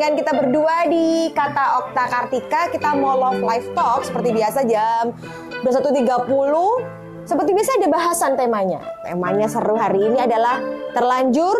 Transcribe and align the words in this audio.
dengan 0.00 0.16
kita 0.16 0.32
berdua 0.32 0.88
di 0.88 1.28
Kata 1.36 1.84
Okta 1.84 2.08
Kartika. 2.08 2.72
Kita 2.72 2.96
mau 2.96 3.20
love 3.20 3.44
live 3.44 3.68
talk 3.76 4.00
seperti 4.00 4.32
biasa 4.32 4.64
jam 4.64 5.12
21.30. 5.60 7.28
Seperti 7.28 7.50
biasa 7.52 7.70
ada 7.76 7.88
bahasan 7.92 8.32
temanya. 8.32 8.80
Temanya 9.04 9.44
seru 9.44 9.76
hari 9.76 10.08
ini 10.08 10.24
adalah 10.24 10.56
terlanjur 10.96 11.52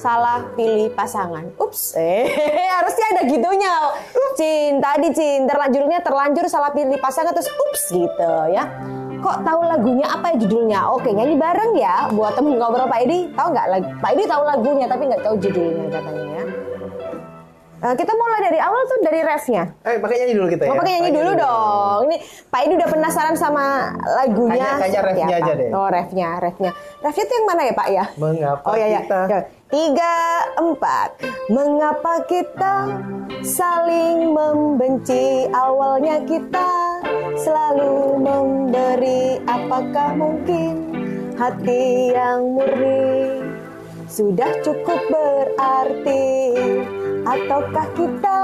salah 0.00 0.48
pilih 0.56 0.96
pasangan. 0.96 1.52
Ups, 1.60 1.92
eh 2.00 2.24
harusnya 2.80 3.20
ada 3.20 3.22
gitunya. 3.28 3.76
Cin, 4.32 4.80
tadi 4.80 5.12
Cin, 5.12 5.44
terlanjurnya 5.44 6.00
terlanjur 6.00 6.48
salah 6.48 6.72
pilih 6.72 6.96
pasangan 6.96 7.36
terus 7.36 7.52
ups 7.52 7.92
gitu 7.92 8.32
ya. 8.48 8.64
Kok 9.20 9.44
tahu 9.44 9.60
lagunya 9.60 10.08
apa 10.08 10.32
ya 10.32 10.40
judulnya? 10.40 10.88
Oke, 10.88 11.12
nyanyi 11.12 11.36
bareng 11.36 11.76
ya 11.76 12.08
buat 12.16 12.32
temen 12.32 12.56
ngobrol 12.56 12.88
Pak 12.88 13.04
Edi. 13.04 13.28
Tahu 13.36 13.52
nggak 13.52 13.66
Pak 14.00 14.10
Edi 14.16 14.24
tahu 14.24 14.42
lagunya 14.48 14.88
tapi 14.88 15.02
nggak 15.04 15.20
tahu 15.20 15.36
judulnya 15.36 15.92
katanya 15.92 16.33
Eh, 17.84 17.92
kita 17.94 18.16
mulai 18.16 18.40
dari 18.40 18.56
awal 18.56 18.80
tuh 18.88 18.96
dari 19.04 19.20
refnya. 19.20 19.68
Eh, 19.84 20.00
pakai 20.00 20.16
nyanyi 20.16 20.34
dulu 20.34 20.46
kita 20.48 20.62
ya. 20.64 20.68
Mau 20.72 20.80
pakai 20.80 20.92
nyanyi 20.96 21.10
dulu 21.12 21.30
dong. 21.36 22.00
Ini 22.08 22.16
Pak 22.48 22.60
Edi 22.64 22.72
udah 22.74 22.88
penasaran 22.88 23.36
sama 23.36 23.64
lagunya. 24.00 24.80
Kayaknya 24.80 24.88
seperti 24.96 25.04
refnya 25.20 25.26
apa. 25.28 25.36
aja 25.36 25.52
deh. 25.52 25.68
Oh 25.68 25.88
refnya, 25.92 26.28
refnya. 26.40 26.70
Refnya 27.04 27.24
tuh 27.28 27.34
yang 27.36 27.46
mana 27.46 27.62
ya 27.62 27.74
Pak 27.76 27.88
ya? 27.92 28.04
Mengapa 28.16 28.64
Oh 28.64 28.74
ya 28.74 28.86
ya. 28.88 29.00
kita- 29.04 29.26
Ya. 29.28 29.40
Tiga 29.68 30.14
empat. 30.56 31.08
Mengapa 31.46 32.24
kita 32.24 32.74
saling 33.44 34.32
membenci? 34.32 35.44
Awalnya 35.52 36.24
kita 36.24 36.70
selalu 37.36 38.16
memberi. 38.16 39.44
Apakah 39.44 40.16
mungkin 40.16 40.72
hati 41.36 42.16
yang 42.16 42.48
murni 42.48 43.44
sudah 44.06 44.62
cukup 44.62 45.00
berarti 45.04 46.24
ataukah 47.24 47.88
kita 47.96 48.40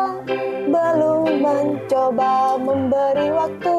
belum 0.64 1.44
mencoba 1.44 2.56
memberi 2.56 3.28
waktu 3.28 3.76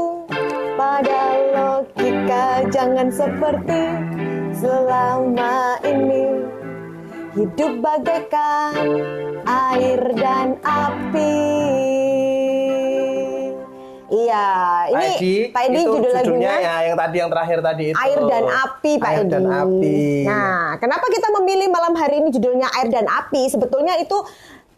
pada 0.78 1.22
logika 1.54 2.70
jangan 2.70 3.10
seperti 3.10 3.82
selama 4.54 5.82
ini 5.82 6.46
hidup 7.34 7.82
bagaikan 7.82 9.02
air 9.50 10.02
dan 10.22 10.62
api 10.62 11.34
iya 14.12 14.48
ini 14.92 15.50
Pak 15.50 15.62
Edi 15.66 15.82
itu 15.82 15.90
judul 15.98 16.12
judulnya 16.14 16.22
lagunya 16.22 16.54
ya 16.62 16.76
yang 16.92 16.98
tadi 17.00 17.16
yang 17.18 17.32
terakhir 17.32 17.60
tadi 17.64 17.84
itu. 17.90 17.98
Air 17.98 18.20
dan 18.28 18.44
Api 18.44 18.92
Pak 19.00 19.08
Air 19.08 19.24
Edi. 19.24 19.32
dan 19.32 19.44
api. 19.48 20.00
Nah, 20.28 20.68
kenapa 20.78 21.06
kita 21.08 21.28
memilih 21.40 21.68
malam 21.72 21.94
hari 21.96 22.20
ini 22.20 22.30
judulnya 22.30 22.68
Air 22.76 22.92
dan 22.92 23.08
Api? 23.08 23.48
Sebetulnya 23.48 23.96
itu 24.04 24.18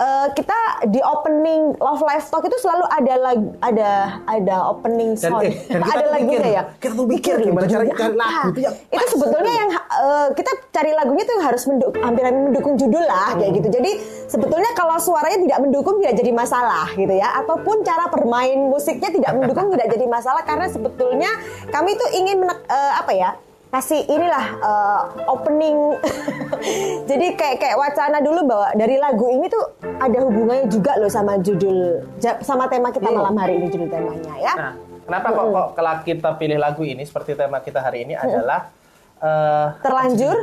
eh, 0.03 0.27
kita 0.33 0.59
di 0.85 0.99
opening 1.01 1.61
Love 1.77 2.03
Life 2.03 2.27
Talk 2.27 2.43
itu 2.43 2.57
selalu 2.57 2.83
ada 2.85 3.13
lag, 3.15 3.39
ada 3.61 3.89
ada 4.25 4.55
opening 4.67 5.15
Dan, 5.15 5.31
sound. 5.31 5.43
eh, 5.43 5.53
dan 5.65 5.79
kita 5.81 5.95
ada 5.97 6.09
mikir, 6.19 6.41
ya. 6.43 6.61
kita 6.77 6.93
tuh 6.93 7.07
mikir 7.07 7.35
gimana 7.39 7.63
cara 7.63 7.83
judulnya 7.83 7.95
cari 7.95 8.11
apa? 8.11 8.19
lagu 8.19 8.47
itu 8.49 8.59
yang 8.61 8.75
Itu 8.91 9.03
sebetulnya 9.09 9.53
yang 9.55 9.69
eh, 9.73 10.27
kita 10.33 10.51
cari 10.69 10.91
lagunya 10.93 11.23
tuh 11.23 11.37
harus 11.39 11.63
mendu- 11.63 11.93
hampir 11.95 12.23
mendukung 12.27 12.75
judul 12.75 13.03
lah 13.03 13.33
kayak 13.33 13.47
Hmm. 13.47 13.57
gitu. 13.57 13.69
Jadi 13.71 13.91
sebetulnya 14.27 14.71
kalau 14.73 14.97
suaranya 14.97 15.39
tidak 15.39 15.59
mendukung 15.59 15.95
tidak 15.97 16.15
jadi 16.15 16.31
masalah 16.31 16.87
gitu 16.91 17.13
ya. 17.13 17.39
Ataupun 17.39 17.81
cara 17.81 18.05
bermain 18.07 18.59
musiknya 18.65 19.07
tidak 19.07 19.31
mendukung 19.33 19.69
tidak 19.69 19.87
jadi 19.89 20.05
masalah 20.05 20.41
karena 20.41 20.67
sebetulnya 20.67 21.31
kami 21.69 21.93
tuh 21.93 22.09
ingin 22.11 22.37
menek- 22.39 22.65
eh, 22.65 22.93
apa 22.95 23.13
ya? 23.13 23.31
Kasih 23.73 24.05
inilah 24.05 24.45
eh, 24.61 25.02
opening. 25.25 25.97
Jadi 27.09 27.33
kayak 27.33 27.57
kayak 27.57 27.73
wacana 27.75 28.21
dulu 28.21 28.45
bahwa 28.45 28.69
dari 28.73 29.02
lagu 29.02 29.25
ini 29.27 29.49
tuh 29.49 29.65
ada 29.81 30.17
hubungannya 30.21 30.69
juga 30.69 30.93
loh 30.95 31.09
sama 31.09 31.41
judul 31.41 32.05
sama 32.45 32.69
tema 32.69 32.93
kita 32.93 33.09
Hmm. 33.09 33.17
malam 33.17 33.35
hari 33.35 33.58
ini 33.58 33.73
judul 33.73 33.89
temanya 33.89 34.33
ya. 34.37 34.53
Nah, 34.53 34.73
kenapa 35.03 35.27
kok 35.27 35.45
kok 35.49 35.67
kalau 35.73 35.93
kita 36.05 36.30
pilih 36.37 36.58
lagu 36.61 36.86
ini 36.86 37.02
seperti 37.02 37.33
tema 37.33 37.58
kita 37.59 37.81
hari 37.81 38.05
ini 38.05 38.14
adalah 38.14 38.70
eh, 39.17 39.67
terlanjur. 39.86 40.37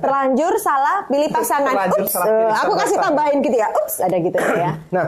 Terlanjur. 0.00 0.52
Salah 0.56 1.04
pilih 1.06 1.28
pasangan. 1.28 1.76
Terlanjur 1.76 2.04
Ups, 2.08 2.12
salah 2.16 2.26
pilih 2.26 2.48
eh, 2.48 2.56
aku 2.56 2.72
kasih 2.74 2.96
tambahin 2.98 3.38
gitu 3.44 3.56
ya. 3.60 3.68
Ups 3.68 3.94
ada 4.00 4.16
gitu 4.16 4.38
ya. 4.40 4.72
Nah, 4.96 5.06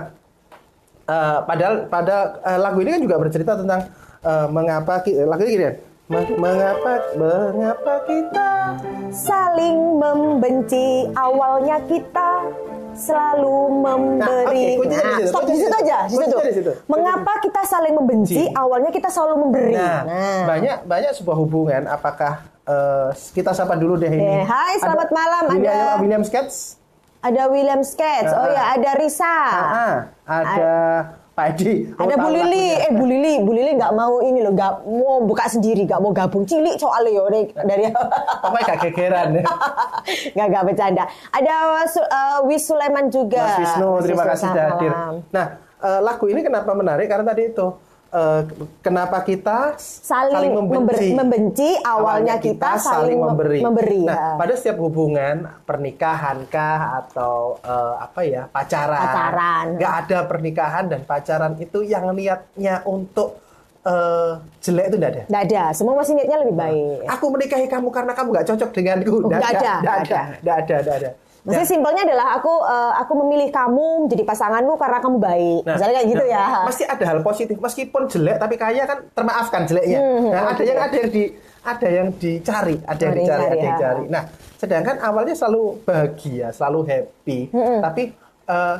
eh, 1.08 1.38
padahal 1.48 1.88
pada 1.88 2.16
eh, 2.44 2.58
lagu 2.60 2.78
ini 2.84 2.92
kan 2.92 3.00
juga 3.00 3.16
bercerita 3.16 3.56
tentang 3.56 3.88
eh, 4.20 4.46
mengapa 4.52 5.00
lagu 5.24 5.42
ini 5.42 5.52
gini 5.56 5.64
"Me- 5.64 5.87
mengapa 6.08 6.92
mengapa 7.20 7.94
kita 8.08 8.80
saling 9.12 10.00
membenci 10.00 11.04
awalnya 11.12 11.84
kita 11.84 12.48
selalu 12.96 13.56
memberi. 13.78 14.40
Nah, 14.40 14.48
oke, 14.48 14.80
kuncinya 14.80 15.04
di 15.04 15.22
Nah, 15.22 15.28
stop 15.28 15.44
di 15.44 15.54
situ 15.54 15.70
aja, 15.70 15.98
di 16.08 16.16
situ. 16.56 16.72
Mengapa 16.88 17.32
kita 17.38 17.60
saling 17.62 17.94
membenci? 17.94 18.34
Benci. 18.40 18.56
Awalnya 18.56 18.90
kita 18.90 19.06
selalu 19.06 19.34
memberi. 19.46 19.76
Nah, 19.76 20.02
banyak 20.48 20.88
banyak 20.88 21.12
sebuah 21.14 21.36
hubungan 21.36 21.84
apakah 21.86 22.40
eh, 22.64 23.08
kita 23.36 23.52
sapa 23.52 23.76
dulu 23.76 24.00
deh 24.00 24.08
ini. 24.08 24.42
Eh, 24.42 24.44
hai, 24.44 24.80
selamat 24.80 25.08
malam. 25.12 25.42
William, 25.52 25.70
Ada- 25.70 25.96
William 26.00 26.24
Sketch. 26.24 26.80
Ada 27.18 27.42
William 27.50 27.82
Sketch, 27.82 28.30
oh 28.30 28.46
Ah. 28.46 28.48
ya, 28.48 28.62
ada 28.78 28.90
Risa, 28.94 29.26
Ah, 29.50 29.94
ada 30.24 30.72
Pak 31.38 31.46
Edi. 31.54 31.86
Ada 31.94 32.14
Bu 32.18 32.28
Lili. 32.34 32.66
Eh 32.74 32.90
Bu 32.90 33.04
Lili, 33.06 33.34
Bu 33.46 33.52
Lili 33.54 33.70
nggak 33.78 33.94
mau 33.94 34.18
ini 34.18 34.42
loh, 34.42 34.50
nggak 34.58 34.72
mau 34.90 35.22
buka 35.22 35.46
sendiri, 35.46 35.86
nggak 35.86 36.02
mau 36.02 36.10
gabung. 36.10 36.42
Cilik 36.42 36.74
soalnya 36.74 37.14
yo 37.14 37.30
dari 37.30 37.86
Pokoknya 38.42 38.66
gak 38.74 38.78
gegeran 38.90 39.28
ya. 39.38 39.42
nggak 40.34 40.46
nggak 40.50 40.64
bercanda. 40.66 41.04
Ada 41.30 41.54
eh, 41.86 42.38
Wis 42.50 42.66
Sulaiman 42.66 43.06
juga. 43.06 43.38
Mas 43.38 43.58
Wisnu, 43.62 43.90
terima 44.02 44.22
Wisnu, 44.26 44.32
kasih 44.34 44.46
sudah 44.50 44.64
hadir. 44.74 44.92
Nah, 45.30 45.46
eh, 45.78 46.00
lagu 46.02 46.24
ini 46.26 46.40
kenapa 46.42 46.74
menarik? 46.74 47.06
Karena 47.06 47.30
tadi 47.30 47.54
itu 47.54 47.66
eh, 48.10 48.42
kenapa 48.80 49.20
kita 49.20 49.76
Saling 49.76 50.54
member- 50.54 50.96
membenci, 51.14 51.76
awalnya 51.78 52.36
kita 52.36 52.76
saling 52.76 53.16
mem- 53.16 53.28
memberi. 53.28 53.60
memberi, 53.60 54.02
Nah, 54.02 54.16
ya. 54.16 54.36
pada 54.36 54.52
setiap 54.52 54.78
hubungan 54.78 55.36
pernikahan 55.62 56.44
kah 56.46 56.98
atau 56.98 57.60
eh, 57.60 57.94
apa 57.98 58.20
ya 58.22 58.42
pacaran, 58.46 58.96
Pacaran. 58.98 59.66
nggak 59.76 59.94
ada 60.00 60.18
pernikahan 60.24 60.84
dan 60.86 61.00
pacaran 61.02 61.52
itu 61.56 61.82
yang 61.82 62.08
niatnya 62.10 62.80
untuk 62.82 63.44
eh, 63.80 64.32
jelek 64.58 64.84
itu 64.86 64.96
nggak 64.96 65.12
ada. 65.12 65.22
Nggak 65.26 65.42
ada, 65.44 65.62
semua 65.72 65.94
masih 65.94 66.12
niatnya 66.12 66.38
lebih 66.40 66.56
baik. 66.56 67.08
Aku 67.08 67.24
menikahi 67.28 67.66
kamu 67.66 67.88
karena 67.88 68.12
kamu 68.12 68.28
nggak 68.30 68.46
cocok 68.46 68.70
denganku. 68.70 69.16
Nggak 69.22 69.40
ada, 69.50 69.72
nggak 69.78 69.96
ada, 69.96 70.16
ada. 70.16 70.20
nggak 70.40 70.56
ada, 70.58 70.76
ada. 70.96 71.10
Maksudnya 71.48 71.64
simpelnya 71.64 72.02
adalah 72.04 72.26
aku 72.36 72.52
eh, 72.60 72.92
aku 73.00 73.12
memilih 73.24 73.48
kamu 73.48 73.86
menjadi 74.04 74.24
pasanganmu 74.28 74.76
karena 74.76 74.98
kamu 75.00 75.16
baik. 75.16 75.60
Nah, 75.64 75.74
Misalnya 75.74 75.94
kayak 75.96 76.08
gitu 76.12 76.24
nah, 76.28 76.34
ya. 76.36 76.44
Pasti 76.68 76.84
ada 76.84 77.04
hal 77.08 77.18
positif 77.24 77.56
meskipun 77.56 78.02
jelek 78.04 78.36
tapi 78.36 78.54
kaya 78.54 78.84
kan 78.84 78.98
termaafkan 79.16 79.64
jeleknya. 79.64 79.98
Hmm, 79.98 80.28
nah, 80.28 80.40
oh 80.44 80.48
ada 80.52 80.62
yang 80.62 80.78
ya. 80.78 80.84
ada 80.84 80.96
yang 81.00 81.10
di 81.10 81.24
ada 81.58 81.88
yang 81.88 82.08
dicari, 82.14 82.76
ada 82.84 83.02
yang 83.02 83.16
dicari, 83.16 83.42
cari, 83.42 83.44
ada 83.48 83.56
yang 83.58 83.72
ya. 83.72 83.80
cari. 83.80 84.04
Nah, 84.06 84.22
sedangkan 84.56 84.96
awalnya 85.00 85.34
selalu 85.34 85.62
bahagia, 85.82 86.46
selalu 86.52 86.80
happy. 86.84 87.38
Hmm, 87.48 87.80
Tapi 87.80 88.02
eh, 88.44 88.76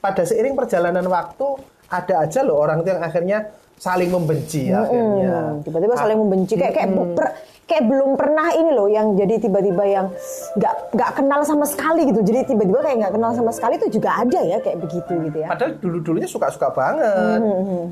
pada 0.00 0.22
seiring 0.24 0.56
perjalanan 0.56 1.04
waktu 1.04 1.46
ada 1.92 2.24
aja 2.24 2.40
loh 2.40 2.56
orang 2.56 2.80
itu 2.80 2.88
yang 2.88 3.04
akhirnya 3.04 3.38
saling 3.76 4.08
membenci 4.08 4.68
akhirnya. 4.68 5.56
Hmm, 5.56 5.64
tiba-tiba 5.64 5.96
Ah, 5.96 6.00
saling 6.04 6.18
membenci 6.20 6.54
kayak 6.56 6.72
kayak 6.76 6.88
bu- 6.92 7.16
per- 7.16 7.32
kayak 7.70 7.86
belum 7.86 8.18
pernah 8.18 8.50
ini 8.50 8.70
loh 8.70 8.84
yang 8.84 9.14
jadi 9.14 9.38
tiba-tiba 9.38 9.84
yang 9.86 10.06
nggak 10.52 10.74
nggak 10.90 11.10
kenal 11.14 11.40
sama 11.40 11.62
sekali 11.62 12.02
gitu 12.04 12.20
jadi 12.20 12.42
tiba-tiba 12.44 12.82
kayak 12.82 12.96
nggak 12.98 13.14
kenal 13.14 13.30
sama 13.30 13.50
sekali 13.50 13.78
itu 13.78 13.86
juga 13.92 14.10
ada 14.18 14.40
ya 14.42 14.58
kayak 14.58 14.78
begitu 14.80 15.12
gitu 15.22 15.38
ya 15.38 15.46
Padahal 15.48 15.72
dulu-dulunya 15.76 16.26
suka-suka 16.26 16.68
banget. 16.70 17.40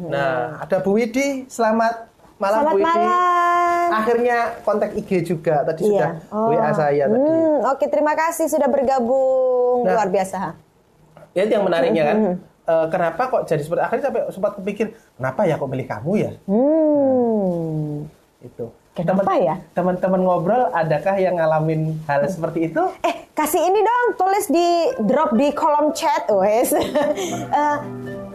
Nah, 0.09 0.59
ada 0.59 0.77
Bu 0.79 0.99
Widi, 0.99 1.47
selamat 1.47 2.11
malam 2.37 2.59
Selamat 2.61 2.67
Bu 2.69 2.77
Widi. 2.77 2.87
malam. 2.91 3.89
Akhirnya 3.91 4.37
kontak 4.61 4.91
IG 4.93 5.11
juga 5.25 5.63
tadi 5.63 5.81
sudah 5.87 6.11
Oh. 6.29 6.51
WA 6.51 6.71
saya 6.73 7.05
tadi. 7.07 7.19
Hmm, 7.21 7.57
oke 7.65 7.85
terima 7.87 8.13
kasih 8.13 8.47
sudah 8.47 8.67
bergabung 8.67 9.83
Nah. 9.83 9.95
luar 9.95 10.09
biasa 10.09 10.59
Ya 11.33 11.47
yang 11.47 11.63
menariknya 11.63 12.03
kan. 12.05 12.17
eh, 12.65 12.87
kenapa 12.89 13.23
kok 13.29 13.43
jadi 13.45 13.63
seperti 13.63 13.81
akhirnya 13.81 14.05
sampai 14.05 14.23
sempat 14.29 14.53
kepikir 14.55 14.87
kenapa 15.15 15.41
ya 15.45 15.55
kok 15.55 15.67
milih 15.67 15.87
kamu 15.87 16.13
ya 16.17 16.31
hmm. 16.45 18.11
itu. 18.41 18.67
Kenapa 18.99 19.39
ya? 19.39 19.55
Teman-teman 19.79 20.27
ngobrol 20.27 20.75
adakah 20.75 21.15
yang 21.23 21.39
ngalamin 21.39 22.03
hal 22.11 22.27
seperti 22.27 22.67
itu? 22.67 22.83
Eh, 23.07 23.31
kasih 23.31 23.63
ini 23.63 23.79
dong, 23.79 24.19
tulis 24.19 24.51
di 24.51 24.69
drop 25.07 25.39
di 25.39 25.55
kolom 25.55 25.95
chat, 25.95 26.27
wes. 26.35 26.75
Eh, 27.49 27.77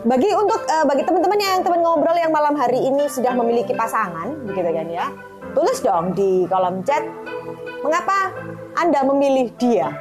bagi 0.07 0.31
untuk 0.35 0.63
eh, 0.67 0.85
bagi 0.87 1.03
teman-teman 1.03 1.39
yang 1.39 1.59
teman 1.63 1.83
ngobrol 1.83 2.15
yang 2.15 2.31
malam 2.31 2.55
hari 2.55 2.79
ini 2.79 3.11
sudah 3.11 3.35
memiliki 3.35 3.75
pasangan, 3.75 4.31
begitu 4.47 4.71
kan 4.71 4.87
ya? 4.87 5.07
Tulis 5.51 5.79
dong 5.83 6.15
di 6.15 6.47
kolom 6.47 6.79
chat. 6.87 7.03
Mengapa 7.83 8.31
Anda 8.79 9.03
memilih 9.03 9.51
dia? 9.59 9.91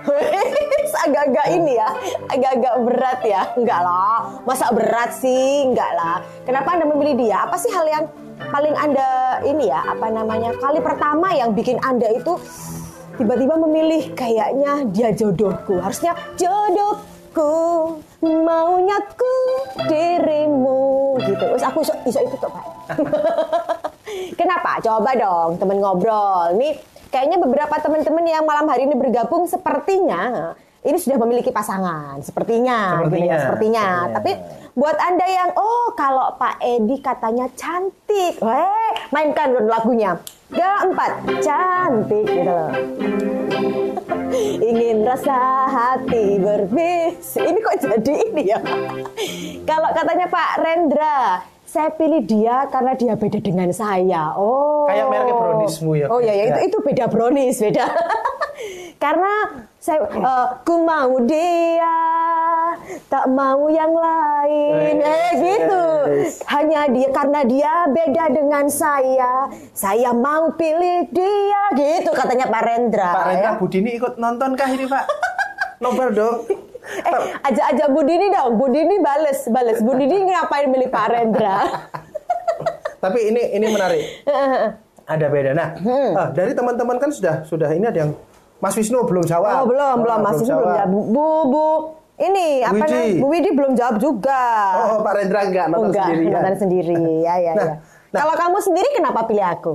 Agak-agak 1.11 1.47
ini 1.51 1.75
ya, 1.75 1.91
agak-agak 2.31 2.75
berat 2.87 3.21
ya. 3.27 3.43
Enggak 3.59 3.81
lah, 3.83 4.39
masa 4.47 4.71
berat 4.71 5.11
sih? 5.19 5.67
Enggak 5.67 5.91
lah. 5.99 6.23
Kenapa 6.47 6.79
Anda 6.79 6.87
memilih 6.87 7.19
dia? 7.19 7.43
Apa 7.43 7.59
sih 7.59 7.75
hal 7.75 7.87
yang 7.91 8.05
paling 8.39 8.75
Anda 8.77 9.41
ini 9.45 9.69
ya, 9.69 9.81
apa 9.85 10.07
namanya? 10.09 10.55
Kali 10.57 10.79
pertama 10.81 11.33
yang 11.35 11.53
bikin 11.53 11.81
Anda 11.81 12.09
itu 12.13 12.39
tiba-tiba 13.17 13.61
memilih 13.61 14.17
kayaknya 14.17 14.89
dia 14.89 15.13
jodohku 15.13 15.77
harusnya 15.85 16.17
jodoh 16.41 17.13
aku 17.33 17.97
maunya 18.21 19.01
ku 19.17 19.37
dirimu 19.89 21.17
gitu. 21.25 21.41
Terus 21.41 21.65
aku 21.65 21.81
iso, 21.81 21.97
iso 22.05 22.21
itu 22.21 22.37
tuh 22.37 22.53
Pak. 22.53 22.65
Kenapa? 24.39 24.77
Coba 24.85 25.17
dong 25.17 25.57
temen 25.57 25.81
ngobrol. 25.81 26.53
Nih 26.61 26.77
kayaknya 27.09 27.41
beberapa 27.41 27.73
teman-teman 27.81 28.29
yang 28.29 28.45
malam 28.45 28.69
hari 28.69 28.85
ini 28.85 29.01
bergabung 29.01 29.49
sepertinya 29.49 30.53
ini 30.83 30.99
sudah 30.99 31.19
memiliki 31.23 31.55
pasangan. 31.55 32.19
Sepertinya, 32.27 32.99
Sepertinya. 32.99 33.07
gitu 33.07 33.31
ya, 33.31 33.39
sepertinya. 33.39 33.87
Sepertinya. 33.87 34.15
Tapi 34.19 34.33
buat 34.75 34.97
anda 34.99 35.27
yang 35.31 35.51
oh 35.55 35.95
kalau 35.95 36.35
Pak 36.35 36.59
Edi 36.59 36.97
katanya 36.99 37.47
cantik, 37.55 38.43
weh 38.43 38.91
mainkan 39.15 39.55
lagunya. 39.71 40.19
Keempat, 40.53 41.25
cantik 41.41 42.27
gitu 42.29 42.51
loh. 42.51 42.71
Ingin 44.69 45.05
rasa 45.05 45.69
hati 45.69 46.41
berbis. 46.41 47.37
Ini 47.37 47.59
kok 47.61 47.77
jadi 47.81 48.15
ini 48.33 48.43
ya? 48.53 48.61
Kalau 49.71 49.93
katanya 49.93 50.27
Pak 50.29 50.51
Rendra, 50.61 51.45
saya 51.69 51.89
pilih 51.93 52.25
dia 52.25 52.69
karena 52.69 52.93
dia 52.97 53.17
beda 53.17 53.41
dengan 53.41 53.69
saya. 53.73 54.37
Oh. 54.37 54.85
Kayak 54.89 55.09
mereknya 55.09 55.35
browniesmu 55.37 55.93
ya. 55.97 56.07
Oh 56.13 56.21
iya, 56.21 56.33
ya, 56.33 56.45
itu 56.53 56.73
itu 56.73 56.79
beda 56.85 57.05
brownies, 57.09 57.61
beda. 57.61 57.87
karena 59.05 59.33
saya 59.83 60.07
eh, 60.07 60.49
ku 60.63 60.79
mau 60.81 61.11
dia, 61.21 61.99
tak 63.09 63.27
mau 63.27 63.67
yang 63.67 63.91
lain. 63.91 64.95
Yes, 64.95 65.11
Eh 65.11 65.31
gitu. 65.37 65.85
yes. 66.07 66.33
Hanya 66.47 66.87
dia 66.87 67.11
karena 67.11 67.41
dia 67.43 67.75
beda 67.91 68.31
dengan 68.31 68.71
saya, 68.71 69.51
saya 69.75 70.15
mau 70.15 70.55
pilih 70.55 71.11
dia 71.11 71.63
gitu 71.75 72.15
katanya 72.15 72.47
Pak 72.47 72.63
Rendra. 72.63 73.11
Pak 73.11 73.25
Rendra 73.27 73.43
ya. 73.45 73.59
Budini 73.59 73.99
ikut 73.99 74.15
nonton 74.17 74.55
kah 74.55 74.71
ini 74.71 74.87
Pak? 74.87 75.05
Nobar 75.79 76.11
dong. 76.13 76.39
Eh, 76.83 77.23
ajak-ajak 77.47 77.89
Bu 77.89 78.03
Dini 78.03 78.27
dong. 78.29 78.59
Bu 78.59 78.67
Dini 78.67 78.99
bales, 78.99 79.47
bales. 79.47 79.79
Bu 79.79 79.95
Dini 79.95 80.27
ngapain 80.27 80.67
milih 80.67 80.91
Pak 80.91 81.07
Rendra? 81.09 81.63
Tapi 83.07 83.31
ini 83.31 83.55
ini 83.55 83.67
menarik. 83.71 84.03
Ada 85.07 85.27
beda. 85.31 85.51
Nah, 85.55 85.79
Hmm. 85.79 86.11
ah, 86.13 86.29
dari 86.31 86.51
teman-teman 86.53 86.99
kan 86.99 87.15
sudah 87.15 87.47
sudah 87.47 87.71
ini 87.71 87.87
ada 87.87 88.03
yang 88.03 88.13
Mas 88.63 88.75
Wisnu 88.75 89.03
belum 89.03 89.27
jawab. 89.27 89.53
Oh 89.53 89.65
belum, 89.67 89.97
belum 90.01 90.17
Oh, 90.17 90.23
masih 90.23 90.47
belum 90.47 90.63
jawab. 90.63 90.87
Bu, 90.87 91.03
Bu, 91.51 91.67
ini 92.17 92.63
apa 92.63 92.73
Widi. 92.73 92.87
namanya? 92.87 93.19
Bu 93.19 93.27
Widi 93.29 93.51
belum 93.51 93.73
jawab 93.75 93.97
juga. 93.99 94.43
Oh, 94.89 95.03
Pak 95.03 95.13
Rendra 95.19 95.41
enggak 95.43 95.67
Oh, 95.67 95.71
nonton 95.73 95.89
enggak, 95.91 96.05
sendiri 96.07 96.23
ya. 96.23 96.33
nonton 96.33 96.55
sendiri. 96.57 96.95
Ya, 97.27 97.35
ya, 97.37 97.53
Nah, 97.53 97.67
ya. 97.67 97.75
nah. 98.09 98.21
Kalau 98.21 98.35
kamu 98.39 98.59
sendiri 98.63 98.89
kenapa 98.93 99.21
pilih 99.25 99.43
aku? 99.43 99.73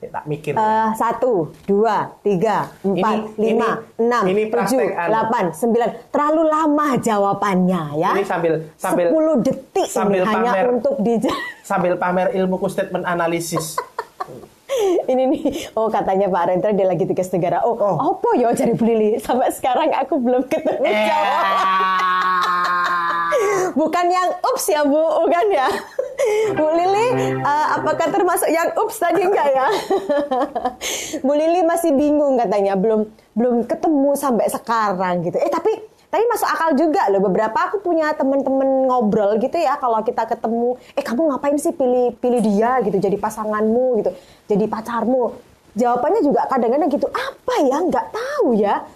Ya, 0.00 0.08
tak 0.10 0.24
mikir. 0.24 0.52
Eh, 0.52 0.88
satu, 0.94 1.32
dua, 1.64 2.12
tiga, 2.20 2.72
empat, 2.80 3.14
Ini- 3.30 3.36
lima, 3.38 3.68
ini- 3.70 4.00
enam, 4.00 4.22
ini 4.26 4.42
tujuh, 4.46 4.80
anu. 4.86 5.08
delapan, 5.10 5.44
sembilan. 5.50 5.88
Terlalu 6.08 6.42
lama 6.46 6.88
jawabannya 6.98 7.82
ya. 7.98 8.10
Ini 8.12 8.22
sambil- 8.22 8.60
sambil- 8.74 9.08
10 9.10 9.36
detik 9.40 9.84
sambil 9.86 10.20
ini 10.20 10.28
hanya 10.30 10.52
pamer. 10.54 10.66
untuk 10.70 10.94
di 10.98 11.12
Sambil 11.60 11.92
pamer 11.94 12.32
ilmuku 12.32 12.68
statement 12.68 13.04
analisis. 13.04 13.76
ini 15.12 15.22
nih. 15.26 15.42
Oh 15.74 15.88
katanya 15.88 16.26
Pak 16.26 16.44
Rendra 16.46 16.70
dia 16.70 16.86
lagi 16.86 17.04
tugas 17.04 17.28
negara. 17.30 17.62
Oh, 17.62 17.74
Oh. 17.74 17.96
apa 18.14 18.28
ya 18.36 18.52
cari 18.52 18.72
Bu 18.72 18.84
Lili 18.84 19.18
sampai 19.18 19.50
sekarang 19.50 19.90
aku 19.92 20.18
belum 20.18 20.42
ketemu 20.46 20.84
Eh. 20.84 21.08
bukan 23.80 24.06
yang 24.06 24.30
ups 24.44 24.66
ya 24.68 24.82
Bu. 24.82 25.02
Bukan 25.26 25.46
ya. 25.50 25.68
Bu 26.58 26.66
Lili 26.70 27.06
eh, 27.36 27.66
apakah 27.74 28.08
termasuk 28.08 28.48
yang 28.48 28.70
ups 28.78 28.96
tadi 28.96 29.20
enggak 29.20 29.48
ya? 29.50 29.66
Bu 31.20 31.32
Lili 31.34 31.60
masih 31.62 31.92
bingung 31.92 32.38
katanya. 32.38 32.78
Belum 32.78 33.04
belum 33.34 33.66
ketemu 33.66 34.14
sampai 34.14 34.46
sekarang 34.46 35.26
gitu. 35.26 35.36
Eh 35.36 35.50
tapi 35.50 35.93
tapi 36.14 36.30
masuk 36.30 36.46
akal 36.46 36.70
juga 36.78 37.10
loh 37.10 37.26
beberapa 37.26 37.58
aku 37.66 37.82
punya 37.82 38.14
temen-temen 38.14 38.86
ngobrol 38.86 39.34
gitu 39.42 39.58
ya 39.58 39.74
kalau 39.82 39.98
kita 40.06 40.22
ketemu 40.30 40.78
eh 40.94 41.02
kamu 41.02 41.26
ngapain 41.26 41.58
sih 41.58 41.74
pilih 41.74 42.14
pilih 42.22 42.38
dia 42.38 42.78
gitu 42.86 43.02
jadi 43.02 43.18
pasanganmu 43.18 43.98
gitu 43.98 44.14
jadi 44.46 44.70
pacarmu 44.70 45.34
jawabannya 45.74 46.22
juga 46.22 46.46
kadang-kadang 46.46 46.86
gitu 46.86 47.10
apa 47.10 47.54
ya 47.66 47.76
nggak 47.82 48.06
tahu 48.14 48.54
ya 48.54 48.86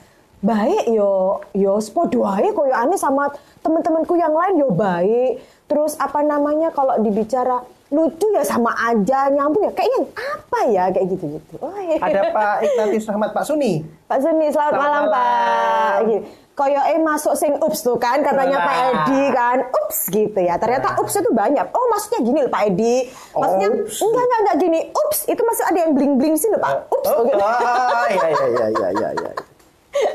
baik 0.47 0.94
yo 0.94 1.43
yo 1.59 1.82
sepodo 1.82 2.23
ae 2.23 2.55
koyo 2.55 2.70
aneh 2.70 2.94
sama 2.94 3.35
temen-temenku 3.67 4.15
yang 4.15 4.31
lain 4.31 4.62
yo 4.62 4.70
baik 4.70 5.43
terus 5.67 5.99
apa 5.99 6.23
namanya 6.23 6.70
kalau 6.70 7.03
dibicara 7.03 7.67
lucu 7.91 8.31
ya 8.31 8.47
sama 8.47 8.70
aja 8.79 9.26
nyambung 9.26 9.67
ya 9.67 9.73
kayaknya 9.75 10.06
apa 10.15 10.59
ya 10.70 10.85
kayak 10.94 11.06
gitu 11.19 11.25
gitu 11.41 11.55
oh, 11.67 11.73
iya. 11.82 11.99
Ada 11.99 12.31
Pak 12.31 12.55
Ignatius 12.62 13.09
Rahmat 13.09 13.32
Pak 13.32 13.44
Suni. 13.49 13.81
Pak 14.05 14.20
Suni, 14.20 14.53
selamat, 14.53 14.76
Selamat 14.76 14.85
malam, 14.85 15.05
malam. 15.09 15.17
Pak. 15.17 15.97
Gitu. 16.05 16.29
Koyo 16.58 16.82
eh 16.82 16.99
masuk 16.99 17.32
sing 17.32 17.55
ups 17.56 17.81
tuh 17.81 17.94
kan 17.96 18.19
katanya. 18.19 18.58
Pak 18.58 18.76
Edi 18.90 19.22
kan. 19.31 19.58
Ups 19.70 20.10
gitu 20.10 20.34
ya. 20.37 20.58
Ternyata 20.58 20.99
ups 20.99 21.14
itu 21.14 21.31
banyak. 21.31 21.70
Oh 21.70 21.87
maksudnya 21.88 22.20
gini 22.20 22.38
loh 22.43 22.50
Pak 22.50 22.62
Edi. 22.66 23.06
Maksudnya 23.31 23.69
Ups. 23.78 23.96
enggak 23.96 24.25
enggak 24.25 24.40
enggak 24.40 24.56
gini. 24.58 24.81
Ups 24.90 25.19
itu 25.25 25.38
masih 25.40 25.64
ada 25.64 25.78
yang 25.78 25.93
bling 25.93 26.14
bling 26.16 26.34
sih 26.34 26.50
loh 26.50 26.58
Pak. 26.58 26.75
Ups 26.90 27.06
Oh, 27.08 27.14
oh, 27.14 27.25
gitu. 27.25 27.38
oh, 27.38 28.06
iya 28.08 28.26
iya 28.26 28.46
iya 28.49 28.66
iya 28.69 28.88
iya 28.93 29.10
iya. 29.14 29.32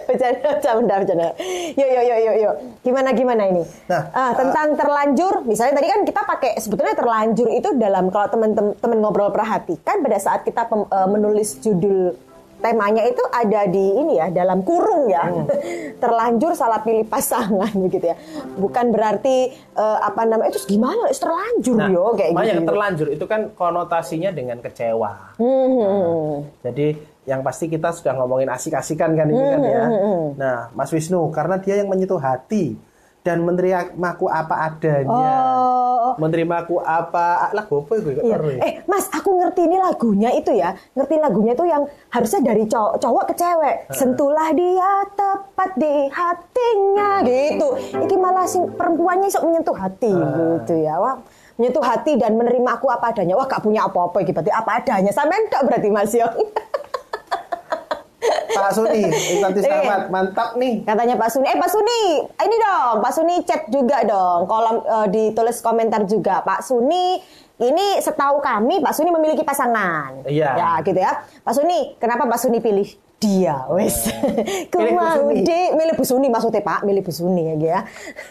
bercanda 0.05 0.39
bercanda 0.53 0.93
bercanda. 0.97 1.27
Yuk 1.73 1.89
yuk 1.89 2.03
yuk 2.05 2.19
yuk 2.21 2.35
yuk 2.37 2.53
gimana 2.81 3.09
gimana 3.11 3.43
ini? 3.45 3.63
Nah, 3.85 4.01
Ah, 4.11 4.31
tentang 4.31 4.75
terlanjur. 4.75 5.43
Misalnya 5.43 5.75
tadi 5.75 5.87
kan 5.89 6.01
kita 6.03 6.21
pakai 6.23 6.51
sebetulnya 6.57 6.93
terlanjur 6.93 7.49
itu 7.49 7.73
dalam 7.73 8.07
kalau 8.07 8.29
teman-teman 8.29 8.71
ngobrol 8.97 9.27
perhatikan 9.29 9.99
pada 9.99 10.17
saat 10.17 10.43
kita 10.43 10.67
pem- 10.67 10.87
eh, 10.87 11.07
menulis 11.09 11.57
judul 11.57 12.15
temanya 12.63 13.03
itu 13.03 13.19
ada 13.27 13.67
di 13.67 13.85
ini 13.91 14.15
ya 14.15 14.31
dalam 14.31 14.63
kurung 14.63 15.11
ya 15.11 15.27
Hmm. 15.27 15.43
terlanjur 16.03 16.55
salah 16.55 16.79
pilih 16.79 17.03
pasangan 17.03 17.67
begitu 17.83 18.09
ya 18.09 18.17
bukan 18.55 18.89
berarti 18.89 19.51
eh, 19.51 19.97
apa 19.99 20.23
namanya 20.23 20.55
itu 20.55 20.63
gimana 20.65 21.11
itu 21.11 21.19
terlanjur 21.19 21.75
Nah, 21.75 21.89
yo 21.91 22.15
kayak 22.15 22.31
makanya 22.31 22.53
gitu 22.55 22.69
terlanjur 22.71 23.07
itu 23.11 23.25
kan 23.27 23.41
konotasinya 23.51 24.31
dengan 24.31 24.57
kecewa. 24.57 25.35
Hmm. 25.35 26.47
Jadi 26.63 26.95
yang 27.23 27.39
pasti 27.39 27.67
kita 27.67 27.91
sudah 27.91 28.15
ngomongin 28.15 28.47
asik-asikan 28.47 29.11
kan 29.11 29.27
ini 29.27 29.43
kan 29.43 29.59
Hmm, 29.59 29.67
ya. 29.67 29.83
Nah, 30.35 30.57
Mas 30.71 30.91
Wisnu 30.91 31.31
karena 31.31 31.55
dia 31.57 31.79
yang 31.79 31.87
menyentuh 31.87 32.19
hati 32.19 32.75
dan 33.23 33.47
menerimaku 33.47 34.27
apa 34.27 34.67
adanya. 34.67 35.31
Oh. 35.39 36.13
Menerimaku 36.19 36.83
apa 36.83 37.49
lagu 37.55 37.79
apa 37.79 37.95
itu? 37.95 38.19
Iya. 38.19 38.37
Eh, 38.59 38.73
Mas, 38.83 39.07
aku 39.07 39.39
ngerti 39.39 39.63
ini 39.63 39.79
lagunya 39.79 40.29
itu 40.35 40.51
ya. 40.51 40.75
Ngerti 40.93 41.15
lagunya 41.23 41.55
itu 41.55 41.63
yang 41.63 41.87
harusnya 42.11 42.53
dari 42.53 42.67
cowok, 42.67 42.99
cowok 42.99 43.23
ke 43.31 43.33
cewek. 43.39 43.75
Sentuhlah 43.95 44.51
dia 44.51 44.91
tepat 45.15 45.71
di 45.79 45.93
hatinya 46.11 47.09
gitu. 47.23 47.67
Iki 48.03 48.15
malah 48.19 48.45
si 48.45 48.59
perempuannya 48.59 49.31
sok 49.31 49.47
menyentuh 49.47 49.77
hati 49.79 50.11
gitu 50.11 50.75
ya. 50.83 50.99
Wah, 50.99 51.23
menyentuh 51.55 51.81
hati 51.81 52.19
dan 52.19 52.35
menerima 52.35 52.69
aku 52.75 52.91
apa 52.91 53.15
adanya. 53.15 53.39
Wah, 53.39 53.47
gak 53.47 53.63
punya 53.63 53.87
apa-apa 53.87 54.19
iki 54.19 54.35
berarti 54.35 54.51
apa 54.51 54.83
adanya. 54.83 55.15
Sampean 55.15 55.47
gak 55.47 55.63
berarti 55.63 55.87
Mas. 55.89 56.11
Pak 58.53 58.71
Suni, 58.71 59.03
Ignatius 59.09 59.63
Iya. 59.63 59.75
Rahmat, 59.79 60.01
mantap 60.07 60.49
nih. 60.55 60.81
Katanya 60.83 61.15
Pak 61.15 61.29
Suni, 61.29 61.45
eh 61.45 61.57
Pak 61.57 61.69
Suni, 61.69 62.01
ini 62.23 62.55
dong, 62.57 62.95
Pak 63.01 63.11
Suni 63.11 63.35
chat 63.43 63.61
juga 63.67 63.97
dong, 64.03 64.45
kolom 64.45 64.77
eh, 64.81 65.07
ditulis 65.09 65.57
komentar 65.59 66.03
juga, 66.05 66.41
Pak 66.41 66.61
Suni. 66.61 67.17
Ini 67.53 68.01
setahu 68.01 68.41
kami 68.41 68.81
Pak 68.81 68.91
Suni 68.91 69.13
memiliki 69.13 69.45
pasangan. 69.45 70.25
Iya. 70.25 70.49
Ya 70.57 70.69
gitu 70.81 70.97
ya. 70.97 71.21
Pak 71.45 71.53
Suni, 71.53 71.95
kenapa 71.95 72.25
Pak 72.25 72.39
Suni 72.41 72.57
pilih 72.59 72.89
dia? 73.17 73.55
Wes. 73.71 74.09
Ku 74.67 74.77
Pilih 74.81 74.93
Bu 74.93 74.99
mau 74.99 75.15
Suni. 75.15 75.45
di 75.45 75.59
milih 75.71 75.93
Bu 75.95 76.03
Suni 76.03 76.27
maksudnya 76.27 76.59
Pak, 76.59 76.83
milih 76.83 77.05
Bu 77.05 77.13
Suni 77.13 77.41
ya. 77.45 77.55
ya. 77.55 77.79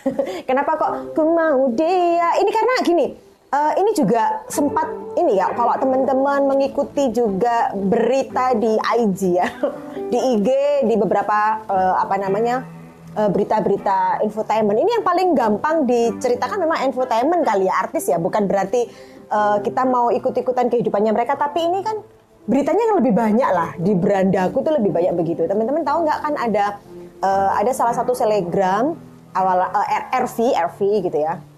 kenapa 0.48 0.76
kok 0.76 0.92
ku 1.16 1.22
mau 1.32 1.70
dia? 1.72 2.36
Ini 2.36 2.50
karena 2.50 2.74
gini, 2.84 3.06
eh, 3.52 3.72
ini 3.78 3.90
juga 3.92 4.42
sempat 4.48 4.88
ini 5.20 5.36
ya 5.36 5.52
kalau 5.52 5.76
teman-teman 5.76 6.48
mengikuti 6.48 7.12
juga 7.12 7.70
berita 7.76 8.56
di 8.56 8.80
IG 8.80 9.20
ya 9.36 9.48
di 10.12 10.18
IG 10.18 10.48
di 10.88 10.94
beberapa 10.96 11.60
eh, 11.68 11.94
apa 12.00 12.16
namanya 12.16 12.64
eh, 13.12 13.28
berita-berita 13.28 14.24
infotainment. 14.24 14.80
Ini 14.80 14.90
yang 15.00 15.04
paling 15.04 15.28
gampang 15.36 15.84
diceritakan 15.84 16.64
memang 16.64 16.88
infotainment 16.88 17.44
kali 17.44 17.68
ya 17.68 17.74
artis 17.84 18.08
ya 18.08 18.16
bukan 18.16 18.48
berarti 18.48 18.88
eh, 19.28 19.56
kita 19.60 19.84
mau 19.84 20.08
ikut-ikutan 20.08 20.72
kehidupannya 20.72 21.12
mereka 21.12 21.36
tapi 21.36 21.68
ini 21.68 21.84
kan 21.84 22.00
beritanya 22.42 22.90
yang 22.90 22.96
lebih 22.98 23.14
banyak 23.14 23.50
lah 23.54 23.70
di 23.78 23.94
berandaku 23.94 24.64
tuh 24.64 24.74
lebih 24.74 24.90
banyak 24.90 25.14
begitu. 25.14 25.44
Teman-teman 25.44 25.84
tahu 25.86 26.08
nggak 26.08 26.18
kan 26.24 26.34
ada 26.40 26.64
eh, 27.20 27.50
ada 27.60 27.72
salah 27.76 27.92
satu 27.92 28.16
selegram 28.16 28.96
awal 29.36 29.68
eh, 29.76 30.02
RV 30.24 30.56
RV 30.56 30.80
gitu 31.04 31.20
ya 31.20 31.51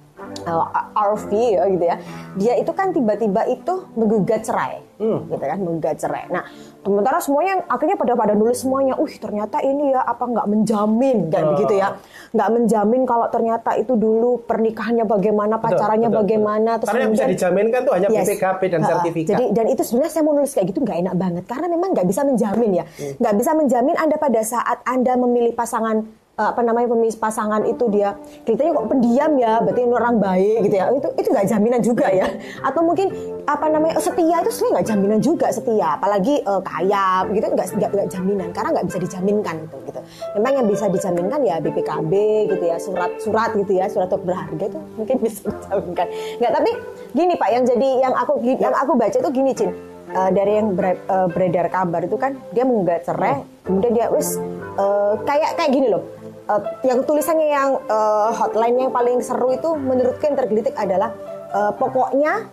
uh, 0.44 0.68
RV 0.94 1.30
ya 1.32 1.62
gitu 1.66 1.84
ya. 1.84 1.96
Dia 2.34 2.54
itu 2.56 2.70
kan 2.70 2.90
tiba-tiba 2.90 3.44
itu 3.46 3.74
menggugat 3.94 4.42
cerai, 4.42 4.82
gitu 4.98 5.38
kan, 5.38 5.58
menggugat 5.58 5.96
cerai. 5.96 6.26
Nah, 6.28 6.44
sementara 6.80 7.18
semuanya 7.18 7.62
akhirnya 7.64 7.94
pada 7.94 8.12
pada 8.12 8.32
nulis 8.32 8.58
semuanya, 8.58 8.94
uh 8.94 9.12
ternyata 9.14 9.58
ini 9.58 9.90
ya 9.90 10.02
apa 10.02 10.24
nggak 10.24 10.46
menjamin 10.46 11.18
kayak 11.28 11.44
Oh. 11.44 11.50
begitu 11.54 11.74
ya, 11.76 11.88
nggak 12.30 12.48
menjamin 12.50 13.02
kalau 13.02 13.26
ternyata 13.28 13.70
itu 13.74 13.94
dulu 13.94 14.42
pernikahannya 14.42 15.04
bagaimana, 15.04 15.54
Betul, 15.56 15.66
pacarannya 15.70 16.08
betul, 16.08 16.20
bagaimana, 16.20 16.70
betul. 16.74 16.86
Karena 16.88 17.00
yang 17.00 17.12
bisa 17.14 17.26
dijaminkan 17.26 17.80
tuh 17.82 17.94
hanya 17.94 18.08
BPKB 18.08 18.60
dan 18.66 18.80
Ha-ha. 18.80 18.90
sertifikat. 18.90 19.30
Jadi 19.30 19.44
dan 19.50 19.66
itu 19.68 19.82
sebenarnya 19.82 20.12
saya 20.12 20.22
mau 20.22 20.34
nulis 20.34 20.50
kayak 20.50 20.66
gitu 20.68 20.78
nggak 20.80 20.98
enak 21.00 21.14
banget 21.14 21.44
karena 21.44 21.66
memang 21.68 21.88
nggak 21.92 22.06
bisa 22.06 22.20
menjamin 22.22 22.70
ya, 22.74 22.84
Hmm. 22.84 23.14
nggak 23.18 23.34
bisa 23.34 23.50
menjamin 23.52 23.94
anda 23.94 24.16
pada 24.16 24.40
saat 24.42 24.78
anda 24.84 25.12
memilih 25.14 25.52
pasangan 25.52 25.96
eh, 26.02 26.23
apa 26.34 26.66
namanya 26.66 26.90
pemis 26.90 27.14
pasangan 27.14 27.62
itu 27.62 27.86
dia 27.94 28.18
kelihatannya 28.42 28.74
kok 28.74 28.88
pendiam 28.90 29.32
ya 29.38 29.62
berarti 29.62 29.80
ini 29.86 29.94
orang 29.94 30.16
baik 30.18 30.56
gitu 30.66 30.74
ya. 30.74 30.86
Itu 30.90 31.08
itu 31.14 31.28
nggak 31.30 31.46
jaminan 31.46 31.80
juga 31.80 32.06
ya. 32.10 32.26
Atau 32.66 32.82
mungkin 32.82 33.14
apa 33.46 33.66
namanya 33.70 34.02
setia 34.02 34.42
itu 34.42 34.50
sebenarnya 34.50 34.74
nggak 34.74 34.86
jaminan 34.90 35.18
juga 35.22 35.46
setia. 35.54 35.88
Apalagi 35.94 36.42
eh, 36.42 36.62
kaya 36.66 37.06
gitu 37.30 37.46
nggak 37.54 37.66
nggak 37.78 38.08
jaminan. 38.10 38.48
Karena 38.50 38.68
nggak 38.74 38.86
bisa 38.90 38.98
dijaminkan 38.98 39.56
itu 39.62 39.76
gitu. 39.86 40.00
Memang 40.34 40.52
yang 40.58 40.66
bisa 40.66 40.84
dijaminkan 40.90 41.40
ya 41.46 41.56
BPKB 41.62 42.12
gitu 42.50 42.64
ya 42.66 42.76
surat-surat 42.82 43.50
gitu 43.54 43.72
ya 43.78 43.86
surat 43.86 44.10
berharga 44.10 44.64
itu 44.66 44.78
mungkin 44.98 45.16
bisa 45.26 45.46
dijaminkan. 45.46 46.06
Nggak 46.42 46.52
tapi 46.58 46.70
gini 47.14 47.34
pak 47.38 47.48
yang 47.54 47.62
jadi 47.62 47.88
yang 48.10 48.14
aku 48.18 48.42
yang 48.42 48.74
aku 48.74 48.92
baca 48.98 49.16
itu 49.22 49.30
gini 49.30 49.54
cin. 49.54 49.70
Uh, 50.14 50.30
dari 50.30 50.62
yang 50.62 50.78
ber, 50.78 50.94
uh, 51.10 51.26
beredar 51.26 51.66
kabar 51.72 51.98
itu 52.06 52.14
kan 52.14 52.38
dia 52.54 52.62
menggugat 52.62 53.02
cerai 53.02 53.42
kemudian 53.66 53.92
dia 53.96 54.06
wis 54.12 54.38
uh, 54.78 55.18
kayak 55.26 55.58
kayak 55.58 55.74
gini 55.74 55.90
loh 55.90 56.06
uh, 56.48 56.62
yang 56.84 57.04
tulisannya 57.04 57.48
yang 57.48 57.70
uh, 57.88 58.30
hotline 58.34 58.76
yang 58.88 58.92
paling 58.92 59.20
seru 59.24 59.52
itu 59.54 59.72
menurutku 59.76 60.24
yang 60.24 60.36
tergelitik 60.36 60.74
adalah 60.76 61.12
uh, 61.52 61.72
pokoknya 61.76 62.48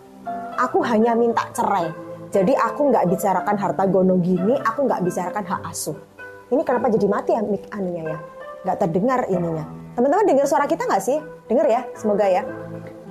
aku 0.59 0.83
hanya 0.85 1.15
minta 1.15 1.47
cerai. 1.51 1.91
Jadi 2.31 2.55
aku 2.55 2.95
nggak 2.95 3.11
bicarakan 3.11 3.55
harta 3.59 3.83
gono 3.91 4.15
gini 4.23 4.55
aku 4.55 4.87
nggak 4.87 5.03
bicarakan 5.03 5.43
hak 5.43 5.61
asuh. 5.67 5.97
Ini 6.51 6.61
kenapa 6.63 6.87
jadi 6.91 7.07
mati 7.07 7.31
ya 7.35 7.43
mik? 7.43 7.67
Anunya 7.71 8.15
ya? 8.15 8.17
Nggak 8.67 8.77
terdengar 8.87 9.19
ininya. 9.27 9.65
Teman-teman 9.95 10.25
dengar 10.27 10.45
suara 10.47 10.63
kita 10.67 10.87
nggak 10.87 11.03
sih? 11.03 11.19
Dengar 11.51 11.67
ya 11.67 11.81
semoga 11.95 12.23
ya. 12.27 12.43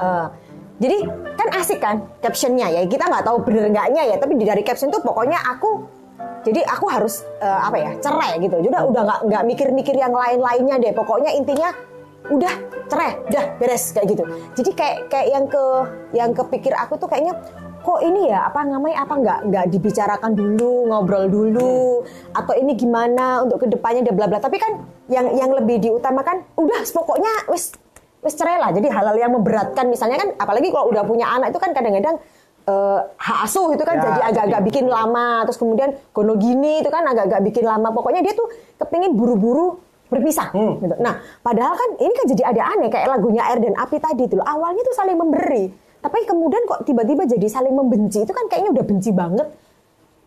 Uh, 0.00 0.32
jadi 0.80 1.04
kan 1.37 1.49
asik 1.60 1.78
kan 1.84 2.08
captionnya 2.25 2.72
ya? 2.72 2.80
Kita 2.88 3.12
nggak 3.12 3.25
tahu 3.28 3.44
bener 3.44 3.68
nggaknya 3.68 4.02
ya 4.08 4.16
tapi 4.16 4.40
dari 4.40 4.64
caption 4.64 4.88
tuh 4.88 5.04
pokoknya 5.04 5.37
aku 5.37 6.00
jadi 6.40 6.64
aku 6.64 6.88
harus 6.88 7.20
uh, 7.44 7.68
apa 7.68 7.76
ya 7.76 7.90
cerai 8.00 8.40
gitu. 8.40 8.56
Udah 8.64 8.88
udah 8.88 9.02
nggak 9.04 9.20
nggak 9.28 9.42
mikir-mikir 9.44 9.94
yang 9.96 10.12
lain-lainnya 10.16 10.76
deh. 10.80 10.92
Pokoknya 10.96 11.36
intinya 11.36 11.68
udah 12.32 12.52
cerai, 12.88 13.20
udah 13.28 13.44
beres 13.60 13.92
kayak 13.92 14.06
gitu. 14.16 14.24
Jadi 14.56 14.70
kayak 14.72 14.98
kayak 15.12 15.28
yang 15.28 15.44
ke 15.44 15.64
yang 16.16 16.30
kepikir 16.32 16.72
aku 16.72 16.96
tuh 16.96 17.08
kayaknya 17.12 17.36
kok 17.80 18.00
ini 18.04 18.28
ya 18.28 18.44
apa 18.44 18.60
namanya 18.64 19.08
apa 19.08 19.14
nggak 19.16 19.38
nggak 19.48 19.66
dibicarakan 19.72 20.36
dulu 20.36 20.92
ngobrol 20.92 21.24
dulu 21.32 22.04
atau 22.36 22.52
ini 22.52 22.76
gimana 22.76 23.40
untuk 23.40 23.64
ke 23.64 23.66
depannya 23.72 24.04
dia 24.04 24.12
bla 24.12 24.28
bla 24.28 24.36
tapi 24.36 24.60
kan 24.60 24.84
yang 25.08 25.32
yang 25.32 25.48
lebih 25.56 25.80
diutamakan 25.80 26.44
udah 26.60 26.80
pokoknya 26.92 27.48
wis 27.48 27.72
wis 28.20 28.36
cerai 28.36 28.60
lah 28.60 28.68
jadi 28.76 28.84
hal-hal 28.92 29.16
yang 29.16 29.32
memberatkan 29.32 29.88
misalnya 29.88 30.20
kan 30.20 30.28
apalagi 30.36 30.68
kalau 30.68 30.92
udah 30.92 31.08
punya 31.08 31.24
anak 31.24 31.56
itu 31.56 31.58
kan 31.60 31.72
kadang-kadang 31.72 32.20
uh, 32.70 32.98
hak 33.18 33.38
asuh 33.50 33.74
itu 33.74 33.82
kan 33.82 33.98
ya, 33.98 34.02
jadi 34.06 34.20
agak-agak 34.30 34.60
bikin 34.70 34.86
lama 34.86 35.42
terus 35.42 35.58
kemudian 35.58 35.90
gono 36.14 36.38
gini 36.38 36.78
itu 36.78 36.88
kan 36.88 37.02
agak-agak 37.02 37.42
bikin 37.50 37.66
lama 37.66 37.90
pokoknya 37.90 38.22
dia 38.22 38.38
tuh 38.38 38.46
kepingin 38.78 39.18
buru-buru 39.18 39.90
berpisah 40.10 40.50
hmm. 40.50 40.74
gitu. 40.82 40.94
Nah, 40.98 41.22
padahal 41.40 41.78
kan 41.78 41.90
ini 42.02 42.12
kan 42.12 42.26
jadi 42.26 42.42
ada 42.50 42.62
aneh 42.74 42.90
kayak 42.90 43.08
lagunya 43.08 43.46
air 43.46 43.62
dan 43.62 43.78
api 43.78 43.96
tadi 44.02 44.26
tuh. 44.26 44.42
Awalnya 44.42 44.82
tuh 44.82 44.94
saling 44.98 45.16
memberi, 45.16 45.70
tapi 46.02 46.26
kemudian 46.26 46.66
kok 46.66 46.82
tiba-tiba 46.82 47.22
jadi 47.24 47.46
saling 47.46 47.72
membenci. 47.72 48.26
Itu 48.26 48.34
kan 48.34 48.50
kayaknya 48.50 48.74
udah 48.74 48.84
benci 48.84 49.14
banget. 49.14 49.48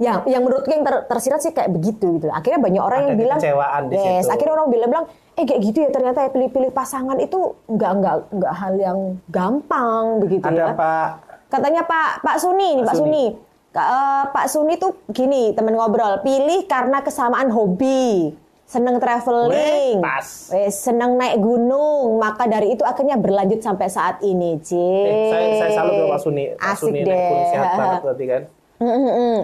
Yang 0.01 0.25
yang 0.25 0.41
menurutku 0.41 0.71
yang 0.73 0.83
ter, 0.87 0.95
tersirat 1.05 1.39
sih 1.43 1.53
kayak 1.53 1.69
begitu 1.69 2.17
gitu. 2.17 2.31
Akhirnya 2.31 2.59
banyak 2.63 2.81
orang 2.81 2.99
ada 3.03 3.07
yang 3.13 3.19
bilang 3.19 3.39
di 3.91 3.95
yes, 3.99 4.25
situ. 4.25 4.31
akhirnya 4.33 4.53
orang 4.57 4.67
bilang 4.73 4.89
bilang 4.89 5.05
eh 5.33 5.45
kayak 5.45 5.61
gitu 5.65 5.77
ya 5.85 5.89
ternyata 5.93 6.19
ya 6.25 6.29
pilih-pilih 6.33 6.71
pasangan 6.73 7.17
itu 7.21 7.39
nggak 7.69 7.91
nggak 8.01 8.15
nggak 8.37 8.53
hal 8.53 8.73
yang 8.77 8.99
gampang 9.29 10.21
begitu 10.21 10.45
ada 10.45 10.73
ya. 10.73 10.73
Pak 10.73 11.09
Katanya 11.53 11.85
Pak 11.85 12.25
Pak 12.25 12.37
Suni 12.41 12.81
Pak, 12.81 12.85
Pak 12.89 12.95
Suni. 12.97 13.25
Suni. 13.29 13.51
Uh, 13.73 14.23
Pak 14.33 14.45
Suni 14.49 14.73
tuh 14.81 15.05
gini 15.09 15.53
temen 15.53 15.73
ngobrol, 15.73 16.21
pilih 16.21 16.65
karena 16.69 17.01
kesamaan 17.01 17.49
hobi, 17.49 18.29
seneng 18.69 19.01
traveling, 19.01 19.97
Weh, 20.53 20.69
seneng 20.69 21.17
naik 21.17 21.41
gunung, 21.41 22.21
maka 22.21 22.45
dari 22.45 22.77
itu 22.77 22.85
akhirnya 22.85 23.17
berlanjut 23.17 23.65
sampai 23.65 23.89
saat 23.89 24.21
ini, 24.21 24.61
C. 24.61 24.77
Eh, 24.77 25.29
saya, 25.29 25.47
saya 25.57 25.71
salut 25.73 25.93
ke 25.97 26.05
Pak 26.05 26.19
Suni. 26.21 26.43
Pak 26.53 26.69
Asik 26.69 26.81
Suni 26.85 26.99
deh. 27.01 27.09
naik 27.09 27.21
gunung 27.25 27.47
sehat 27.49 27.69
banget 27.77 27.99
berarti 28.05 28.25
kan. 28.29 28.41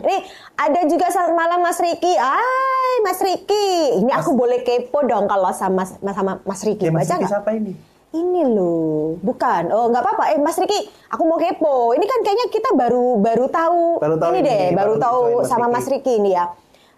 Nih 0.03 0.21
ada 0.59 0.81
juga 0.83 1.05
selamat 1.09 1.33
malam 1.33 1.59
Mas 1.63 1.79
Riki. 1.79 2.13
Hai 2.13 2.93
Mas 3.07 3.19
Riki. 3.23 3.67
Ini 4.03 4.11
aku 4.13 4.35
boleh 4.35 4.67
kepo 4.67 5.05
dong 5.07 5.31
kalau 5.31 5.49
sama 5.55 5.87
sama 5.89 6.43
Mas 6.43 6.61
Riki. 6.65 6.85
Ya, 6.85 6.91
Mas 6.91 7.07
Riki 7.07 7.25
siapa 7.25 7.49
ini? 7.55 7.73
Ini 8.09 8.41
loh, 8.41 9.21
bukan. 9.21 9.69
Oh, 9.69 9.85
nggak 9.93 10.01
apa-apa. 10.01 10.23
Eh, 10.33 10.39
Mas 10.41 10.57
Riki, 10.57 10.89
aku 11.13 11.21
mau 11.29 11.37
kepo. 11.37 11.93
Ini 11.93 12.05
kan 12.09 12.19
kayaknya 12.25 12.47
kita 12.49 12.69
baru 12.73 13.21
baru 13.21 13.45
tahu, 13.45 14.01
baru 14.01 14.15
tahu 14.17 14.31
ini, 14.33 14.41
deh, 14.49 14.65
baru, 14.73 14.73
baru 14.73 14.93
tahu 14.97 15.21
Mas 15.41 15.45
sama 15.45 15.65
Riki. 15.69 15.73
Mas 15.77 15.87
Riki 15.93 16.13
ini 16.17 16.31
ya. 16.33 16.45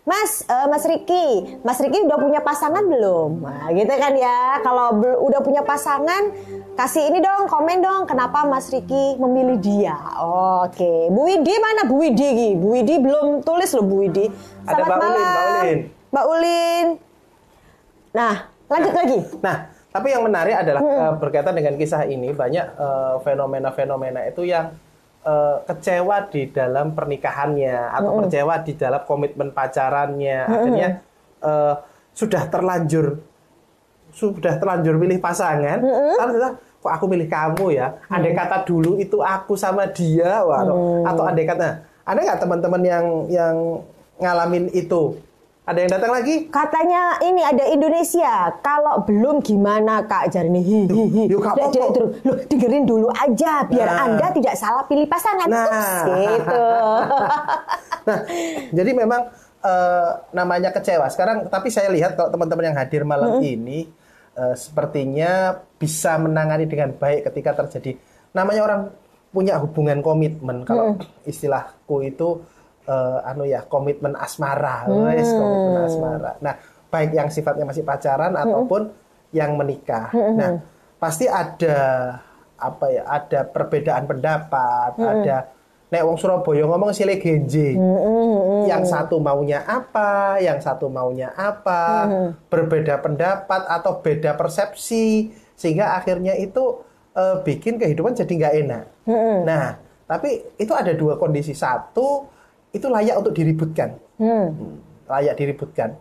Mas, 0.02 0.42
uh, 0.50 0.66
Mas 0.66 0.82
Riki, 0.82 1.62
Mas 1.62 1.78
Riki 1.78 2.02
udah 2.02 2.18
punya 2.18 2.42
pasangan 2.42 2.82
belum? 2.82 3.46
Nah, 3.46 3.70
gitu 3.70 3.94
kan 3.94 4.18
ya. 4.18 4.58
Kalau 4.66 4.98
udah 4.98 5.40
punya 5.46 5.62
pasangan, 5.62 6.34
kasih 6.74 7.14
ini 7.14 7.22
dong, 7.22 7.46
komen 7.46 7.86
dong. 7.86 8.10
Kenapa 8.10 8.42
Mas 8.50 8.72
Riki 8.74 9.20
memilih 9.22 9.62
dia? 9.62 9.94
Oh, 10.18 10.66
Oke, 10.66 10.82
okay. 10.82 11.00
Bu 11.14 11.30
Widi 11.30 11.54
mana 11.62 11.86
Bu 11.86 12.02
Widi? 12.02 12.58
Bu 12.58 12.74
Widi 12.74 12.98
belum 12.98 13.46
tulis 13.46 13.70
loh 13.78 13.86
Bu 13.86 14.02
Widi. 14.02 14.26
Selamat 14.66 14.74
Ada 14.74 14.84
Mbak 14.90 14.98
malam, 14.98 15.14
Ulin, 15.14 15.30
Mbak 15.30 15.46
Ulin. 15.46 15.80
Mbak 16.10 16.26
Ulin. 16.26 16.88
Nah, 18.12 18.36
lanjut 18.74 18.92
nah, 18.92 19.00
lagi. 19.06 19.20
Nah, 19.38 19.58
tapi 19.92 20.08
yang 20.16 20.24
menarik 20.24 20.56
adalah 20.56 20.82
hmm. 20.82 21.00
uh, 21.04 21.14
berkaitan 21.20 21.52
dengan 21.52 21.76
kisah 21.76 22.08
ini 22.08 22.32
banyak 22.32 22.64
eh, 22.64 23.16
fenomena-fenomena 23.28 24.24
uh, 24.24 24.32
itu 24.32 24.48
yang 24.48 24.72
uh, 25.28 25.60
kecewa 25.68 26.32
di 26.32 26.48
dalam 26.48 26.96
pernikahannya 26.96 27.92
atau 28.00 28.12
hmm. 28.16 28.22
kecewa 28.26 28.56
di 28.64 28.74
dalam 28.80 29.02
komitmen 29.04 29.52
pacarannya. 29.52 30.40
Hmm. 30.48 30.54
Akhirnya 30.56 30.90
uh, 31.44 31.76
sudah 32.16 32.48
terlanjur 32.48 33.20
sudah 34.12 34.60
terlanjur 34.60 35.00
milih 35.00 35.24
pasangan, 35.24 35.80
hmm. 35.80 36.16
karena 36.20 36.50
kok 36.56 36.92
aku 36.92 37.06
milih 37.08 37.28
kamu 37.32 37.66
ya. 37.76 37.88
Hmm. 38.08 38.16
Andai 38.20 38.36
kata 38.36 38.68
dulu 38.68 39.00
itu 39.00 39.20
aku 39.24 39.56
sama 39.56 39.88
dia, 39.88 40.44
wah, 40.44 40.68
hmm. 40.68 41.08
atau 41.08 41.24
andai 41.28 41.48
kata 41.48 41.68
ada 42.04 42.20
nggak 42.20 42.40
teman-teman 42.44 42.82
yang 42.84 43.06
yang 43.28 43.56
ngalamin 44.20 44.68
itu? 44.72 45.20
Ada 45.72 45.88
yang 45.88 45.92
datang 45.96 46.12
lagi? 46.12 46.36
Katanya 46.52 47.02
ini 47.24 47.40
ada 47.48 47.64
Indonesia. 47.72 48.52
Kalau 48.60 49.08
belum 49.08 49.40
gimana 49.40 50.04
Kak 50.04 50.28
Jarni? 50.28 50.60
Hihihi. 50.60 51.32
Yuk, 51.32 51.40
Kak 51.40 51.56
Popo. 51.56 52.12
Loh, 52.28 52.38
dengerin 52.44 52.84
dulu 52.84 53.08
aja 53.08 53.64
biar 53.64 53.88
nah. 53.88 54.04
Anda 54.04 54.36
tidak 54.36 54.60
salah 54.60 54.84
pilih 54.84 55.08
pasangan. 55.08 55.48
Nah, 55.48 55.64
Ups, 55.64 55.88
gitu. 56.12 56.68
nah, 58.12 58.20
jadi 58.76 58.92
memang 58.92 59.32
uh, 59.64 60.10
namanya 60.36 60.76
kecewa. 60.76 61.08
Sekarang 61.08 61.48
tapi 61.48 61.72
saya 61.72 61.88
lihat 61.88 62.20
kalau 62.20 62.36
teman-teman 62.36 62.76
yang 62.76 62.76
hadir 62.76 63.08
malam 63.08 63.40
-hmm. 63.40 63.56
ini 63.56 63.88
uh, 64.36 64.52
sepertinya 64.60 65.56
bisa 65.80 66.20
menangani 66.20 66.68
dengan 66.68 66.92
baik 66.92 67.32
ketika 67.32 67.64
terjadi 67.64 67.96
namanya 68.36 68.68
orang 68.68 68.82
punya 69.32 69.56
hubungan 69.56 70.04
komitmen. 70.04 70.68
Kalau 70.68 71.00
-hmm. 71.00 71.32
istilahku 71.32 72.04
itu 72.04 72.44
uh, 72.92 73.24
anu 73.24 73.48
ya 73.48 73.64
komitmen 73.64 74.20
asmara, 74.20 74.84
hmm. 74.84 74.92
guys, 75.08 75.32
komitmen 75.32 75.82
asmara. 75.88 76.32
Nah, 76.44 76.54
baik 76.92 77.16
yang 77.16 77.32
sifatnya 77.32 77.64
masih 77.64 77.88
pacaran 77.88 78.36
hmm. 78.36 78.44
ataupun 78.44 78.82
yang 79.32 79.56
menikah. 79.56 80.12
Hmm. 80.12 80.36
Nah, 80.36 80.52
pasti 81.00 81.32
ada 81.32 81.80
apa 82.60 82.86
ya? 82.92 83.08
Ada 83.08 83.48
perbedaan 83.48 84.04
pendapat, 84.12 85.00
hmm. 85.00 85.08
ada 85.08 85.38
Nek 85.92 86.08
wong 86.08 86.16
Surabaya 86.16 86.64
ngomong 86.64 86.96
sile 86.96 87.20
genje. 87.20 87.76
Hmm. 87.76 88.64
Yang 88.64 88.96
satu 88.96 89.20
maunya 89.20 89.60
apa, 89.68 90.40
yang 90.40 90.64
satu 90.64 90.88
maunya 90.88 91.36
apa, 91.36 92.08
hmm. 92.08 92.48
berbeda 92.48 93.04
pendapat 93.04 93.68
atau 93.68 94.00
beda 94.00 94.40
persepsi 94.40 95.36
sehingga 95.52 96.00
akhirnya 96.00 96.40
itu 96.40 96.80
uh, 97.12 97.44
bikin 97.44 97.76
kehidupan 97.76 98.16
jadi 98.16 98.32
nggak 98.40 98.56
enak. 98.64 98.86
Hmm. 99.04 99.44
Nah, 99.44 99.76
tapi 100.08 100.56
itu 100.56 100.72
ada 100.72 100.96
dua 100.96 101.20
kondisi. 101.20 101.52
Satu 101.52 102.24
itu 102.72 102.88
layak 102.88 103.16
untuk 103.20 103.36
diributkan. 103.36 104.00
Hmm. 104.20 104.80
Layak 105.08 105.36
diributkan. 105.40 105.96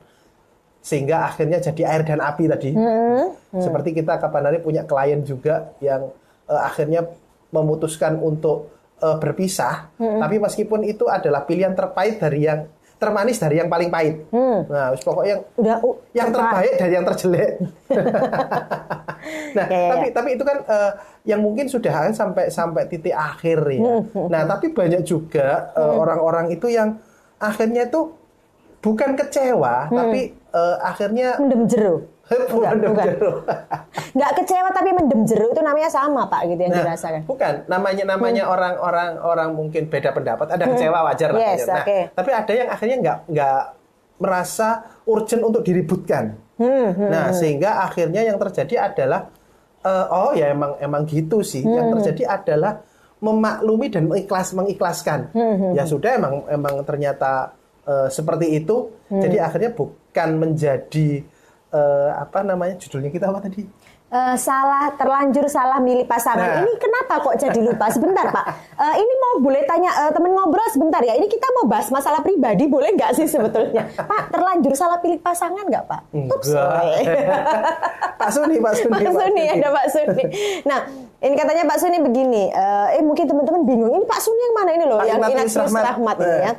Sehingga 0.81 1.29
akhirnya 1.29 1.61
jadi 1.61 1.83
air 1.87 2.03
dan 2.07 2.23
api 2.25 2.45
tadi. 2.49 2.71
Hmm. 2.73 3.37
Hmm. 3.53 3.63
Seperti 3.63 3.93
kita 3.93 4.17
kapan 4.23 4.51
hari 4.51 4.59
punya 4.63 4.87
klien 4.87 5.21
juga 5.27 5.75
yang 5.83 6.09
uh, 6.47 6.63
akhirnya 6.63 7.11
memutuskan 7.51 8.19
untuk 8.23 8.71
uh, 9.03 9.19
berpisah, 9.19 9.91
hmm. 9.99 10.23
tapi 10.23 10.37
meskipun 10.39 10.87
itu 10.87 11.11
adalah 11.11 11.43
pilihan 11.43 11.75
terpahit 11.75 12.23
dari 12.23 12.47
yang 12.47 12.71
termanis 13.01 13.41
dari 13.41 13.57
yang 13.57 13.73
paling 13.73 13.89
pahit. 13.89 14.29
Hmm. 14.29 14.69
Nah, 14.69 14.93
pokoknya 15.01 15.41
yang 15.41 15.43
udah 15.57 15.77
uh, 15.81 15.95
yang 16.13 16.29
terbaik 16.29 16.73
dari 16.77 16.93
yang 16.93 17.07
terjelek. 17.09 17.53
nah, 19.57 19.67
yeah, 19.67 19.89
tapi 19.97 20.07
yeah. 20.07 20.13
tapi 20.13 20.29
itu 20.37 20.45
kan 20.45 20.59
uh, 20.69 20.93
yang 21.25 21.41
mungkin 21.41 21.67
sudah 21.73 22.13
sampai 22.13 22.53
sampai 22.53 22.85
titik 22.93 23.17
akhir 23.17 23.65
ya. 23.73 23.81
Hmm, 23.81 24.03
hmm, 24.05 24.29
nah, 24.29 24.45
tapi 24.45 24.77
banyak 24.77 25.01
juga 25.09 25.73
orang 25.73 26.21
orang-orang 26.21 26.47
itu 26.53 26.69
yang 26.69 27.01
akhirnya 27.41 27.89
itu 27.89 28.13
bukan 28.85 29.17
kecewa, 29.17 29.89
hmm. 29.89 29.97
tapi 29.97 30.21
uh, 30.53 30.77
akhirnya 30.85 31.41
mendem 31.41 31.65
jeruk. 31.73 32.05
Bukan, 32.31 32.75
bukan. 32.79 33.09
Nggak 34.17 34.31
kecewa 34.39 34.71
tapi 34.71 34.91
mendem 34.95 35.23
jeruk 35.27 35.51
itu 35.51 35.63
namanya 35.67 35.91
sama 35.91 36.31
pak 36.31 36.47
gitu 36.47 36.61
yang 36.63 36.73
nah, 36.75 36.81
dirasakan. 36.87 37.23
Bukan, 37.27 37.55
namanya 37.67 38.05
namanya 38.07 38.45
hmm. 38.47 38.55
orang-orang 38.55 39.11
hmm. 39.19 39.31
orang 39.31 39.49
mungkin 39.55 39.83
beda 39.91 40.11
pendapat, 40.15 40.47
ada 40.55 40.65
hmm. 40.67 40.73
kecewa 40.79 40.99
wajar 41.11 41.29
lah. 41.35 41.41
Yes, 41.43 41.67
Nah, 41.67 41.83
okay. 41.83 42.03
tapi 42.15 42.31
ada 42.31 42.53
yang 42.55 42.69
akhirnya 42.71 42.97
nggak 43.03 43.19
nggak 43.35 43.63
merasa 44.21 44.69
urgent 45.09 45.43
untuk 45.43 45.65
diributkan. 45.65 46.37
Hmm, 46.61 46.93
hmm, 46.93 47.09
nah 47.09 47.33
sehingga 47.33 47.81
akhirnya 47.89 48.21
yang 48.21 48.37
terjadi 48.37 48.93
adalah 48.93 49.33
eh, 49.81 50.07
oh 50.13 50.37
ya 50.37 50.53
emang 50.53 50.77
emang 50.77 51.09
gitu 51.09 51.41
sih 51.41 51.65
yang 51.65 51.89
Hmm. 51.89 51.95
terjadi 51.99 52.37
adalah 52.37 52.85
memaklumi 53.25 53.89
dan 53.89 54.05
mengikhlas 54.05 54.53
mengikhlaskan 54.53 55.33
Hmm, 55.33 55.73
ya 55.73 55.89
sudah 55.89 56.21
emang 56.21 56.45
emang 56.53 56.85
ternyata 56.85 57.57
eh, 57.89 58.13
seperti 58.13 58.61
itu 58.61 58.93
Hmm. 59.09 59.25
jadi 59.25 59.49
akhirnya 59.49 59.73
bukan 59.73 60.29
menjadi 60.37 61.25
eh, 61.71 62.11
apa 62.15 62.39
namanya 62.43 62.75
judulnya 62.79 63.11
kita 63.11 63.31
apa 63.31 63.41
tadi 63.47 63.63
Eh, 64.11 64.35
salah 64.35 64.91
terlanjur 64.99 65.47
salah 65.47 65.79
milih 65.79 66.03
pasangan. 66.03 66.43
Nah. 66.43 66.67
Ini 66.67 66.73
kenapa 66.83 67.23
kok 67.23 67.39
jadi 67.39 67.63
lupa? 67.63 67.87
Sebentar 67.95 68.27
Pak. 68.27 68.43
Eh, 68.75 68.95
ini 68.99 69.13
mau 69.23 69.39
boleh 69.39 69.63
tanya 69.71 69.87
eh, 69.87 70.11
temen 70.11 70.35
ngobrol 70.35 70.67
sebentar 70.67 70.99
ya. 70.99 71.15
Ini 71.15 71.31
kita 71.31 71.47
mau 71.55 71.71
bahas 71.71 71.95
masalah 71.95 72.19
pribadi 72.19 72.67
boleh 72.67 72.91
nggak 72.99 73.15
sih 73.15 73.31
sebetulnya? 73.31 73.87
Pak 73.95 74.35
terlanjur 74.35 74.75
salah 74.75 74.99
pilih 74.99 75.23
pasangan 75.23 75.63
nggak 75.63 75.87
Pak? 75.87 76.01
Ups. 76.27 76.51
Pak 78.21 78.31
Suni 78.35 78.59
Pak 78.59 78.75
Suni 78.83 78.91
Pak 78.99 79.15
Suni 79.15 79.45
ada 79.47 79.69
Pak 79.71 79.87
Suni. 79.95 80.25
Nah 80.67 80.81
ini 81.23 81.35
katanya 81.39 81.63
Pak 81.71 81.79
Suni 81.79 81.99
begini. 82.03 82.51
eh 82.51 82.99
eh, 82.99 83.03
mungkin 83.07 83.31
teman-teman 83.31 83.63
bingung. 83.63 83.95
Ini 83.95 84.11
Pak 84.11 84.19
Suni 84.19 84.43
yang 84.43 84.55
mana 84.59 84.71
ini 84.75 84.85
loh? 84.91 84.99
Pak 84.99 85.07
yang 85.07 85.23
Ignatius 85.23 85.55
Rahmat. 85.55 85.83
Rahmat 85.87 86.17
ini 86.19 86.39
ya. 86.51 86.53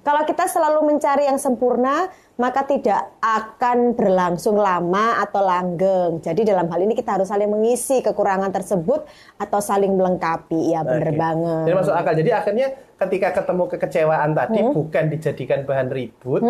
Kalau 0.00 0.24
kita 0.24 0.48
selalu 0.48 0.80
mencari 0.86 1.28
yang 1.28 1.36
sempurna, 1.36 2.08
maka 2.34 2.64
tidak 2.64 3.12
akan 3.20 3.92
berlangsung 3.92 4.56
lama 4.56 5.20
atau 5.20 5.44
langgeng. 5.44 6.18
Jadi 6.18 6.40
dalam 6.42 6.66
hal 6.66 6.80
ini 6.80 6.96
kita 6.96 7.14
harus 7.14 7.28
saling 7.28 7.46
mengisi 7.46 8.00
kekurangan 8.00 8.48
tersebut 8.48 9.04
atau 9.36 9.60
saling 9.60 9.92
melengkapi. 9.92 10.72
Ya 10.72 10.80
bener 10.80 11.12
Oke. 11.12 11.20
banget. 11.20 11.64
Jadi 11.68 11.76
masuk 11.76 11.92
akal. 11.92 12.14
Jadi 12.16 12.30
akhirnya 12.32 12.66
ketika 12.96 13.28
ketemu 13.34 13.64
kekecewaan 13.66 14.30
tadi 14.32 14.60
Hmm. 14.60 14.72
bukan 14.72 15.04
dijadikan 15.08 15.58
bahan 15.62 15.88
ribut, 15.88 16.40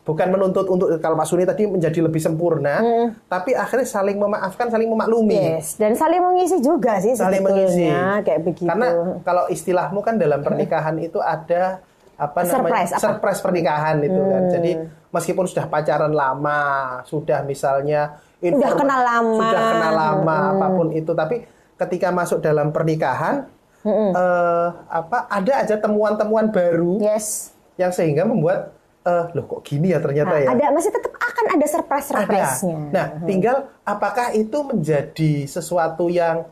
bukan 0.00 0.26
menuntut 0.30 0.66
untuk 0.66 0.86
kalau 0.98 1.14
Pak 1.14 1.26
Suni 1.26 1.42
tadi 1.42 1.66
menjadi 1.66 1.98
lebih 1.98 2.18
sempurna, 2.18 2.78
tapi 3.26 3.54
akhirnya 3.54 3.86
saling 3.86 4.14
memaafkan, 4.16 4.70
saling 4.70 4.86
memaklumi. 4.86 5.34
Hmm. 5.34 5.50
Yes, 5.58 5.74
dan 5.74 5.94
saling 5.94 6.22
mengisi 6.22 6.58
juga 6.58 6.98
sih 6.98 7.14
Saling 7.14 7.42
mengisi. 7.42 7.90
kayak 8.22 8.38
begitu. 8.40 8.66
Karena 8.66 8.86
kalau 9.22 9.46
istilahmu 9.46 9.98
kan 9.98 10.14
dalam 10.14 10.38
pernikahan 10.40 10.94
itu 10.96 11.18
ada 11.18 11.82
apa 12.14 12.46
namanya 12.46 12.54
Surprise, 12.54 12.90
apa? 12.94 13.02
surprise 13.02 13.40
pernikahan 13.42 13.96
itu 14.02 14.20
kan. 14.20 14.42
Jadi 14.50 14.70
meskipun 15.10 15.44
sudah 15.50 15.66
pacaran 15.66 16.14
lama, 16.14 16.60
sudah 17.06 17.42
misalnya 17.42 18.18
informa- 18.38 18.78
kenal 18.78 19.00
lama. 19.02 19.38
sudah 19.42 19.62
kenal 19.74 19.92
lama 19.94 20.36
apa 20.54 20.66
pun 20.70 20.88
itu, 20.94 21.12
tapi 21.14 21.36
ketika 21.74 22.14
masuk 22.14 22.38
dalam 22.38 22.70
pernikahan 22.70 23.50
eh, 23.84 24.68
apa 24.88 25.26
ada 25.28 25.52
aja 25.60 25.76
temuan-temuan 25.76 26.48
baru 26.54 27.02
yes. 27.02 27.52
yang 27.76 27.90
sehingga 27.90 28.22
membuat 28.24 28.72
eh, 29.04 29.24
loh 29.34 29.44
kok 29.50 29.60
gini 29.66 29.92
ya 29.92 29.98
ternyata 29.98 30.38
ya. 30.38 30.54
Ada 30.54 30.70
masih 30.70 30.90
tetap 30.94 31.12
akan 31.18 31.44
ada 31.58 31.66
surprise-surprise-nya. 31.66 32.78
Ada. 32.78 32.94
Nah, 32.94 33.06
tinggal 33.26 33.56
apakah 33.82 34.30
itu 34.32 34.58
menjadi 34.62 35.50
sesuatu 35.50 36.06
yang 36.08 36.46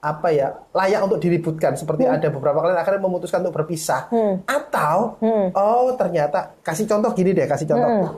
apa 0.00 0.32
ya 0.32 0.48
layak 0.72 1.00
untuk 1.04 1.20
diributkan 1.20 1.76
seperti 1.76 2.08
Hmm. 2.08 2.16
ada 2.16 2.28
beberapa 2.28 2.56
kalian 2.58 2.78
akhirnya 2.78 3.02
memutuskan 3.02 3.44
untuk 3.44 3.52
berpisah. 3.54 4.08
Atau 4.42 5.20
oh 5.52 5.92
ternyata 5.94 6.56
kasih 6.60 6.84
contoh 6.84 7.12
gini 7.12 7.30
deh 7.30 7.44
kasih 7.44 7.68
contoh. 7.68 7.86
Hmm. 7.86 8.12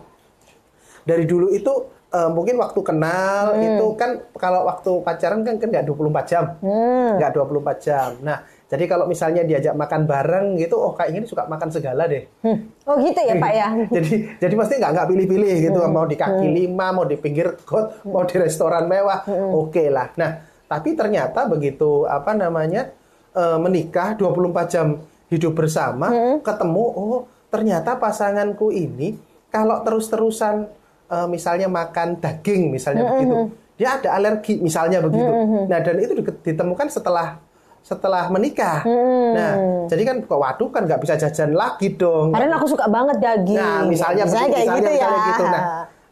dari 1.02 1.26
dulu 1.26 1.50
itu 1.50 1.72
eh, 2.08 2.28
mungkin 2.28 2.54
waktu 2.56 2.80
kenal 2.80 3.56
Hmm. 3.56 3.66
itu 3.66 3.86
kan 3.96 4.20
kalau 4.32 4.62
waktu 4.62 5.02
pacaran 5.02 5.42
kan 5.42 5.56
kan 5.56 5.68
nggak 5.68 5.82
24 5.82 6.24
jam. 6.24 6.44
Hmm. 6.60 7.18
nggak 7.18 7.30
24 7.32 7.76
jam. 7.80 8.14
Nah 8.20 8.38
jadi 8.68 8.84
kalau 8.86 9.04
misalnya 9.04 9.42
diajak 9.42 9.74
makan 9.74 10.06
bareng 10.06 10.46
gitu 10.56 10.76
oh 10.76 10.92
kayak 10.92 11.10
ini 11.10 11.26
suka 11.26 11.44
makan 11.44 11.68
segala 11.68 12.06
deh. 12.06 12.28
Hmm. 12.40 12.70
Oh 12.84 12.94
gitu 12.96 13.18
ya 13.18 13.34
Pak 13.34 13.52
ya. 13.52 13.68
jadi 13.96 14.12
jadi 14.38 14.54
pasti 14.54 14.74
nggak 14.78 14.92
nggak 14.94 15.08
pilih-pilih 15.08 15.54
gitu. 15.66 15.78
Mau 15.88 16.06
di 16.06 16.14
kaki 16.14 16.46
lima 16.46 16.86
mau 16.92 17.02
di 17.02 17.16
pinggir 17.16 17.58
got 17.64 18.04
mau 18.04 18.22
di 18.22 18.36
restoran 18.36 18.86
mewah. 18.86 19.26
Oke 19.50 19.88
lah. 19.88 20.14
Nah 20.14 20.51
tapi 20.72 20.96
ternyata 20.96 21.44
begitu 21.44 22.08
apa 22.08 22.32
namanya 22.32 22.88
eh, 23.30 23.58
menikah 23.58 24.16
24 24.16 24.32
jam 24.66 24.86
hidup 25.28 25.52
bersama 25.52 26.08
ketemu 26.40 26.84
oh 26.88 27.18
ternyata 27.48 27.94
pasanganku 27.94 28.72
ini 28.72 29.20
kalau 29.48 29.84
terus-terusan 29.84 30.64
eh, 31.06 31.26
misalnya 31.26 31.68
makan 31.68 32.16
daging 32.16 32.72
misalnya 32.72 33.04
begitu 33.12 33.34
dia 33.72 33.88
ada 33.96 34.08
alergi 34.14 34.56
misalnya 34.58 35.00
begitu 35.00 35.28
nah 35.66 35.78
dan 35.78 35.96
itu 35.98 36.12
di- 36.14 36.40
ditemukan 36.42 36.88
setelah 36.88 37.36
setelah 37.82 38.30
menikah. 38.30 38.86
Nah, 39.34 39.52
jadi 39.90 40.02
kan 40.06 40.16
kok 40.22 40.38
waduh 40.38 40.70
kan 40.70 40.86
nggak 40.86 41.02
bisa 41.02 41.18
jajan 41.18 41.50
lagi 41.50 41.90
dong. 41.90 42.30
Padahal 42.30 42.62
aku 42.62 42.70
suka 42.70 42.86
banget 42.86 43.18
daging. 43.18 43.58
Nah, 43.58 43.82
misalnya, 43.82 44.22
Misalnya 44.22 44.48
kayak 44.54 44.62
misalnya, 44.62 44.78
gitu 44.78 44.86
ya. 44.86 44.94
misalnya 45.02 45.26
gitu. 45.26 45.44
Nah, 45.50 45.62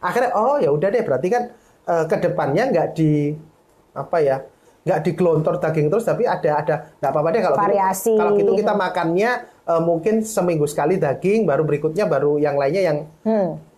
akhirnya 0.03 0.31
oh 0.35 0.55
ya 0.59 0.67
udah 0.67 0.87
deh 0.91 1.03
berarti 1.07 1.27
kan 1.31 1.43
eh, 1.87 2.03
ke 2.11 2.15
depannya 2.19 2.63
nggak 2.75 2.87
di 2.91 3.11
apa 3.95 4.17
ya 4.19 4.43
nggak 4.81 4.99
digelontor 5.05 5.61
daging 5.61 5.87
terus 5.93 6.05
tapi 6.05 6.25
ada 6.25 6.49
ada. 6.57 6.75
Nggak 6.97 7.11
apa-apa 7.13 7.29
deh 7.29 7.41
kalau 7.45 7.57
Variasi. 7.57 8.13
gitu 8.13 8.19
kalau 8.19 8.31
gitu 8.37 8.51
kita 8.57 8.73
makannya 8.73 9.31
eh, 9.45 9.81
mungkin 9.81 10.25
seminggu 10.25 10.65
sekali 10.65 10.97
daging 10.97 11.45
baru 11.45 11.61
berikutnya 11.61 12.09
baru 12.09 12.41
yang 12.41 12.57
lainnya 12.57 12.81
yang 12.81 12.97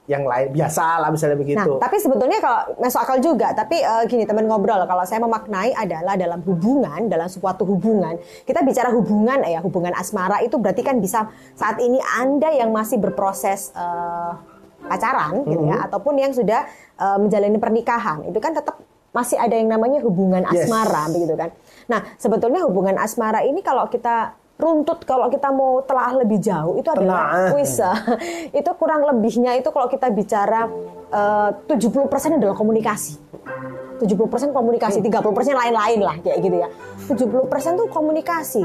yang 0.03 0.27
lain. 0.27 0.51
Biasa 0.51 0.99
lah 0.99 1.09
misalnya 1.15 1.39
Nah, 1.39 1.43
begitu. 1.47 1.71
tapi 1.79 1.95
sebetulnya 1.95 2.39
kalau 2.43 2.75
masuk 2.75 2.99
akal 2.99 3.17
juga. 3.23 3.55
Tapi 3.55 3.79
eh, 3.79 4.03
gini 4.11 4.27
teman 4.27 4.47
ngobrol, 4.47 4.83
kalau 4.83 5.03
saya 5.07 5.23
memaknai 5.23 5.71
adalah 5.71 6.19
dalam 6.19 6.43
hubungan, 6.43 7.07
dalam 7.07 7.27
suatu 7.31 7.63
hubungan, 7.63 8.19
kita 8.43 8.63
bicara 8.67 8.91
hubungan 8.91 9.43
ya, 9.47 9.63
hubungan 9.63 9.95
asmara 9.95 10.43
itu 10.43 10.59
berarti 10.59 10.83
kan 10.83 10.99
bisa 10.99 11.31
saat 11.55 11.79
ini 11.79 12.03
anda 12.19 12.51
yang 12.51 12.75
masih 12.75 12.99
berproses 12.99 13.71
eh, 13.75 14.31
pacaran 14.83 15.47
gitu 15.47 15.63
ya, 15.63 15.87
ataupun 15.87 16.19
yang 16.19 16.35
sudah 16.35 16.67
eh, 16.99 17.17
menjalani 17.23 17.55
pernikahan, 17.55 18.27
itu 18.27 18.39
kan 18.43 18.51
tetap 18.51 18.83
masih 19.13 19.37
ada 19.37 19.53
yang 19.53 19.69
namanya 19.69 20.01
hubungan 20.01 20.41
Yes. 20.49 20.65
asmara 20.65 21.07
begitu 21.13 21.37
kan. 21.37 21.53
Nah, 21.85 22.01
sebetulnya 22.17 22.65
hubungan 22.65 22.97
asmara 22.97 23.45
ini 23.45 23.61
kalau 23.61 23.85
kita 23.87 24.33
runtut 24.53 25.01
kalau 25.05 25.29
kita 25.33 25.49
mau 25.49 25.81
telah 25.81 26.13
lebih 26.21 26.37
jauh 26.37 26.77
itu 26.77 26.85
adalah 26.85 27.49
kuis 27.51 27.73
itu 28.59 28.71
kurang 28.77 29.01
lebihnya 29.01 29.57
itu 29.57 29.69
kalau 29.73 29.89
kita 29.89 30.13
bicara 30.13 30.69
eh, 31.09 31.49
70% 31.69 32.37
adalah 32.41 32.57
komunikasi. 32.57 33.17
70% 34.03 34.51
komunikasi, 34.51 34.99
30% 34.99 35.23
lain-lain 35.53 35.99
lah 36.01 36.17
kayak 36.19 36.37
gitu 36.43 36.55
ya. 36.59 36.67
70% 37.07 37.79
tuh 37.79 37.87
komunikasi. 37.87 38.63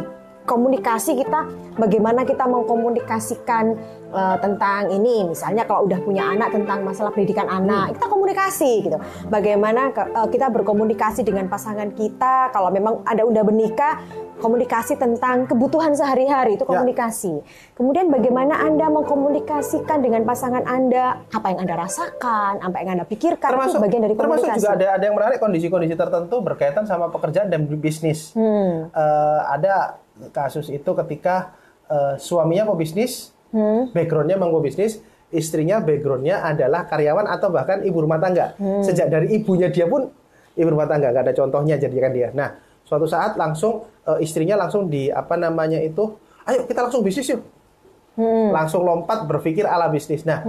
Komunikasi 0.49 1.13
kita 1.13 1.45
bagaimana 1.77 2.25
kita 2.25 2.49
mengkomunikasikan 2.49 3.77
eh, 4.11 4.37
tentang 4.39 4.89
ini 4.89 5.23
misalnya 5.25 5.63
kalau 5.63 5.85
udah 5.85 6.01
punya 6.01 6.25
anak 6.27 6.49
tentang 6.51 6.81
masalah 6.81 7.11
pendidikan 7.11 7.45
anak, 7.45 7.93
kita 7.93 8.07
komunikasi 8.07 8.73
gitu. 8.83 8.97
Bagaimana 9.27 9.91
ke- 9.91 10.09
eh, 10.09 10.29
kita 10.29 10.49
berkomunikasi 10.49 11.23
dengan 11.23 11.47
pasangan 11.47 11.93
kita 11.93 12.49
kalau 12.49 12.69
memang 12.69 13.05
ada 13.05 13.23
udah 13.23 13.43
menikah 13.43 14.01
komunikasi 14.39 14.95
tentang 14.95 15.45
kebutuhan 15.45 15.93
sehari-hari 15.93 16.55
itu 16.55 16.63
Ya. 16.63 16.71
komunikasi. 16.71 17.43
Kemudian 17.75 18.07
bagaimana 18.07 18.55
Anda 18.61 18.87
mengkomunikasikan 18.89 19.99
dengan 19.99 20.23
pasangan 20.23 20.63
Anda 20.63 21.27
apa 21.29 21.47
yang 21.51 21.61
Anda 21.61 21.75
rasakan, 21.77 22.63
apa 22.63 22.77
yang 22.79 22.91
Anda 22.95 23.05
pikirkan 23.05 23.51
termasuk 23.51 23.77
itu 23.77 23.83
bagian 23.83 24.03
dari 24.05 24.15
termasuk 24.15 24.47
komunikasi. 24.47 24.63
juga 24.63 24.73
ada 24.73 24.87
ada 24.95 25.05
yang 25.05 25.17
menarik 25.17 25.39
kondisi-kondisi 25.39 25.95
tertentu 25.95 26.39
berkaitan 26.39 26.87
sama 26.87 27.09
pekerjaan 27.09 27.51
dan 27.51 27.67
bisnis. 27.69 28.31
Hmm. 28.33 28.89
Eh, 28.89 29.41
ada 29.45 29.99
kasus 30.31 30.69
itu 30.69 30.91
ketika 30.97 31.51
eh, 31.89 32.15
suaminya 32.17 32.69
pebisnis, 32.69 33.33
Hmm. 33.49 33.89
backgroundnya 33.97 34.37
memang 34.37 34.53
pebisnis, 34.61 35.01
istrinya 35.33 35.81
backgroundnya 35.81 36.45
adalah 36.45 36.85
karyawan 36.85 37.25
atau 37.29 37.49
bahkan 37.49 37.81
ibu 37.81 37.97
rumah 37.97 38.21
tangga. 38.21 38.53
Hmm. 38.61 38.85
Sejak 38.85 39.09
dari 39.09 39.33
ibunya 39.37 39.73
dia 39.73 39.89
pun 39.89 40.09
ibu 40.53 40.69
rumah 40.69 40.85
tangga, 40.85 41.09
nggak 41.13 41.25
ada 41.29 41.35
contohnya 41.37 41.81
jadi 41.81 41.97
kan 41.97 42.13
dia. 42.13 42.29
Nah, 42.37 42.57
suatu 42.85 43.09
saat 43.09 43.41
langsung 43.41 43.89
eh, 44.05 44.21
istrinya 44.21 44.57
langsung 44.57 44.89
di 44.89 45.09
apa 45.09 45.37
namanya 45.37 45.81
itu, 45.81 46.13
ayo 46.45 46.65
kita 46.65 46.89
langsung 46.89 47.01
bisnis 47.05 47.29
yuk 47.29 47.41
Hmm. 48.19 48.51
langsung 48.51 48.83
lompat 48.83 49.31
berpikir 49.31 49.63
ala 49.63 49.87
bisnis. 49.87 50.27
Nah, 50.27 50.43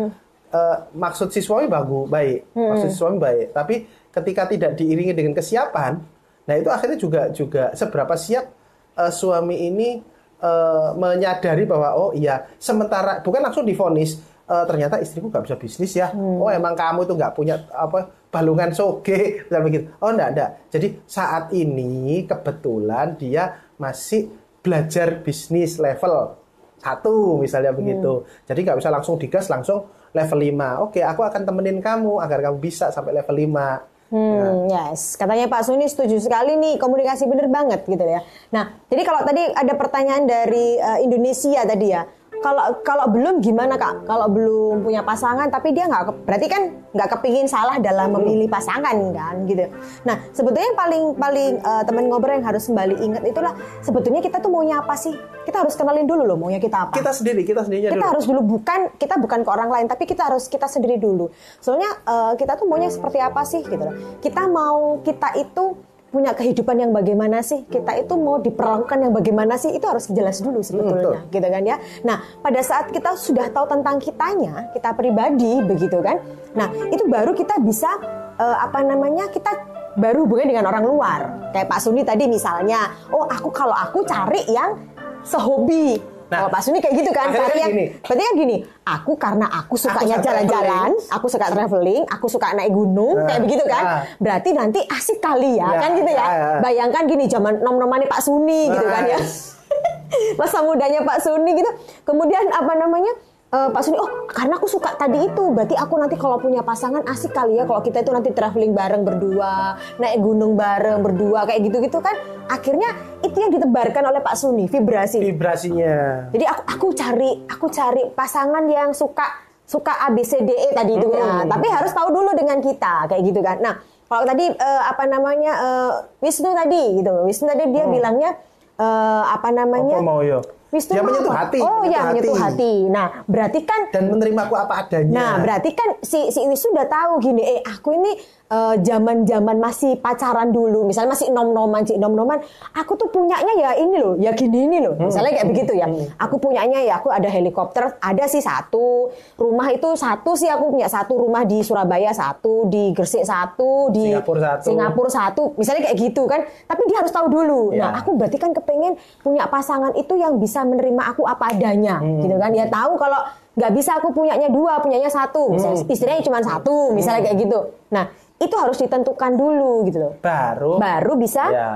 eh, 0.50 0.78
maksud 0.90 1.30
si 1.30 1.38
suami 1.38 1.70
bagus, 1.70 2.10
baik, 2.10 2.50
Hmm. 2.58 2.74
maksud 2.74 2.90
si 2.90 2.98
suami 2.98 3.22
baik. 3.22 3.54
Tapi 3.54 3.76
ketika 4.10 4.50
tidak 4.50 4.72
diiringi 4.74 5.14
dengan 5.14 5.38
kesiapan, 5.38 6.02
nah 6.50 6.56
itu 6.58 6.66
akhirnya 6.68 6.98
juga 6.98 7.30
juga 7.30 7.70
seberapa 7.78 8.18
siap 8.18 8.50
eh, 8.98 9.12
suami 9.14 9.70
ini 9.70 10.02
eh, 10.41 10.89
menyadari 10.95 11.63
bahwa 11.67 11.89
oh 11.95 12.12
iya, 12.15 12.47
sementara 12.58 13.19
bukan 13.21 13.41
langsung 13.43 13.67
difonis. 13.67 14.19
eh, 14.49 14.65
ternyata 14.65 14.97
istriku 14.97 15.30
nggak 15.30 15.45
bisa 15.45 15.58
bisnis 15.62 15.93
ya. 15.93 16.10
Hmm. 16.10 16.41
Oh 16.41 16.49
emang 16.49 16.73
kamu 16.73 17.06
itu 17.06 17.13
nggak 17.13 17.34
punya 17.38 17.69
apa 17.69 18.10
balungan 18.34 18.73
soge 18.73 19.19
misalnya 19.45 19.65
begitu. 19.65 19.86
Oh 20.02 20.10
enggak 20.10 20.30
enggak. 20.34 20.49
Jadi 20.73 20.88
saat 21.06 21.54
ini 21.54 22.25
kebetulan 22.25 23.13
dia 23.13 23.62
masih 23.78 24.34
belajar 24.65 25.21
bisnis 25.21 25.78
level 25.78 26.34
satu 26.80 27.38
misalnya 27.38 27.75
begitu. 27.75 28.25
Jadi 28.47 28.60
nggak 28.65 28.78
bisa 28.82 28.89
langsung 28.89 29.21
digas 29.21 29.52
langsung 29.52 29.86
level 30.15 30.39
5. 30.41 30.86
Oke, 30.89 30.99
aku 31.06 31.21
akan 31.21 31.41
temenin 31.45 31.78
kamu 31.84 32.17
agar 32.23 32.39
kamu 32.49 32.58
bisa 32.58 32.89
sampai 32.89 33.13
level 33.13 33.36
5. 33.36 33.99
Hmm, 34.10 34.65
yes. 34.65 35.13
Katanya 35.13 35.45
Pak 35.45 35.69
Suni 35.69 35.86
setuju 35.86 36.17
sekali 36.17 36.58
nih 36.58 36.82
komunikasi 36.82 37.30
bener 37.30 37.45
banget 37.45 37.86
gitu 37.86 38.02
ya. 38.02 38.26
Nah, 38.50 38.74
jadi 38.89 39.06
kalau 39.06 39.22
tadi 39.22 39.45
ada 39.54 39.74
pertanyaan 39.78 40.26
dari 40.26 40.82
eh, 40.82 41.00
Indonesia 41.06 41.62
tadi 41.62 41.88
ya, 41.93 42.10
kalau 42.41 42.63
kalau 42.82 43.06
belum 43.12 43.43
gimana 43.43 43.75
kak? 43.78 44.08
Kalau 44.08 44.28
belum 44.32 44.82
punya 44.84 45.06
pasangan, 45.06 45.47
tapi 45.52 45.75
dia 45.75 45.86
nggak 45.86 46.25
berarti 46.25 46.47
kan 46.47 46.63
nggak 46.89 47.10
kepingin 47.19 47.45
salah 47.45 47.78
dalam 47.78 48.15
memilih 48.15 48.49
pasangan 48.49 48.95
kan 49.13 49.36
gitu. 49.45 49.69
Nah 50.08 50.17
sebetulnya 50.34 50.67
yang 50.73 50.80
paling 50.80 51.04
paling 51.15 51.49
eh, 51.62 51.84
teman 51.86 52.06
ngobrol 52.10 52.34
yang 52.34 52.45
harus 52.47 52.65
kembali 52.65 52.95
ingat 53.06 53.23
itulah 53.28 53.54
sebetulnya 53.86 54.21
kita 54.23 54.41
tuh 54.41 54.49
maunya 54.49 54.82
apa 54.82 54.97
sih? 54.97 55.13
Kita 55.45 55.65
harus 55.65 55.73
kenalin 55.78 56.06
dulu 56.06 56.23
loh 56.25 56.38
maunya 56.38 56.58
kita 56.58 56.89
apa. 56.89 56.93
Kita 56.97 57.13
sendiri, 57.13 57.41
kita 57.45 57.65
sendirinya 57.65 57.89
kita 57.93 58.02
dulu. 58.02 58.12
harus 58.15 58.25
dulu 58.25 58.41
bukan 58.58 58.80
kita 58.95 59.15
bukan 59.19 59.39
ke 59.43 59.49
orang 59.49 59.69
lain 59.69 59.86
tapi 59.89 60.04
kita 60.08 60.30
harus 60.30 60.45
kita 60.47 60.65
sendiri 60.69 61.02
dulu 61.02 61.30
soalnya 61.60 61.89
eh, 62.06 62.34
kita 62.38 62.56
tuh 62.56 62.65
maunya 62.69 62.89
seperti 62.91 63.19
apa 63.19 63.41
sih 63.43 63.62
gitu 63.65 63.80
loh 63.80 63.95
kita 64.23 64.45
mau 64.47 64.99
kita 65.02 65.36
itu 65.39 65.88
punya 66.10 66.34
kehidupan 66.34 66.76
yang 66.82 66.91
bagaimana 66.91 67.41
sih? 67.45 67.65
Kita 67.69 67.95
itu 67.98 68.13
mau 68.17 68.41
diperlakukan 68.41 68.98
yang 68.98 69.13
bagaimana 69.13 69.56
sih? 69.56 69.74
Itu 69.74 69.86
harus 69.89 70.10
jelas 70.10 70.41
dulu 70.41 70.62
sebetulnya 70.65 71.26
gitu 71.30 71.48
kan 71.48 71.63
ya? 71.63 71.78
Nah 72.06 72.22
pada 72.41 72.60
saat 72.65 72.89
kita 72.89 73.15
sudah 73.15 73.50
tahu 73.54 73.69
tentang 73.69 74.02
kitanya 74.02 74.74
kita 74.74 74.93
pribadi 74.98 75.62
begitu 75.63 76.02
kan? 76.02 76.22
Nah 76.58 76.69
itu 76.89 77.06
baru 77.06 77.32
kita 77.38 77.62
bisa 77.62 77.89
eh, 78.38 78.58
apa 78.60 78.82
namanya 78.82 79.30
kita 79.30 79.50
baru 79.98 80.26
hubungan 80.26 80.50
dengan 80.50 80.65
orang 80.69 80.86
luar. 80.86 81.19
Kayak 81.54 81.69
Pak 81.69 81.80
Suni 81.82 82.02
tadi 82.02 82.26
misalnya 82.26 82.89
oh 83.13 83.26
aku 83.26 83.50
kalau 83.54 83.74
aku 83.74 84.02
cari 84.06 84.45
yang 84.50 84.78
sehobi 85.22 86.19
Nah, 86.30 86.38
kalau 86.39 86.50
Pak 86.50 86.62
Suni 86.62 86.78
kayak 86.78 86.96
gitu 86.96 87.10
kan 87.10 87.28
cari 87.28 87.58
yang 87.58 87.72
gini. 87.72 87.86
berarti 88.00 88.22
kan 88.22 88.34
gini 88.36 88.56
aku 88.84 89.12
karena 89.15 89.46
aku 89.50 89.74
sukanya 89.76 90.15
suka 90.15 90.26
jalan-jalan 90.26 90.89
traveling. 90.94 91.10
aku 91.10 91.26
suka 91.28 91.46
traveling 91.48 92.02
aku 92.06 92.26
suka 92.28 92.48
naik 92.54 92.70
gunung 92.70 93.15
Nah, 93.15 93.26
kayak 93.26 93.42
begitu 93.42 93.63
kan 93.65 93.84
ah. 93.84 94.02
berarti 94.15 94.50
nanti 94.52 94.80
asik 94.86 95.18
kali 95.20 95.58
ya, 95.58 95.68
Ya, 95.68 95.80
kan 95.80 95.89
gitu 95.94 96.06
ya 96.08 96.15
ya, 96.15 96.26
ya. 96.30 96.50
bayangkan 96.60 97.04
gini 97.04 97.26
zaman 97.26 97.54
nom-nomannya 97.60 98.06
Pak 98.06 98.22
Suni 98.22 98.70
gitu 98.70 98.86
kan 98.86 99.04
ya 99.04 99.18
Nice. 99.18 99.58
masa 100.39 100.62
mudanya 100.62 101.02
Pak 101.02 101.18
Suni 101.20 101.52
gitu 101.54 101.70
kemudian 102.04 102.46
apa 102.50 102.74
namanya 102.74 103.10
eh, 103.50 103.70
Pak 103.74 103.82
Suni, 103.82 103.98
oh 103.98 104.30
karena 104.30 104.62
aku 104.62 104.70
suka 104.70 104.94
tadi 104.94 105.26
itu, 105.26 105.44
berarti 105.54 105.74
aku 105.74 105.94
nanti 105.98 106.16
kalau 106.16 106.38
punya 106.38 106.62
pasangan 106.62 107.02
asik 107.10 107.34
kali 107.34 107.58
ya 107.58 107.66
kalau 107.66 107.82
kita 107.82 108.06
itu 108.06 108.12
nanti 108.14 108.30
traveling 108.30 108.74
bareng 108.74 109.02
berdua, 109.02 109.78
naik 109.98 110.22
gunung 110.22 110.54
bareng 110.54 111.02
berdua 111.02 111.50
kayak 111.50 111.66
gitu-gitu 111.66 111.98
kan. 112.00 112.14
Akhirnya 112.50 112.94
itu 113.22 113.38
yang 113.38 113.54
ditebarkan 113.54 114.06
oleh 114.10 114.22
Pak 114.22 114.36
Suni, 114.38 114.66
vibrasi. 114.70 115.22
Vibrasinya. 115.22 116.30
Jadi 116.34 116.46
aku 116.46 116.62
aku 116.70 116.88
cari 116.98 117.30
aku 117.46 117.66
cari 117.70 118.04
pasangan 118.14 118.64
yang 118.66 118.96
suka 118.96 119.26
suka 119.70 120.02
ABCDE 120.10 120.74
tadi 120.74 120.98
itu. 120.98 121.06
Nah, 121.14 121.46
tapi 121.46 121.70
harus 121.70 121.94
tahu 121.94 122.10
dulu 122.10 122.34
dengan 122.34 122.58
kita 122.58 123.06
kayak 123.06 123.22
gitu 123.22 123.46
kan. 123.46 123.62
Nah, 123.62 123.78
kalau 124.10 124.26
tadi 124.26 124.50
eh, 124.50 124.82
apa 124.82 125.06
namanya 125.06 125.54
eh, 125.62 125.92
Wisnu 126.26 126.50
tadi 126.58 126.98
gitu. 126.98 127.14
Wisnu 127.30 127.46
tadi 127.54 127.70
dia 127.70 127.86
bilangnya 127.86 128.34
eh, 128.82 129.24
apa 129.30 129.54
namanya? 129.54 130.02
Apa 130.02 130.06
mau 130.06 130.26
yo? 130.26 130.42
Wisnu 130.70 130.94
Dia 130.94 131.02
mau 131.02 131.10
menyentuh 131.10 131.34
hati. 131.34 131.60
Oh 131.60 131.82
ya 131.86 132.14
menyentuh 132.14 132.38
hati. 132.38 132.74
Nah, 132.88 133.26
berarti 133.26 133.60
kan 133.66 133.90
Dan 133.90 134.14
menerimaku 134.14 134.54
apa 134.54 134.86
adanya. 134.86 135.14
Nah, 135.14 135.32
berarti 135.42 135.70
kan 135.74 135.98
si 136.06 136.30
si 136.30 136.46
Wisnu 136.46 136.78
udah 136.78 136.88
tahu 136.88 137.12
gini, 137.22 137.42
eh 137.42 137.60
aku 137.66 137.98
ini 137.98 138.14
eh, 138.50 138.76
zaman-zaman 138.82 139.58
masih 139.62 140.02
pacaran 140.02 140.50
dulu, 140.50 140.84
misalnya 140.90 141.14
masih 141.14 141.30
nom-noman, 141.30 141.86
cik 141.86 142.02
nom-noman, 142.02 142.42
aku 142.74 142.98
tuh 142.98 143.08
punyanya 143.14 143.54
ya 143.56 143.72
ini 143.78 143.96
loh, 144.02 144.18
ya 144.18 144.34
gini 144.34 144.66
ini 144.66 144.82
loh. 144.82 144.98
Misalnya 144.98 145.38
kayak 145.38 145.48
begitu 145.54 145.74
ya. 145.78 145.86
Aku 146.18 146.42
punyanya 146.42 146.82
ya 146.82 146.98
aku 146.98 147.14
ada 147.14 147.30
helikopter, 147.30 147.96
ada 148.02 148.26
sih 148.26 148.42
satu. 148.42 149.14
Rumah 149.38 149.70
itu 149.72 149.94
satu 149.94 150.34
sih 150.34 150.50
aku 150.50 150.74
punya 150.74 150.90
satu 150.90 151.16
rumah 151.16 151.46
di 151.46 151.62
Surabaya 151.62 152.10
satu, 152.12 152.66
di 152.68 152.92
Gresik 152.92 153.24
satu, 153.24 153.94
di 153.94 154.10
Singapura 154.10 154.58
satu. 154.58 154.66
Singapura 154.66 155.10
satu. 155.10 155.44
Misalnya 155.56 155.82
kayak 155.90 155.98
gitu 156.10 156.26
kan. 156.26 156.42
Tapi 156.66 156.82
dia 156.90 156.98
harus 157.06 157.14
tahu 157.14 157.30
dulu. 157.30 157.72
Ya. 157.72 157.90
Nah, 157.90 158.02
aku 158.02 158.18
berarti 158.18 158.42
kan 158.42 158.52
kepengen 158.52 158.98
punya 159.22 159.46
pasangan 159.46 159.94
itu 159.94 160.18
yang 160.18 160.42
bisa 160.42 160.66
menerima 160.66 161.14
aku 161.14 161.24
apa 161.30 161.54
adanya, 161.54 162.02
gitu 162.02 162.36
kan? 162.36 162.52
Ya 162.52 162.66
tahu 162.68 162.98
kalau 162.98 163.20
nggak 163.60 163.72
bisa 163.76 164.00
aku 164.00 164.16
punyanya 164.16 164.48
dua, 164.48 164.80
punyanya 164.80 165.12
satu, 165.12 165.52
misalnya 165.52 165.84
istilahnya 165.92 166.24
cuma 166.24 166.40
satu, 166.40 166.96
misalnya 166.96 167.28
kayak 167.28 167.38
gitu. 167.44 167.60
Nah, 167.92 168.08
itu 168.39 168.56
harus 168.56 168.78
ditentukan 168.78 169.32
dulu 169.36 169.84
gitu 169.86 169.99
loh. 169.99 170.13
baru. 170.19 170.80
Baru 170.80 171.13
bisa. 171.15 171.43
Ya. 171.49 171.71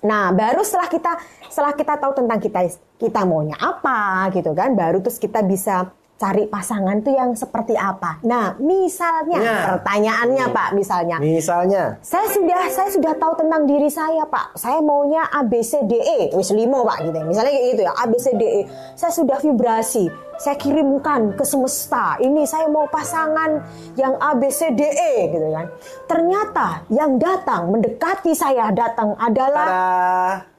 Nah, 0.00 0.30
baru 0.30 0.60
setelah 0.60 0.86
kita 0.86 1.12
setelah 1.48 1.72
kita 1.72 1.94
tahu 1.96 2.12
tentang 2.14 2.38
kita 2.38 2.60
kita 2.94 3.20
maunya 3.24 3.56
apa 3.56 4.30
gitu 4.30 4.52
kan, 4.52 4.72
baru 4.72 5.00
terus 5.00 5.16
kita 5.16 5.40
bisa 5.40 5.88
cari 6.14 6.46
pasangan 6.46 7.02
tuh 7.02 7.10
yang 7.10 7.34
seperti 7.34 7.74
apa. 7.74 8.22
Nah, 8.22 8.54
misalnya 8.62 9.34
Ya. 9.36 9.56
pertanyaannya 9.66 10.46
Pak, 10.46 10.68
misalnya 10.72 11.18
Misalnya. 11.18 11.98
saya 12.00 12.30
sudah 12.30 12.70
saya 12.70 12.88
sudah 12.88 13.12
tahu 13.14 13.34
tentang 13.34 13.66
diri 13.66 13.90
saya 13.90 14.22
pak 14.24 14.54
saya 14.54 14.78
maunya 14.78 15.26
A 15.26 15.42
B 15.42 15.58
C 15.58 15.82
D 15.82 15.98
E 15.98 16.30
wis 16.30 16.54
limo 16.54 16.86
pak 16.86 17.02
gitu 17.02 17.16
ya. 17.16 17.26
misalnya 17.26 17.50
kayak 17.50 17.66
gitu 17.66 17.82
ya 17.82 17.92
A 17.92 18.04
B 18.06 18.14
C 18.14 18.26
D 18.30 18.42
E 18.46 18.60
saya 18.94 19.10
sudah 19.10 19.36
vibrasi 19.36 20.06
saya 20.40 20.56
kirimkan 20.58 21.34
ke 21.38 21.44
semesta 21.46 22.18
ini 22.18 22.46
saya 22.48 22.66
mau 22.66 22.86
pasangan 22.90 23.62
yang 23.94 24.18
A 24.18 24.34
B 24.34 24.50
C 24.50 24.74
D 24.74 24.82
E 24.82 25.12
gitu 25.30 25.48
kan 25.54 25.66
ternyata 26.10 26.68
yang 26.90 27.16
datang 27.18 27.70
mendekati 27.70 28.34
saya 28.34 28.74
datang 28.74 29.14
adalah 29.18 29.68
Tada. 29.68 30.54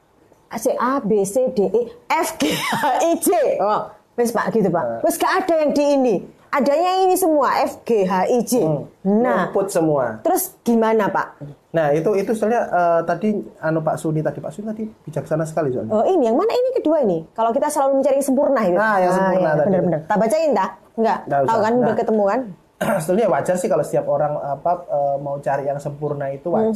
C 0.55 0.71
A 0.79 1.03
B 1.03 1.27
C 1.27 1.51
D 1.51 1.67
E 1.67 1.81
F 2.07 2.39
G 2.39 2.47
H 2.47 2.83
I 3.03 3.11
J. 3.19 3.29
Oh, 3.59 3.91
wes 4.15 4.31
Pak 4.31 4.55
gitu 4.55 4.71
Pak. 4.71 5.03
Wes 5.03 5.19
gak 5.19 5.43
ada 5.43 5.53
yang 5.65 5.71
di 5.75 5.83
ini. 5.83 6.15
Adanya 6.47 7.01
ini 7.01 7.13
semua 7.13 7.62
F 7.62 7.84
G 7.84 8.03
H 8.03 8.13
I 8.27 8.39
J. 8.41 8.51
Nah, 9.03 9.49
Rumput 9.49 9.67
semua. 9.67 10.19
terus 10.21 10.55
gimana 10.62 11.08
Pak? 11.08 11.27
Nah, 11.69 11.91
itu 11.91 12.08
itu 12.13 12.31
soalnya 12.31 12.63
eh, 12.65 13.01
tadi 13.03 13.29
anu 13.60 13.79
Pak 13.79 13.95
Suni 13.95 14.19
tadi 14.19 14.39
Pak 14.39 14.49
Suni 14.49 14.65
tadi 14.65 14.84
bijaksana 14.86 15.43
sekali 15.43 15.69
soalnya. 15.69 15.91
Oh 15.91 16.03
ini 16.03 16.25
yang 16.25 16.36
mana 16.36 16.49
ini 16.49 16.69
kedua 16.73 17.01
ini? 17.01 17.27
Kalau 17.31 17.51
kita 17.51 17.67
selalu 17.67 17.99
mencari 17.99 18.15
yang 18.15 18.25
sempurna 18.25 18.62
itu. 18.63 18.75
Nah, 18.75 18.97
yang 18.97 19.12
sempurna 19.12 19.49
tadi. 19.53 19.67
Bener-bener. 19.67 19.99
Tak 20.05 20.17
bacain 20.17 20.51
dah? 20.51 20.69
Enggak. 20.95 21.19
Nggak 21.25 21.41
Tahu 21.43 21.60
kan 21.60 21.73
udah 21.73 21.86
Nah. 21.86 21.97
ketemu 21.97 22.23
kan? 22.25 22.39
Sebetulnya 23.01 23.27
wajar 23.29 23.55
sih 23.55 23.67
kalau 23.67 23.84
setiap 23.84 24.05
orang 24.05 24.34
apa 24.38 24.71
eh, 24.86 25.15
mau 25.19 25.36
cari 25.38 25.63
yang 25.65 25.77
sempurna 25.77 26.27
itu 26.29 26.47
Hmm. 26.49 26.71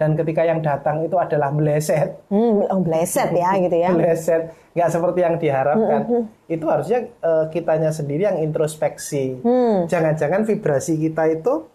Dan 0.00 0.16
ketika 0.16 0.40
yang 0.40 0.64
datang 0.64 1.04
itu 1.04 1.12
adalah 1.20 1.52
meleset, 1.52 2.24
Hmm, 2.32 2.64
oh 2.64 2.80
bleset 2.80 3.36
ya 3.36 3.52
gitu 3.68 3.76
ya. 3.76 3.92
Hmm, 3.92 4.00
meleset, 4.00 4.48
nggak 4.72 4.88
seperti 4.88 5.18
yang 5.20 5.36
diharapkan. 5.36 6.00
Itu 6.48 6.64
harusnya 6.72 7.04
eh, 7.04 7.44
kitanya 7.52 7.92
sendiri 7.92 8.24
yang 8.24 8.40
introspeksi. 8.40 9.44
Hmm. 9.44 9.84
Jangan-jangan 9.84 10.48
vibrasi 10.48 10.96
kita 10.96 11.28
itu 11.28 11.68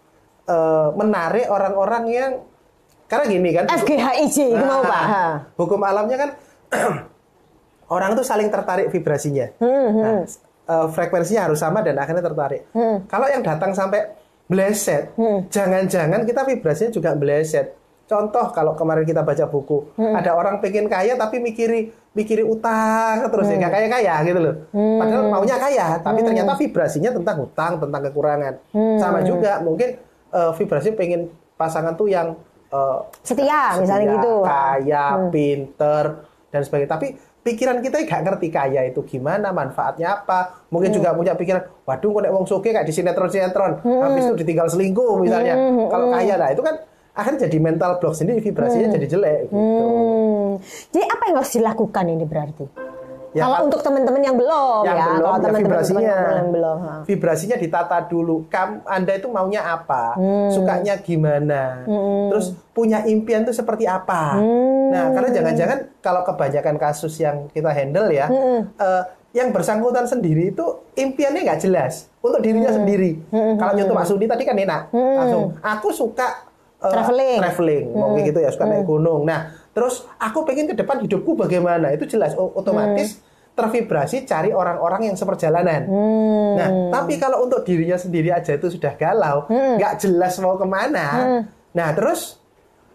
eh, 0.44 0.88
menarik 0.98 1.46
orang-orang 1.46 2.04
yang 2.10 2.30
karena 3.06 3.24
gini 3.30 3.50
kan. 3.54 3.70
F 3.70 3.86
G 3.86 3.94
H 3.94 4.06
I 4.18 4.26
J 4.26 4.36
itu 4.50 4.64
mau 4.66 4.82
Nah, 4.82 4.90
Pak. 4.90 5.04
Ha. 5.06 5.24
Hukum 5.54 5.78
alamnya 5.86 6.16
kan 6.18 6.30
orang 7.94 8.18
itu 8.18 8.26
saling 8.26 8.50
tertarik 8.50 8.90
vibrasinya. 8.90 9.46
Hmm, 9.62 9.88
Nah, 9.94 10.26
eh, 10.66 10.86
frekuensinya 10.90 11.46
harus 11.46 11.62
sama 11.62 11.78
dan 11.86 11.94
akhirnya 11.94 12.26
tertarik. 12.26 12.66
Hmm. 12.74 13.06
Kalau 13.06 13.30
yang 13.30 13.46
datang 13.46 13.70
sampai 13.70 14.18
bleset, 14.46 15.14
jangan-jangan 15.46 16.22
kita 16.22 16.42
vibrasinya 16.42 16.90
juga 16.90 17.14
bleset. 17.14 17.85
Contoh 18.06 18.54
kalau 18.54 18.78
kemarin 18.78 19.02
kita 19.02 19.26
baca 19.26 19.44
buku, 19.44 19.90
Hmm. 19.98 20.14
ada 20.14 20.30
orang 20.32 20.62
pengen 20.62 20.86
kaya 20.86 21.18
tapi 21.18 21.42
mikiri 21.42 21.90
mikiri 22.14 22.40
utang 22.40 23.26
terus 23.26 23.50
Hmm. 23.50 23.58
ya 23.58 23.66
nggak 23.66 23.72
kaya 23.74 23.88
kaya 23.90 24.14
gitu 24.22 24.38
loh. 24.38 24.54
Padahal 24.72 25.22
maunya 25.26 25.56
kaya, 25.58 25.86
tapi 25.98 26.22
ternyata 26.22 26.54
vibrasinya 26.54 27.10
tentang 27.10 27.36
hutang, 27.42 27.72
tentang 27.76 28.02
kekurangan. 28.06 28.54
Hmm. 28.70 28.96
Sama 28.96 29.20
juga 29.20 29.58
mungkin 29.58 29.98
eh, 30.28 30.52
vibrasi 30.54 30.92
pengen 30.92 31.26
pasangan 31.54 31.94
tuh 31.94 32.06
yang 32.06 32.38
eh, 32.66 32.98
Setia 33.22 33.74
misalnya 33.76 34.06
setia, 34.06 34.16
gitu. 34.16 34.34
kaya, 34.42 35.04
pinter 35.28 36.04
dan 36.48 36.60
sebagainya. 36.62 36.90
Tapi 36.92 37.06
pikiran 37.42 37.78
kita 37.78 38.02
nggak 38.02 38.22
ngerti 38.22 38.48
kaya 38.48 38.80
itu 38.84 39.02
gimana, 39.02 39.50
manfaatnya 39.50 40.14
apa. 40.16 40.62
Mungkin 40.68 40.90
juga 40.90 41.10
punya 41.10 41.34
pikiran, 41.34 41.62
waduh 41.82 42.10
kok 42.12 42.22
nek 42.22 42.32
wong 42.32 42.44
suge 42.44 42.70
kayak 42.70 42.82
di 42.82 42.92
sinetron-sinetron, 42.92 43.82
habis 43.82 44.26
itu 44.26 44.34
ditinggal 44.36 44.66
selingkuh 44.66 45.18
misalnya. 45.18 45.54
Kalau 45.86 46.06
kaya 46.08 46.34
nah 46.34 46.50
itu 46.50 46.60
kan 46.60 46.74
akhirnya 47.16 47.40
jadi 47.42 47.58
mental 47.58 47.96
block 47.96 48.14
sendiri, 48.14 48.38
vibrasinya 48.38 48.92
jadi 48.92 49.06
jelek 49.08 49.40
gitu. 49.46 49.56
Hmm. 49.56 50.50
Jadi 50.90 51.04
apa 51.06 51.22
yang 51.24 51.36
harus 51.36 51.52
dilakukan 51.52 52.04
ini 52.06 52.24
berarti? 52.24 52.66
Ya, 53.32 53.44
kalau 53.44 53.52
kan- 53.54 53.64
untuk 53.68 53.80
teman-teman 53.82 54.22
yang 54.22 54.32
belum 54.34 54.80
yang 54.82 54.96
ya, 54.96 55.06
belum 55.10 55.20
kalau 55.20 55.28
ya 55.28 55.36
teman-teman 55.38 55.60
vibrasinya 55.60 56.00
teman-teman 56.00 56.36
yang 56.38 56.50
belum. 56.50 56.76
ha. 56.78 56.92
vibrasinya 57.04 57.56
ditata 57.58 57.96
dulu 58.02 58.36
Kam, 58.46 58.68
anda 58.82 59.12
itu 59.12 59.28
maunya 59.28 59.60
apa 59.62 60.04
Hmm. 60.14 60.48
sukanya 60.48 60.94
gimana 60.98 61.84
terus 62.26 62.46
punya 62.70 63.04
impian 63.04 63.44
itu 63.44 63.52
seperti 63.52 63.84
apa 63.84 64.40
Hmm. 64.40 64.88
nah 64.88 65.04
karena 65.10 65.30
jangan-jangan 65.34 65.78
kalau 66.00 66.24
kebanyakan 66.24 66.76
kasus 66.78 67.12
yang 67.18 67.44
kita 67.50 67.68
handle 67.68 68.08
ya 68.08 68.24
Hmm. 68.24 68.72
eh, 68.72 69.02
yang 69.34 69.52
bersangkutan 69.52 70.08
sendiri 70.08 70.48
itu 70.48 70.64
impiannya 70.94 71.44
nggak 71.44 71.60
jelas 71.60 72.08
untuk 72.18 72.40
dirinya 72.40 72.72
Hmm. 72.72 72.78
sendiri 72.78 73.20
kalau 73.60 73.76
nyontoh 73.76 73.92
Pak 73.94 74.06
Sudi 74.06 74.24
tadi 74.24 74.48
kan 74.48 74.56
enak 74.56 74.88
langsung 74.88 75.52
aku 75.60 75.92
suka 75.92 76.45
eh, 76.76 76.90
Traveling. 76.92 77.38
traveling 77.40 77.86
mau 77.90 78.12
kayak 78.12 78.26
gitu 78.28 78.38
ya 78.40 78.50
suka 78.50 78.64
naik 78.66 78.84
gunung. 78.84 79.24
Nah 79.24 79.40
terus 79.72 80.04
aku 80.16 80.44
pengen 80.44 80.68
ke 80.68 80.74
depan 80.74 81.00
hidupku 81.00 81.32
bagaimana? 81.34 81.90
Itu 81.90 82.04
jelas 82.06 82.32
otomatis 82.34 83.20
tervibrasi 83.56 84.28
cari 84.28 84.52
orang-orang 84.52 85.08
yang 85.08 85.16
seperjalanan. 85.16 85.88
Nah 86.54 86.68
tapi 86.92 87.16
kalau 87.16 87.42
untuk 87.42 87.64
dirinya 87.64 87.96
sendiri 87.96 88.28
aja 88.28 88.52
itu 88.52 88.68
sudah 88.68 88.92
galau 88.94 89.48
nggak 89.48 89.96
jelas 89.98 90.36
mau 90.38 90.56
ke 90.56 90.66
mana. 90.66 91.06
Nah 91.72 91.88
terus 91.92 92.36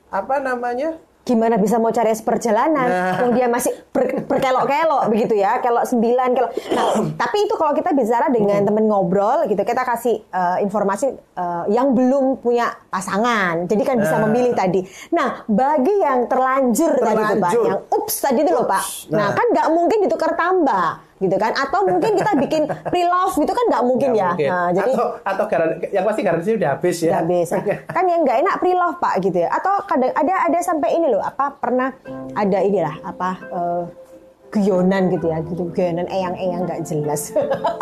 apa 0.07 0.37
namanya 0.37 1.01
gimana 1.23 1.55
bisa 1.55 1.77
mau 1.77 1.89
cari 1.89 2.09
seperjalanan 2.11 2.87
Nah. 2.87 3.29
dia 3.29 3.45
masih 3.45 3.69
ber- 3.87 4.25
berkelok-kelok 4.25 5.05
begitu 5.07 5.33
ya 5.35 5.61
kelok 5.61 5.85
sembilan 5.85 6.29
kelok 6.31 6.51
nah 6.71 6.85
tapi 7.15 7.45
itu 7.45 7.53
kalau 7.53 7.71
kita 7.71 7.91
bicara 7.91 8.25
Hmm. 8.25 8.35
dengan 8.35 8.59
temen 8.63 8.85
ngobrol 8.85 9.45
gitu 9.45 9.61
kita 9.61 9.81
kasih 9.81 10.17
eh, 10.19 10.57
informasi 10.59 11.07
eh, 11.13 11.63
yang 11.69 11.93
belum 11.93 12.39
punya 12.39 12.73
pasangan 12.87 13.65
jadi 13.65 13.83
kan 13.83 13.95
bisa 13.97 14.15
Nah. 14.15 14.25
memilih 14.25 14.53
tadi 14.53 14.81
nah 15.09 15.45
bagi 15.45 15.95
yang 15.95 16.25
terlanjur, 16.25 16.89
tadi 16.91 17.05
tuh 17.13 17.37
pak 17.37 17.49
Terlanjur. 17.49 17.63
yang 17.65 17.79
ups 17.91 18.15
tadi 18.19 18.39
itu 18.39 18.51
loh 18.51 18.65
pak 18.65 18.83
nah 19.09 19.19
Nah. 19.21 19.29
kan 19.31 19.45
nggak 19.47 19.67
mungkin 19.69 19.97
ditukar 20.01 20.31
tambah 20.33 21.10
gitu 21.21 21.35
kan? 21.37 21.53
Atau 21.53 21.85
mungkin 21.85 22.11
kita 22.13 22.33
bikin 22.35 22.61
pre-love 22.83 23.35
gitu 23.37 23.53
kan 23.53 23.65
nggak 23.69 23.83
mungkin 23.85 24.09
Nggak 24.11 24.19
ya? 24.19 24.29
mungkin. 24.33 24.49
Nah, 24.49 24.69
jadi 24.73 24.91
atau 24.91 25.07
atau 25.21 25.45
garan- 25.45 25.77
yang 25.87 26.03
pasti 26.03 26.21
garansi 26.21 26.49
udah 26.57 26.69
habis 26.73 26.97
ya. 26.99 27.07
Udah 27.07 27.19
habis. 27.21 27.47
Nah, 27.47 27.61
kan 27.87 28.05
yang 28.05 28.21
nggak 28.21 28.37
enak 28.41 28.55
pre-love 28.57 28.97
pak 28.97 29.13
gitu 29.21 29.37
ya? 29.37 29.49
Atau 29.49 29.73
kadang 29.85 30.11
ada 30.11 30.33
ada 30.43 30.59
sampai 30.59 30.89
ini 30.91 31.07
loh 31.07 31.21
apa 31.21 31.53
pernah 31.53 31.93
ada 32.33 32.57
inilah 32.59 32.95
apa 33.05 33.29
eh, 33.47 33.83
guyonan 34.49 35.03
gitu 35.07 35.29
ya? 35.29 35.37
Gitu 35.39 35.63
guyonan 35.69 36.07
eyang-eyang 36.07 36.65
nggak 36.65 36.81
jelas. 36.83 37.31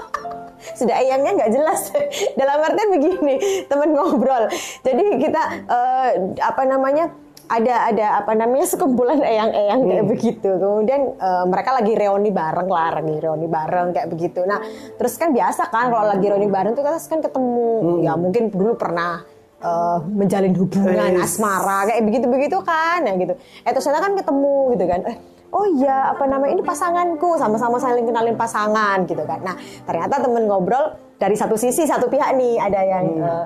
Sudah 0.79 0.91
eyangnya 0.93 1.31
nggak 1.35 1.51
jelas. 1.51 1.81
Dalam 2.39 2.59
artian 2.59 2.91
begini 2.91 3.35
teman 3.65 3.95
ngobrol. 3.95 4.51
Jadi 4.83 5.05
kita 5.17 5.41
eh, 5.65 6.09
apa 6.37 6.67
namanya 6.67 7.07
ada 7.49 7.75
ada 7.89 8.07
apa 8.21 8.31
namanya 8.37 8.69
sekumpulan 8.69 9.17
eyang-eyang 9.25 9.81
kayak 9.89 10.05
begitu. 10.05 10.49
Kemudian 10.53 11.17
eh, 11.17 11.45
mereka 11.49 11.69
lagi 11.73 11.93
reuni 11.97 12.29
bareng 12.29 12.69
lah 12.69 13.01
lagi 13.01 13.15
reuni 13.17 13.47
bareng 13.49 13.87
kayak 13.89 14.07
begitu. 14.13 14.45
Nah 14.45 14.61
terus 14.95 15.17
kan 15.17 15.33
biasa 15.33 15.73
kan 15.73 15.89
kalau 15.89 16.05
lagi 16.05 16.29
reuni 16.29 16.45
bareng 16.45 16.77
tuh 16.77 16.85
kan 16.85 17.01
ketemu. 17.01 18.05
Ya 18.05 18.13
mungkin 18.13 18.53
dulu 18.53 18.77
pernah 18.77 19.25
eh, 19.65 19.97
menjalin 20.05 20.53
hubungan 20.53 21.17
Wes. 21.17 21.25
asmara 21.25 21.89
kayak 21.89 22.05
begitu 22.05 22.25
begitu 22.29 22.57
kan 22.61 23.01
ya 23.01 23.17
gitu. 23.17 23.33
Eh 23.65 23.71
terus 23.73 23.83
ternyata 23.89 24.05
kan 24.05 24.13
ketemu 24.13 24.57
gitu 24.77 24.85
kan. 24.85 24.99
Eh, 25.09 25.17
oh 25.49 25.65
iya 25.65 26.13
apa 26.13 26.23
namanya 26.29 26.53
ini 26.53 26.61
pasanganku 26.61 27.33
sama-sama 27.41 27.81
saling 27.81 28.05
kenalin 28.05 28.37
pasangan 28.37 29.09
gitu 29.09 29.25
kan. 29.25 29.41
Nah 29.41 29.57
ternyata 29.89 30.21
temen 30.21 30.45
ngobrol 30.45 30.93
dari 31.17 31.33
satu 31.33 31.57
sisi 31.57 31.89
satu 31.89 32.13
pihak 32.13 32.29
nih 32.37 32.61
ada 32.61 32.81
yang 32.85 33.05
eh, 33.17 33.45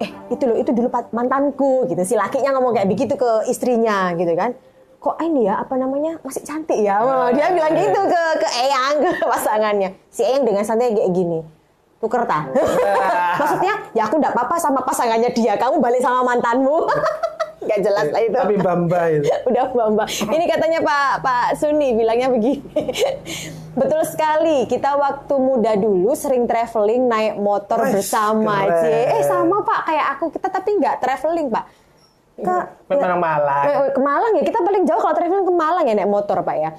eh 0.00 0.10
itu 0.32 0.42
loh 0.48 0.56
itu 0.56 0.70
dulu 0.72 0.88
mantanku 1.12 1.84
gitu. 1.86 2.02
Si 2.08 2.16
lakinya 2.16 2.56
ngomong 2.56 2.72
kayak 2.72 2.88
begitu 2.88 3.14
ke 3.14 3.46
istrinya 3.46 4.16
gitu 4.16 4.32
kan. 4.32 4.56
Kok 5.00 5.16
ini 5.24 5.48
ya 5.48 5.64
apa 5.64 5.76
namanya 5.80 6.20
masih 6.24 6.44
cantik 6.44 6.76
ya? 6.80 7.00
Wah, 7.00 7.32
dia 7.32 7.52
bilang 7.52 7.72
gitu 7.72 8.00
ke 8.04 8.22
ke 8.40 8.48
Eyang 8.64 8.94
ke 9.04 9.24
pasangannya. 9.24 9.90
Si 10.12 10.24
Eyang 10.24 10.44
dengan 10.48 10.64
santai 10.64 10.92
kayak 10.92 11.12
gini 11.12 11.60
tuker 12.00 12.24
ta? 12.24 12.48
Maksudnya 13.40 13.74
ya 13.92 14.08
aku 14.08 14.16
nggak 14.16 14.32
apa-apa 14.32 14.56
sama 14.56 14.80
pasangannya 14.80 15.30
dia 15.36 15.54
kamu 15.60 15.78
balik 15.84 16.00
sama 16.00 16.24
mantanmu 16.24 16.88
nggak 17.60 17.80
jelas 17.84 18.06
lah 18.08 18.20
itu. 18.24 18.36
Tapi 18.36 18.56
bamba 18.56 19.00
itu. 19.12 19.24
udah 19.48 19.64
bamba. 19.72 20.04
Ini 20.08 20.44
katanya 20.48 20.80
Pak 20.80 21.12
Pak 21.20 21.46
Suni 21.60 21.88
bilangnya 21.94 22.28
begini. 22.32 22.64
Betul 23.80 24.02
sekali 24.08 24.66
kita 24.66 24.96
waktu 24.96 25.34
muda 25.36 25.76
dulu 25.76 26.10
sering 26.16 26.48
traveling 26.48 27.06
naik 27.06 27.34
motor 27.38 27.84
Wih, 27.84 28.00
bersama. 28.00 28.66
Cie. 28.82 29.20
eh 29.20 29.22
sama 29.24 29.62
Pak. 29.62 29.80
Kayak 29.86 30.06
aku 30.16 30.24
kita 30.32 30.48
tapi 30.48 30.70
nggak 30.80 30.96
traveling 30.98 31.48
Pak. 31.52 31.64
Ke 32.40 32.56
Memang 32.88 33.20
Malang. 33.20 33.64
Eh, 33.68 33.74
eh, 33.76 33.90
ke 33.92 34.00
Malang 34.00 34.32
ya? 34.40 34.42
Kita 34.48 34.58
paling 34.64 34.82
jauh 34.88 35.00
kalau 35.00 35.14
traveling 35.14 35.46
ke 35.46 35.54
Malang 35.54 35.84
ya 35.84 35.94
naik 35.94 36.10
motor 36.10 36.40
Pak 36.40 36.56
ya. 36.56 36.70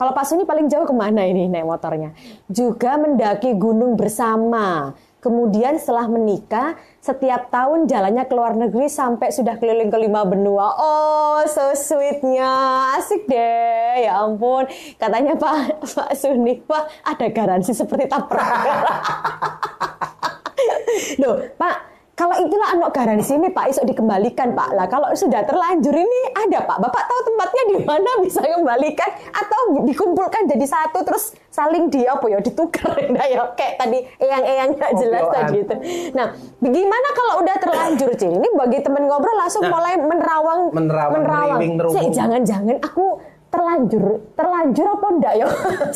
Kalau 0.00 0.16
Pak 0.16 0.24
Suni 0.24 0.48
paling 0.48 0.64
jauh 0.72 0.88
ke 0.88 0.96
mana 0.96 1.28
ini 1.28 1.44
naik 1.44 1.68
motornya? 1.68 2.16
Juga 2.48 2.96
mendaki 2.96 3.52
gunung 3.52 4.00
bersama 4.00 4.96
Kemudian 5.20 5.76
setelah 5.76 6.08
menikah, 6.08 6.80
setiap 7.04 7.52
tahun 7.52 7.84
jalannya 7.84 8.24
ke 8.24 8.32
luar 8.32 8.56
negeri 8.56 8.88
sampai 8.88 9.28
sudah 9.28 9.60
keliling 9.60 9.92
ke 9.92 9.98
lima 10.00 10.24
benua. 10.24 10.72
Oh, 10.80 11.44
so 11.44 11.76
sweetnya. 11.76 12.48
Asik 12.96 13.28
deh. 13.28 14.08
Ya 14.08 14.24
ampun. 14.24 14.64
Katanya 14.96 15.36
Pak, 15.36 15.80
Pak 15.96 16.16
Suni, 16.16 16.64
wah 16.64 16.88
ada 17.04 17.28
garansi 17.28 17.76
seperti 17.76 18.08
tabrak. 18.08 18.48
Loh, 21.20 21.44
Pak, 21.60 21.76
kalau 22.20 22.36
itulah 22.36 22.68
anak 22.76 22.92
garansi 22.92 23.32
ini 23.40 23.48
Pak, 23.48 23.72
isok 23.72 23.88
dikembalikan 23.88 24.52
Pak. 24.52 24.76
Lah 24.76 24.84
kalau 24.92 25.08
sudah 25.16 25.40
terlanjur 25.40 25.96
ini 25.96 26.20
ada 26.36 26.68
Pak. 26.68 26.76
Bapak 26.76 27.08
tahu 27.08 27.20
tempatnya 27.32 27.62
di 27.72 27.76
mana 27.80 28.10
bisa 28.20 28.44
kembalikan 28.44 29.08
atau 29.32 29.80
dikumpulkan 29.88 30.44
jadi 30.44 30.68
satu 30.68 31.00
terus 31.00 31.32
saling 31.48 31.88
di 31.88 32.04
apa 32.04 32.28
ya 32.28 32.44
ditukar 32.44 32.92
nah 33.16 33.24
ya 33.24 33.48
kayak 33.56 33.80
tadi 33.80 34.04
eyang-eyang 34.20 34.76
nggak 34.76 34.92
jelas 35.00 35.24
Kopioan. 35.24 35.40
tadi 35.48 35.56
itu. 35.64 35.74
Nah, 36.12 36.26
gimana 36.60 37.08
kalau 37.16 37.34
udah 37.40 37.56
terlanjur 37.56 38.10
Cil? 38.20 38.36
Ini 38.36 38.48
bagi 38.52 38.78
temen 38.84 39.08
ngobrol 39.08 39.36
langsung 39.40 39.64
Nah, 39.64 39.76
mulai 39.76 39.94
menerawang 39.96 40.60
menerawang, 40.72 41.60
nerubung. 41.76 41.94
Cik, 41.96 42.16
jangan-jangan 42.16 42.76
aku 42.80 43.20
terlanjur 43.48 44.24
terlanjur 44.36 44.86
apa 44.88 45.06
enggak 45.08 45.34
ya? 45.40 45.46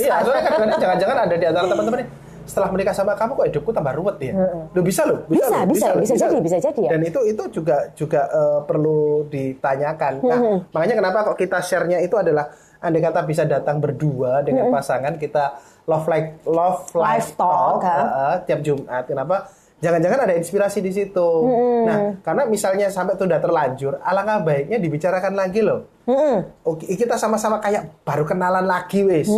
Iya, 0.01 0.15
soalnya 0.25 0.43
kadang-kadang 0.49 0.81
jangan-jangan 0.81 1.17
ada 1.21 1.35
di 1.37 1.47
antara 1.49 1.67
teman-teman 1.69 2.24
setelah 2.45 2.69
menikah 2.71 2.93
sama 2.93 3.17
kamu 3.17 3.33
kok 3.37 3.47
hidupku 3.51 3.71
tambah 3.73 3.93
ruwet 3.97 4.17
ya. 4.21 4.33
Loh 4.71 4.85
bisa 4.85 5.03
loh, 5.09 5.25
Bisa, 5.27 5.49
loh, 5.49 5.65
bisa, 5.69 5.87
loh, 5.93 6.01
bisa 6.05 6.15
jadi, 6.15 6.37
bisa 6.41 6.59
jadi 6.61 6.81
ya. 6.85 6.91
Dan 6.97 7.01
itu 7.09 7.21
itu 7.25 7.43
juga 7.51 7.77
juga 7.97 8.21
eh, 8.29 8.61
perlu 8.69 9.27
ditanyakan. 9.33 10.13
Nah, 10.23 10.41
makanya 10.71 10.95
kenapa 11.01 11.19
kok 11.33 11.37
kita 11.41 11.59
share-nya 11.65 11.99
itu 12.05 12.15
adalah 12.21 12.53
andai 12.85 13.01
kata 13.01 13.25
bisa 13.25 13.43
datang 13.49 13.81
berdua 13.81 14.45
dengan 14.45 14.69
pasangan 14.69 15.17
kita 15.17 15.57
love 15.89 16.05
like 16.05 16.45
love 16.45 16.85
life 16.93 17.33
Life 17.33 17.41
talk, 17.41 17.81
talk, 17.81 18.05
eh, 18.05 18.37
tiap 18.45 18.61
Jumat. 18.61 19.05
Kenapa? 19.09 19.49
Jangan-jangan 19.85 20.25
ada 20.25 20.35
inspirasi 20.41 20.81
di 20.81 20.89
situ. 20.97 21.29
Nah, 21.85 22.17
karena 22.25 22.49
misalnya 22.49 22.89
sampai 22.89 23.21
itu 23.21 23.29
udah 23.29 23.41
terlanjur, 23.45 24.01
alangkah 24.01 24.41
baiknya 24.41 24.81
dibicarakan 24.81 25.37
lagi 25.37 25.61
loh. 25.61 25.93
Oke, 26.65 26.89
kita 26.89 27.21
sama-sama 27.21 27.61
kayak 27.61 28.01
baru 28.01 28.25
kenalan 28.25 28.65
lagi 28.65 29.05
wis. 29.05 29.29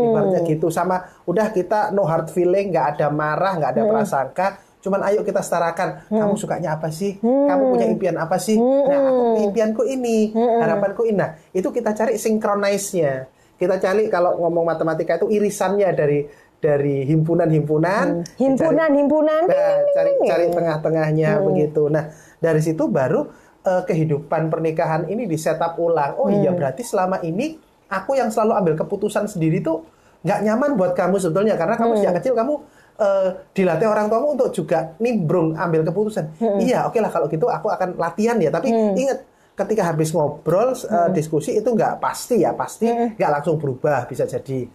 Ibaratnya 0.00 0.40
gitu 0.48 0.72
sama 0.72 1.04
udah 1.28 1.52
kita 1.52 1.92
no 1.92 2.08
hard 2.08 2.32
feeling, 2.32 2.72
nggak 2.72 2.96
ada 2.96 3.12
marah, 3.12 3.60
nggak 3.60 3.76
ada 3.76 3.82
prasangka. 3.84 4.46
Cuman 4.80 5.04
ayo 5.12 5.20
kita 5.20 5.44
setarakan, 5.44 6.08
kamu 6.08 6.40
sukanya 6.40 6.80
apa 6.80 6.88
sih? 6.88 7.20
Kamu 7.20 7.76
punya 7.76 7.84
impian 7.84 8.16
apa 8.16 8.40
sih? 8.40 8.56
Nah, 8.56 9.12
aku 9.12 9.44
impianku 9.44 9.84
ini, 9.84 10.32
harapanku 10.32 11.04
ini. 11.04 11.20
Nah, 11.20 11.36
itu 11.52 11.68
kita 11.68 11.92
cari 11.92 12.16
synchronize-nya. 12.16 13.28
Kita 13.60 13.76
cari 13.76 14.08
kalau 14.08 14.40
ngomong 14.40 14.64
matematika 14.64 15.20
itu 15.20 15.28
irisannya 15.28 15.92
dari 15.92 16.24
dari 16.60 17.08
himpunan-himpunan, 17.08 18.20
Himpunan-himpunan. 18.36 19.42
Nah, 19.48 19.76
cari 19.96 20.10
Iya. 20.20 20.28
cari 20.28 20.46
tengah-tengahnya 20.52 21.30
begitu. 21.42 21.88
Nah, 21.88 22.12
dari 22.36 22.60
situ 22.60 22.86
baru 22.86 23.26
eh, 23.60 23.82
kehidupan 23.84 24.48
pernikahan 24.48 25.04
ini 25.04 25.28
di 25.28 25.36
setup 25.36 25.76
ulang. 25.76 26.16
Oh 26.16 26.32
iya, 26.32 26.48
berarti 26.48 26.80
selama 26.80 27.20
ini 27.20 27.60
aku 27.88 28.16
yang 28.16 28.32
selalu 28.32 28.56
ambil 28.56 28.74
keputusan 28.76 29.28
sendiri 29.28 29.60
tuh 29.60 29.84
nggak 30.20 30.40
nyaman 30.44 30.70
buat 30.76 30.92
kamu 30.92 31.16
sebetulnya 31.16 31.56
karena 31.56 31.76
kamu 31.76 31.92
sejak 31.96 32.20
kecil 32.20 32.32
kamu 32.32 32.60
eh, 32.96 33.28
dilatih 33.52 33.88
orang 33.88 34.08
tuamu 34.08 34.32
untuk 34.32 34.48
juga 34.52 34.92
nimbrung 34.96 35.56
ambil 35.56 35.84
keputusan. 35.84 36.40
Iya, 36.60 36.88
oke 36.88 37.00
lah 37.00 37.08
kalau 37.08 37.28
gitu 37.28 37.48
aku 37.48 37.68
akan 37.68 37.96
latihan 37.96 38.36
ya. 38.36 38.48
Tapi 38.48 38.68
ingat 38.96 39.28
ketika 39.64 39.92
habis 39.92 40.10
ngobrol 40.16 40.72
eh, 40.72 41.08
diskusi 41.12 41.56
itu 41.56 41.68
nggak 41.68 42.00
pasti 42.00 42.42
ya 42.42 42.56
pasti 42.56 42.88
nggak 42.88 43.30
langsung 43.30 43.60
berubah 43.60 44.08
bisa 44.08 44.24
jadi 44.24 44.66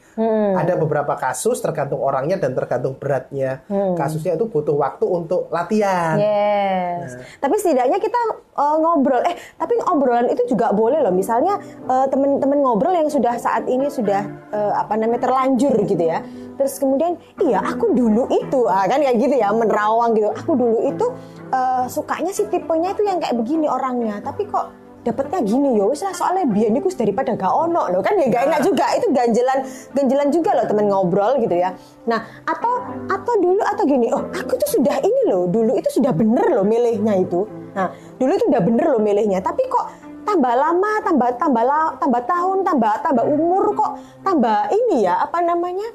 ada 0.56 0.74
beberapa 0.80 1.18
kasus 1.18 1.60
tergantung 1.60 2.02
orangnya 2.02 2.38
dan 2.40 2.54
tergantung 2.54 2.96
beratnya 2.98 3.66
kasusnya 3.98 4.38
itu 4.38 4.46
butuh 4.48 4.76
waktu 4.78 5.06
untuk 5.06 5.50
latihan 5.50 6.18
Yes. 6.18 7.16
Nah. 7.16 7.24
Tapi 7.48 7.56
setidaknya 7.62 7.98
kita 8.02 8.22
uh, 8.58 8.78
ngobrol. 8.80 9.22
Eh, 9.26 9.36
tapi 9.60 9.78
obrolan 9.86 10.28
itu 10.32 10.44
juga 10.50 10.72
boleh 10.74 11.02
loh. 11.04 11.14
Misalnya 11.14 11.60
uh, 11.86 12.08
temen-temen 12.10 12.60
ngobrol 12.62 12.96
yang 12.96 13.10
sudah 13.12 13.38
saat 13.38 13.68
ini 13.70 13.88
sudah 13.92 14.26
uh, 14.52 14.74
apa 14.80 14.98
namanya 14.98 15.30
terlanjur 15.30 15.76
gitu 15.86 16.04
ya. 16.04 16.24
Terus 16.56 16.80
kemudian, 16.80 17.20
iya 17.44 17.60
aku 17.60 17.92
dulu 17.92 18.32
itu, 18.32 18.64
ah, 18.72 18.88
kan 18.88 19.04
kayak 19.04 19.20
gitu 19.20 19.36
ya, 19.36 19.52
menerawang 19.52 20.16
gitu. 20.16 20.32
Aku 20.32 20.56
dulu 20.56 20.88
itu 20.88 21.06
uh, 21.52 21.86
sukanya 21.90 22.32
sih 22.32 22.48
tipenya 22.48 22.96
itu 22.96 23.04
yang 23.06 23.20
kayak 23.20 23.36
begini 23.36 23.66
orangnya. 23.70 24.22
Tapi 24.24 24.48
kok 24.48 24.72
dapetnya 25.06 25.42
gini? 25.46 25.78
Ya 25.78 25.86
wis 25.86 26.02
lah 26.02 26.18
soalnya 26.18 26.50
biar 26.50 26.74
niku 26.74 26.90
daripada 26.98 27.38
gak 27.38 27.54
ono 27.54 27.94
loh 27.94 28.02
kan 28.02 28.18
ya 28.18 28.26
gak 28.32 28.44
enak 28.50 28.60
juga. 28.66 28.86
Itu 28.98 29.08
ganjelan 29.14 29.60
ganjelan 29.94 30.30
juga 30.34 30.50
loh 30.58 30.66
temen 30.66 30.86
ngobrol 30.90 31.38
gitu 31.44 31.54
ya. 31.54 31.78
Nah 32.10 32.26
atau 32.48 32.82
atau 33.06 33.34
dulu 33.38 33.62
atau 33.62 33.84
gini 33.86 34.10
oh 34.10 34.26
aku 34.34 34.54
tuh 34.58 34.70
sudah 34.82 34.98
ini 35.06 35.22
loh 35.30 35.46
dulu 35.46 35.78
itu 35.78 35.90
sudah 36.02 36.10
bener 36.10 36.50
loh 36.50 36.66
milihnya 36.66 37.22
itu. 37.22 37.46
Nah 37.78 37.94
dulu 38.18 38.32
itu 38.34 38.46
udah 38.50 38.62
bener 38.66 38.86
loh 38.90 39.02
milihnya. 39.04 39.46
Tapi 39.46 39.62
kok 39.70 39.86
tambah 40.26 40.54
lama 40.58 41.06
tambah 41.06 41.38
tambah 41.38 41.64
la- 41.64 41.94
tambah 42.02 42.22
tahun 42.26 42.66
tambah 42.66 42.94
tambah 43.06 43.26
umur 43.30 43.78
kok 43.78 43.92
tambah 44.26 44.74
ini 44.74 45.06
ya 45.06 45.22
apa 45.22 45.38
namanya? 45.46 45.86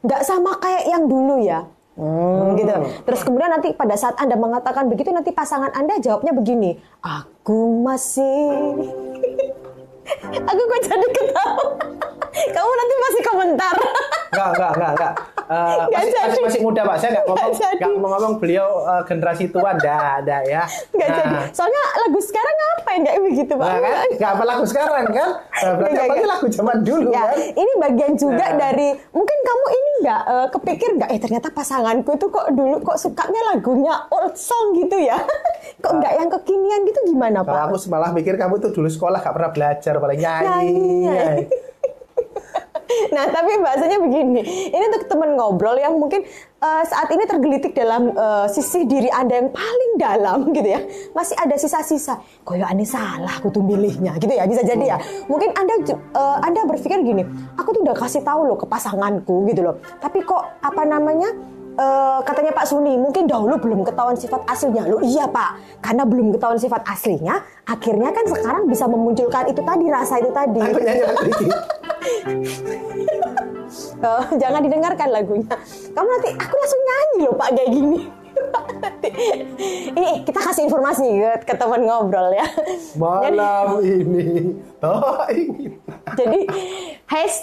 Nggak 0.00 0.22
sama 0.22 0.56
kayak 0.62 0.86
yang 0.88 1.10
dulu 1.10 1.42
ya 1.42 1.66
Hmm, 2.00 2.56
gitu. 2.56 2.72
Terus 3.04 3.20
kemudian 3.28 3.52
nanti 3.52 3.76
pada 3.76 3.92
saat 3.92 4.16
Anda 4.16 4.40
mengatakan 4.40 4.88
begitu 4.88 5.12
nanti 5.12 5.36
pasangan 5.36 5.68
Anda 5.76 6.00
jawabnya 6.00 6.32
begini, 6.32 6.80
aku 7.04 7.84
masih 7.84 8.80
aku 10.48 10.62
kok 10.64 10.80
jadi 10.88 11.06
ketawa. 11.12 11.64
Kamu 12.56 12.72
nanti 12.72 12.94
masih 12.96 13.22
komentar. 13.26 13.76
Enggak, 14.32 14.48
enggak, 14.54 14.70
enggak, 14.72 14.90
enggak. 14.96 15.14
Eh, 15.50 15.58
Nggak 15.58 15.88
masih, 15.90 16.08
jadi. 16.08 16.22
masih, 16.22 16.42
masih 16.46 16.60
muda 16.62 16.80
pak. 16.84 16.96
Saya 16.96 17.10
nggak 17.12 17.24
ngomong 17.26 17.50
Nggak 17.50 17.72
nggak 17.76 17.90
mau 17.96 18.08
ngomong 18.08 18.34
beliau 18.38 18.68
eh, 18.86 19.02
generasi 19.04 19.44
tua, 19.48 19.70
dah, 19.76 20.22
dah 20.22 20.40
ya. 20.42 20.62
Nggak 20.90 21.08
Nah, 21.08 21.18
jadi. 21.20 21.36
Soalnya 21.50 21.82
lagu 21.98 22.20
sekarang 22.20 22.54
ngapain 22.56 23.00
kayak 23.02 23.20
begitu 23.22 23.52
Pak? 23.52 23.66
Nah, 23.66 23.78
kan? 23.80 24.06
Nggak 24.12 24.30
apa 24.30 24.44
lagu 24.44 24.64
sekarang 24.64 25.04
kan? 25.10 25.28
Nah, 25.36 25.72
berarti 25.72 25.90
Nggak, 25.90 26.04
apalagi 26.04 26.20
nggak. 26.20 26.32
lagu 26.32 26.46
zaman 26.48 26.78
dulu 26.80 27.08
Ya, 27.10 27.22
kan? 27.24 27.38
ini 27.52 27.72
bagian 27.76 28.12
juga 28.14 28.46
Nah. 28.46 28.56
dari 28.60 28.88
mungkin 29.10 29.38
kamu 29.40 29.66
ini 29.70 29.90
nggak 30.00 30.22
eh, 30.24 30.46
kepikir 30.50 30.90
nggak? 30.96 31.10
Eh 31.10 31.20
ternyata 31.20 31.48
pasanganku 31.50 32.12
tuh 32.16 32.28
kok 32.28 32.46
dulu 32.50 32.76
kok 32.80 32.96
sukanya 32.96 33.40
lagunya 33.50 33.94
old 34.08 34.34
song 34.34 34.72
gitu 34.74 34.96
ya? 34.96 35.18
kok 35.82 35.92
nggak 35.92 36.12
yang 36.14 36.28
kekinian 36.30 36.80
gitu 36.82 37.00
gimana 37.06 37.40
Kalau 37.40 37.52
Pak? 37.60 37.66
aku 37.70 37.88
malah 37.88 38.10
mikir 38.10 38.34
kamu 38.34 38.56
tuh 38.58 38.70
dulu 38.70 38.86
sekolah 38.86 39.18
gak 39.18 39.32
pernah 39.32 39.50
belajar, 39.50 39.94
paling 39.96 40.18
nyanyi. 40.18 40.46
Nyanyi. 40.46 40.94
nyanyi. 41.04 41.44
Nah, 43.14 43.26
tapi 43.30 43.58
bahasanya 43.58 43.98
begini. 44.02 44.40
Ini 44.70 44.84
untuk 44.92 45.06
teman 45.10 45.34
ngobrol 45.34 45.76
yang 45.78 45.98
mungkin 45.98 46.22
eh, 46.60 46.82
saat 46.86 47.08
ini 47.10 47.24
tergelitik 47.26 47.72
dalam 47.74 48.12
eh, 48.14 48.46
sisi 48.50 48.86
diri 48.86 49.10
Anda 49.10 49.40
yang 49.40 49.50
paling 49.50 49.92
dalam 49.98 50.38
gitu 50.54 50.68
ya. 50.68 50.80
Masih 51.14 51.36
ada 51.38 51.54
sisa-sisa. 51.56 52.20
Koyo 52.46 52.66
aneh 52.66 52.86
salah 52.86 53.40
aku 53.40 53.50
tuh 53.50 53.62
milihnya 53.64 54.16
gitu 54.18 54.30
ya. 54.30 54.46
Bisa 54.46 54.62
jadi 54.62 54.96
ya. 54.96 54.98
Mungkin 55.26 55.54
Anda 55.54 55.74
eh, 55.90 56.36
Anda 56.44 56.60
berpikir 56.66 57.02
gini, 57.02 57.22
aku 57.56 57.74
tuh 57.74 57.82
udah 57.86 57.96
kasih 57.96 58.22
tahu 58.22 58.46
loh 58.46 58.58
ke 58.58 58.66
pasanganku 58.66 59.46
gitu 59.50 59.64
loh. 59.64 59.76
Tapi 59.98 60.22
kok 60.22 60.42
apa 60.62 60.82
namanya? 60.86 61.59
Eh, 61.76 62.18
katanya 62.24 62.52
Pak 62.56 62.66
Suni, 62.66 62.96
mungkin 62.96 63.28
dahulu 63.28 63.60
belum 63.60 63.80
ketahuan 63.86 64.16
sifat 64.16 64.42
aslinya. 64.48 64.88
Loh 64.88 65.02
iya 65.04 65.28
Pak, 65.28 65.80
karena 65.84 66.02
belum 66.08 66.32
ketahuan 66.34 66.58
sifat 66.58 66.82
aslinya, 66.88 67.44
akhirnya 67.68 68.10
kan 68.10 68.24
sekarang 68.26 68.64
bisa 68.66 68.88
memunculkan 68.88 69.44
itu 69.50 69.62
tadi, 69.62 69.84
rasa 69.90 70.14
itu 70.18 70.30
tadi. 70.32 70.60
Aku 70.60 70.80
nyanyi. 70.80 71.06
Oh, 74.00 74.24
jangan 74.40 74.64
didengarkan 74.64 75.12
lagunya. 75.12 75.54
Kamu 75.92 76.08
nanti 76.08 76.28
aku 76.32 76.54
langsung 76.56 76.82
nyanyi 76.88 77.20
loh 77.28 77.36
Pak 77.36 77.48
kayak 77.52 77.70
gini. 77.70 78.00
Ini 79.92 80.24
kita 80.24 80.40
kasih 80.40 80.64
informasi 80.64 81.04
ke, 81.44 81.52
teman 81.52 81.84
ngobrol 81.84 82.32
ya. 82.32 82.48
Jadi, 82.96 82.96
Malam 82.96 83.84
ini, 83.84 84.56
oh 84.80 85.20
ini. 85.28 85.76
jadi 86.16 86.40
Hes. 87.10 87.42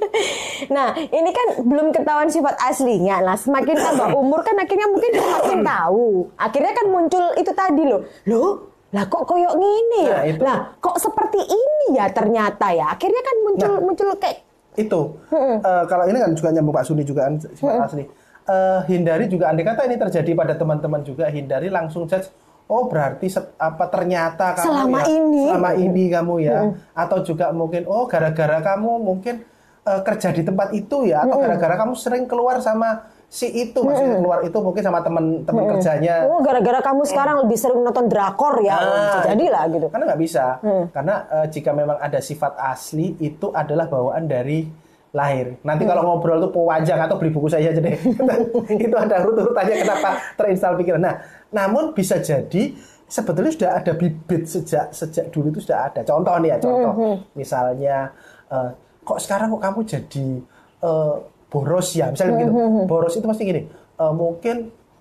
nah, 0.76 0.96
ini 0.96 1.28
kan 1.28 1.60
belum 1.60 1.92
ketahuan 1.92 2.32
sifat 2.32 2.56
aslinya. 2.56 3.20
Nah, 3.20 3.36
semakin 3.36 3.76
tambah 3.76 4.08
umur 4.16 4.40
kan 4.40 4.56
akhirnya 4.56 4.88
mungkin 4.88 5.12
semakin 5.12 5.60
tahu. 5.60 6.32
Akhirnya 6.40 6.72
kan 6.72 6.86
muncul 6.88 7.24
itu 7.36 7.52
tadi 7.52 7.82
loh. 7.84 8.00
Loh, 8.24 8.50
lah 8.96 9.04
kok 9.04 9.28
koyok 9.28 9.52
gini 9.52 10.00
ya? 10.08 10.16
Nah, 10.16 10.24
itu. 10.24 10.40
Lah, 10.40 10.58
kok 10.80 10.96
seperti 10.96 11.44
ini 11.44 12.00
ya 12.00 12.08
ternyata 12.08 12.72
ya. 12.72 12.88
Akhirnya 12.88 13.20
kan 13.20 13.36
muncul 13.44 13.72
Nah. 13.76 13.82
muncul 13.84 14.08
kayak 14.16 14.38
itu 14.76 15.00
Eh, 15.32 15.84
kalau 15.88 16.04
ini 16.04 16.20
kan 16.20 16.36
juga 16.36 16.52
nyambung 16.52 16.76
Pak 16.76 16.84
Suni 16.84 17.00
juga 17.00 17.24
kan 17.28 17.40
sifat 17.40 17.80
asli 17.88 18.04
Eh, 18.46 18.80
hindari 18.86 19.26
juga 19.26 19.50
andai 19.50 19.66
kata 19.66 19.90
ini 19.90 19.98
terjadi 19.98 20.30
pada 20.30 20.54
teman-teman 20.54 21.02
juga 21.02 21.26
hindari 21.26 21.66
langsung 21.66 22.06
judge 22.06 22.30
oh 22.66 22.86
berarti 22.86 23.26
set- 23.26 23.54
apa 23.56 23.86
ternyata 23.86 24.54
kamu 24.54 24.66
Selama 24.66 24.98
ya, 24.98 25.06
ini. 25.12 25.42
selama 25.46 25.70
ini 25.72 26.04
kamu 26.08 26.34
ya? 26.40 26.58
Atau 26.92 27.22
juga 27.22 27.50
mungkin 27.50 27.86
oh 27.86 28.04
gara-gara 28.04 28.58
kamu 28.60 28.90
mungkin 28.98 29.46
eh, 29.82 30.00
kerja 30.02 30.30
di 30.30 30.42
tempat 30.42 30.72
itu 30.72 31.06
ya? 31.06 31.22
Atau 31.22 31.38
gara-gara 31.38 31.74
kamu 31.76 31.94
sering 31.94 32.24
keluar 32.24 32.58
sama 32.58 33.06
si 33.26 33.46
itu? 33.50 33.78
Maksudnya 33.78 34.18
keluar 34.18 34.40
itu 34.42 34.54
mungkin 34.56 34.82
sama 34.82 34.98
teman-teman 35.00 35.64
kerjanya. 35.72 36.26
Oh, 36.26 36.38
gara-gara 36.40 36.78
kamu 36.80 37.02
sekarang 37.04 37.36
lebih 37.42 37.54
sering 37.54 37.80
nonton 37.80 38.06
drakor 38.06 38.58
ya. 38.60 38.76
Oh, 38.76 38.94
bisa 39.00 39.18
Ah, 39.18 39.24
jadi 39.28 39.44
lah 39.46 39.64
gitu. 39.66 39.86
Karena 39.86 40.04
nggak 40.06 40.20
bisa. 40.20 40.44
Karena 40.90 41.14
eh, 41.28 41.46
jika 41.48 41.70
memang 41.70 41.98
ada 41.98 42.18
sifat 42.18 42.54
asli 42.56 43.14
itu 43.20 43.50
adalah 43.50 43.86
bawaan 43.86 44.26
dari 44.26 44.66
lahir. 45.16 45.56
Nanti 45.64 45.88
kalau 45.88 46.04
ngobrol 46.04 46.44
tuh 46.44 46.52
panjang 46.52 47.00
atau 47.00 47.16
beli 47.16 47.32
buku 47.32 47.48
saya 47.48 47.72
aja 47.72 47.80
deh. 47.80 47.96
itu 48.84 48.92
ada 48.92 49.24
urut-urutannya 49.24 49.76
kenapa 49.80 50.08
terinstall 50.36 50.76
pikiran. 50.76 51.00
Nah, 51.00 51.16
namun 51.48 51.96
bisa 51.96 52.20
jadi 52.20 52.76
sebetulnya 53.08 53.48
sudah 53.48 53.70
ada 53.80 53.92
bibit 53.96 54.44
sejak 54.44 54.92
sejak 54.92 55.32
dulu 55.32 55.48
itu 55.48 55.64
sudah 55.64 55.88
ada. 55.88 56.04
Contoh 56.04 56.36
nih 56.36 56.52
ya, 56.52 56.56
contoh. 56.60 56.92
Misalnya 57.32 58.12
eh, 58.46 58.70
kok 59.00 59.18
sekarang 59.18 59.56
kok 59.56 59.62
kamu 59.64 59.80
jadi 59.88 60.26
eh, 60.84 61.14
boros 61.48 61.88
ya, 61.96 62.12
misalnya 62.12 62.32
begitu. 62.36 62.52
Boros 62.84 63.14
itu 63.16 63.24
pasti 63.24 63.42
gini. 63.42 63.62
eh, 63.96 64.12
mungkin 64.12 64.56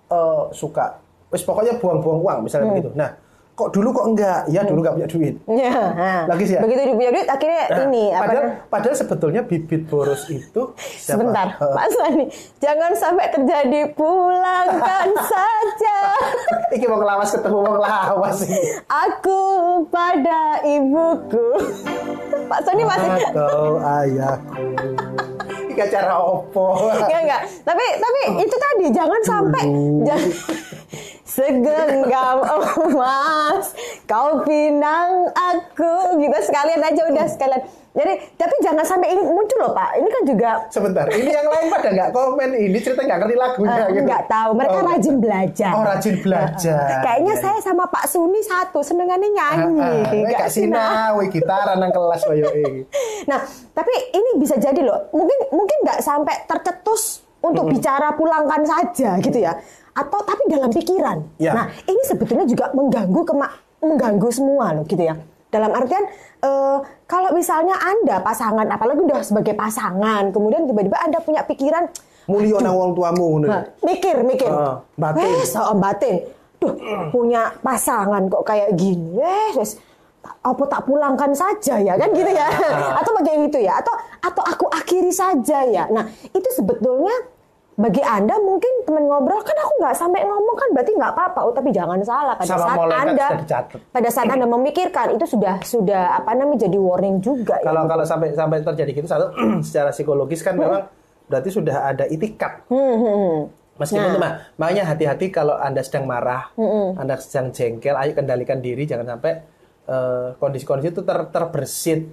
eh, 0.07 0.43
suka 0.55 1.03
wis 1.27 1.43
pokoknya 1.43 1.75
buang-buang 1.75 2.19
uang 2.23 2.39
misalnya 2.47 2.71
begitu. 2.71 2.89
Nah, 2.95 3.11
kok 3.55 3.71
dulu 3.71 3.87
kok 3.89 4.05
enggak? 4.05 4.39
Ya 4.47 4.61
dulu 4.61 4.79
nggak 4.79 4.95
punya 4.95 5.07
duit. 5.07 5.35
Ya, 5.47 5.71
nah. 5.89 6.21
Lagi 6.27 6.43
sih 6.43 6.55
ya? 6.55 6.61
Begitu 6.61 6.91
punya 6.91 7.09
duit, 7.09 7.23
akhirnya 7.25 7.63
Nah, 7.65 7.79
ini 7.85 8.03
apa? 8.09 8.21
padahal, 8.21 8.43
namanya? 8.43 8.67
padahal 8.67 8.95
sebetulnya 8.95 9.41
bibit 9.41 9.81
boros 9.85 10.23
itu 10.27 10.61
siapa? 11.01 11.15
Sebentar, 11.17 11.47
Pak 11.55 11.87
Sani, 11.89 12.25
jangan 12.57 12.91
sampai 12.93 13.25
terjadi 13.29 13.81
pulangkan 13.91 15.07
saja 15.31 15.97
Iki 16.67 16.85
mau 16.85 16.99
ngelawas 16.99 17.31
ketemu 17.31 17.57
mau 17.57 17.73
ngelawas 17.73 18.37
ini. 18.43 18.59
aku 18.85 19.41
pada 19.87 20.41
ibuku. 20.61 21.47
Pak 22.45 22.59
Sani 22.61 22.83
masih 22.83 23.09
Atau 23.25 23.79
ayahku. 23.79 24.63
Iki 25.75 25.91
acara 25.91 26.15
opo? 26.23 26.87
Enggak, 26.87 27.19
enggak. 27.27 27.41
Tapi 27.67 27.85
tapi 27.99 28.21
itu 28.39 28.55
tadi 28.55 28.85
jangan 28.95 29.21
sampai 29.27 29.63
jangan 30.07 30.31
segenggam 31.27 32.37
emas 32.47 33.75
kau 34.07 34.39
pinang 34.47 35.27
aku 35.35 36.15
gitu 36.23 36.37
sekalian 36.47 36.79
aja 36.79 37.01
udah 37.11 37.27
sekalian. 37.27 37.63
Jadi 37.95 38.13
tapi 38.35 38.55
jangan 38.59 38.83
sampai 38.83 39.07
ini 39.09 39.23
muncul 39.23 39.57
loh 39.57 39.71
Pak. 39.71 39.89
Ini 39.95 40.09
kan 40.09 40.21
juga 40.27 40.49
Sebentar, 40.67 41.07
ini 41.07 41.31
yang 41.31 41.47
lain 41.47 41.67
pada 41.71 41.89
nggak 41.89 42.09
komen 42.11 42.49
ini 42.51 42.77
cerita 42.77 43.01
nggak 43.01 43.19
ngerti 43.23 43.35
lagunya 43.35 43.71
eh, 43.73 43.87
gitu. 43.87 44.03
nggak 44.03 44.23
tahu. 44.27 44.49
Mereka 44.51 44.75
Oh, 44.75 44.83
rajin 44.83 45.15
belajar. 45.17 45.71
Oh 45.71 45.83
rajin 45.83 46.15
belajar. 46.19 46.87
Kayaknya 47.01 47.33
Iya, 47.33 47.41
saya 47.41 47.59
sama 47.63 47.87
Pak 47.87 48.05
Suni 48.05 48.41
satu 48.41 48.83
senengannya 48.83 49.29
nyanyi. 49.29 49.79
Ah, 49.79 50.03
ah. 50.03 50.11
Nggak 50.11 50.39
Kak 50.41 50.51
Sina, 50.51 50.85
wih 51.15 51.27
gitaran 51.29 51.79
nang 51.79 51.89
kelas 51.89 52.21
koyo. 52.21 52.51
Nah, 53.25 53.41
tapi 53.71 53.89
ini 54.11 54.37
bisa 54.37 54.53
jadi 54.55 54.77
loh. 54.77 55.09
Mungkin 55.09 55.49
mungkin 55.49 55.77
nggak 55.81 55.97
sampai 55.97 56.45
tercetus 56.45 57.23
untuk 57.39 57.65
bicara 57.65 58.13
pulangkan 58.13 58.61
saja 58.61 59.17
gitu 59.17 59.39
ya. 59.39 59.55
Atau 59.93 60.19
tapi 60.21 60.45
dalam 60.45 60.67
pikiran. 60.67 61.23
Ya. 61.37 61.55
Nah, 61.55 61.65
ini 61.81 62.01
sebetulnya 62.03 62.43
juga 62.43 62.69
mengganggu 62.69 63.21
kema- 63.23 63.55
mengganggu 63.79 64.29
semua 64.29 64.75
loh 64.75 64.83
gitu 64.83 64.99
ya. 64.99 65.15
Dalam 65.55 65.71
artian 65.71 66.03
eh, 66.43 66.77
kalau 67.07 67.31
misalnya 67.31 67.79
Anda 67.79 68.19
pasangan 68.19 68.67
apalagi 68.67 68.99
udah 69.07 69.23
sebagai 69.23 69.55
pasangan, 69.55 70.35
kemudian 70.35 70.67
tiba-tiba 70.67 70.99
Anda 70.99 71.23
punya 71.23 71.47
pikiran 71.47 71.87
Mulio 72.25 72.57
nang 72.57 72.73
wong 72.73 72.91
tuamu 72.97 73.25
ngono. 73.37 73.45
Nah, 73.45 73.63
mikir, 73.85 74.25
mikir. 74.25 74.49
Ah, 74.49 74.81
batin. 74.97 75.29
Wes, 75.29 75.53
oh, 75.53 75.77
batin. 75.77 76.25
Duh, 76.57 76.73
punya 77.13 77.53
pasangan 77.61 78.25
kok 78.25 78.41
kayak 78.41 78.73
gini. 78.73 79.21
Wes, 79.21 79.53
wes. 79.53 79.71
Apa 80.41 80.65
tak 80.65 80.89
pulangkan 80.89 81.37
saja 81.37 81.77
ya 81.77 81.93
kan 81.93 82.09
gitu 82.09 82.31
ya? 82.33 82.49
atau 83.01 83.13
bagaimana 83.13 83.45
itu 83.45 83.61
ya? 83.61 83.77
Atau 83.77 83.93
atau 84.25 84.41
aku 84.41 84.65
akhiri 84.73 85.13
saja 85.13 85.61
ya? 85.69 85.85
Nah, 85.93 86.09
itu 86.33 86.49
sebetulnya 86.49 87.13
bagi 87.75 87.99
anda 87.99 88.39
mungkin 88.39 88.87
teman 88.87 89.03
ngobrol 89.03 89.43
kan 89.43 89.51
aku 89.59 89.73
nggak 89.83 89.95
sampai 89.99 90.23
ngomong 90.23 90.55
kan 90.55 90.69
berarti 90.71 90.91
nggak 90.95 91.11
apa-apa 91.11 91.39
oh 91.43 91.51
tapi 91.51 91.75
jangan 91.75 91.99
salah 92.07 92.39
pada 92.39 92.55
Sama 92.55 92.63
saat 92.71 92.79
anda 92.87 93.27
pada 93.91 94.09
saat 94.09 94.27
anda 94.31 94.47
memikirkan 94.47 95.19
itu 95.19 95.27
sudah 95.27 95.59
sudah 95.59 96.23
apa 96.23 96.31
namanya 96.39 96.71
jadi 96.71 96.77
warning 96.79 97.19
juga 97.19 97.59
ya. 97.59 97.67
Kalau 97.67 97.83
kalau 97.83 98.07
sampai 98.07 98.31
sampai 98.31 98.63
terjadi 98.63 98.91
gitu 98.95 99.07
satu 99.11 99.27
secara 99.67 99.91
psikologis 99.91 100.39
kan 100.39 100.55
memang 100.55 100.87
berarti 101.27 101.49
sudah 101.51 101.91
ada 101.91 102.07
itikat. 102.07 102.63
Hmm, 102.71 102.95
hmm, 102.95 103.15
hmm. 103.19 103.39
Meskipun 103.75 104.23
Nah. 104.23 104.39
makanya 104.55 104.95
hati-hati 104.95 105.27
kalau 105.35 105.59
Anda 105.59 105.83
sedang 105.83 106.07
marah, 106.07 106.47
Anda 106.95 107.19
sedang 107.19 107.51
jengkel, 107.51 107.91
ayo 107.91 108.15
kendalikan 108.15 108.63
diri 108.63 108.87
jangan 108.87 109.19
sampai 109.19 109.33
eh, 109.83 110.27
kondisi-kondisi 110.39 110.95
itu 110.95 111.03
ter, 111.03 111.27
terbersit. 111.27 112.07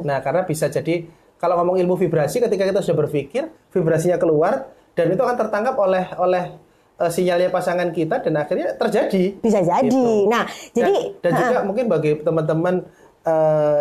Nah, 0.00 0.24
karena 0.24 0.48
bisa 0.48 0.72
jadi 0.72 1.04
kalau 1.36 1.60
ngomong 1.60 1.76
ilmu 1.76 2.00
vibrasi 2.00 2.40
ketika 2.40 2.64
kita 2.64 2.80
sudah 2.80 3.04
berpikir, 3.04 3.52
vibrasinya 3.68 4.16
keluar 4.16 4.72
dan 4.94 5.06
itu 5.10 5.22
akan 5.22 5.36
tertangkap 5.36 5.74
oleh 5.78 6.04
oleh 6.16 6.44
eh, 7.02 7.10
sinyalnya 7.10 7.50
pasangan 7.50 7.90
kita 7.90 8.22
dan 8.22 8.34
akhirnya 8.38 8.78
terjadi. 8.78 9.24
bisa 9.42 9.60
jadi 9.60 9.90
Gitu. 9.90 10.30
nah 10.30 10.46
jadi 10.70 10.94
dan, 11.20 11.30
dan 11.34 11.40
juga 11.42 11.58
mungkin 11.66 11.84
bagi 11.90 12.10
teman-teman 12.22 12.74
eh, 13.26 13.80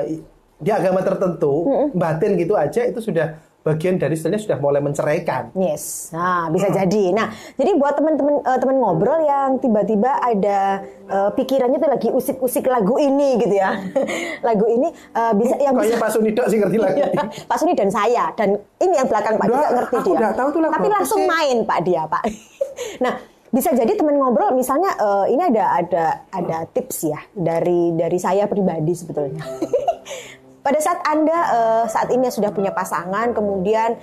di 0.63 0.71
agama 0.71 1.03
tertentu, 1.03 1.67
batin 1.91 2.39
gitu 2.39 2.55
aja 2.55 2.87
itu 2.87 3.03
sudah 3.03 3.35
bagian 3.63 3.95
dari 3.95 4.19
istilahnya 4.19 4.43
sudah 4.43 4.59
mulai 4.59 4.83
menceraikan. 4.83 5.55
Yes, 5.55 6.11
nah 6.11 6.51
bisa 6.51 6.67
jadi. 6.67 7.15
Nah, 7.15 7.31
jadi 7.55 7.79
buat 7.79 7.95
teman-teman 7.95 8.43
eh, 8.43 8.59
teman 8.59 8.75
ngobrol 8.75 9.23
yang 9.23 9.55
tiba-tiba 9.63 10.19
ada 10.19 10.83
eh, 11.07 11.29
pikirannya 11.31 11.79
tuh 11.79 11.89
lagi 11.89 12.09
usik-usik 12.11 12.67
lagu 12.67 12.99
ini 12.99 13.39
gitu 13.39 13.55
ya, 13.55 13.79
lagu 14.47 14.67
ini 14.67 14.91
eh, 14.91 15.33
bisa 15.39 15.55
yang 15.63 15.79
Kayaknya 15.79 15.99
Pak 16.03 16.11
Sunidok 16.11 16.45
sih 16.51 16.57
ngerti 16.59 16.77
lagi. 16.77 16.99
Iya, 16.99 17.23
Pak 17.47 17.57
Suni 17.57 17.73
dan 17.73 17.89
saya 17.89 18.35
dan 18.35 18.59
ini 18.83 18.93
yang 18.99 19.07
belakang 19.07 19.39
Pak 19.39 19.47
juga 19.47 19.67
ngerti 19.71 19.95
aku 19.95 20.11
dia. 20.11 20.19
udah 20.19 20.31
tahu 20.35 20.47
tuh 20.51 20.59
lagu 20.59 20.73
Tapi 20.75 20.87
langsung 20.91 21.21
sih? 21.23 21.29
main 21.31 21.57
Pak 21.63 21.79
dia 21.87 22.03
Pak. 22.03 22.23
nah 23.03 23.13
bisa 23.53 23.69
jadi 23.71 23.93
teman 23.95 24.19
ngobrol 24.19 24.51
misalnya 24.51 24.91
eh, 24.99 25.25
ini 25.31 25.43
ada 25.55 25.65
ada 25.79 26.05
ada 26.35 26.57
tips 26.67 27.07
ya 27.07 27.19
dari 27.31 27.95
dari 27.95 28.19
saya 28.19 28.43
pribadi 28.51 28.91
sebetulnya. 28.91 29.39
Pada 30.63 30.79
saat 30.79 31.03
anda 31.03 31.37
eh, 31.37 31.83
saat 31.91 32.07
ini 32.09 32.31
sudah 32.31 32.55
punya 32.55 32.71
pasangan 32.71 33.35
kemudian 33.35 33.99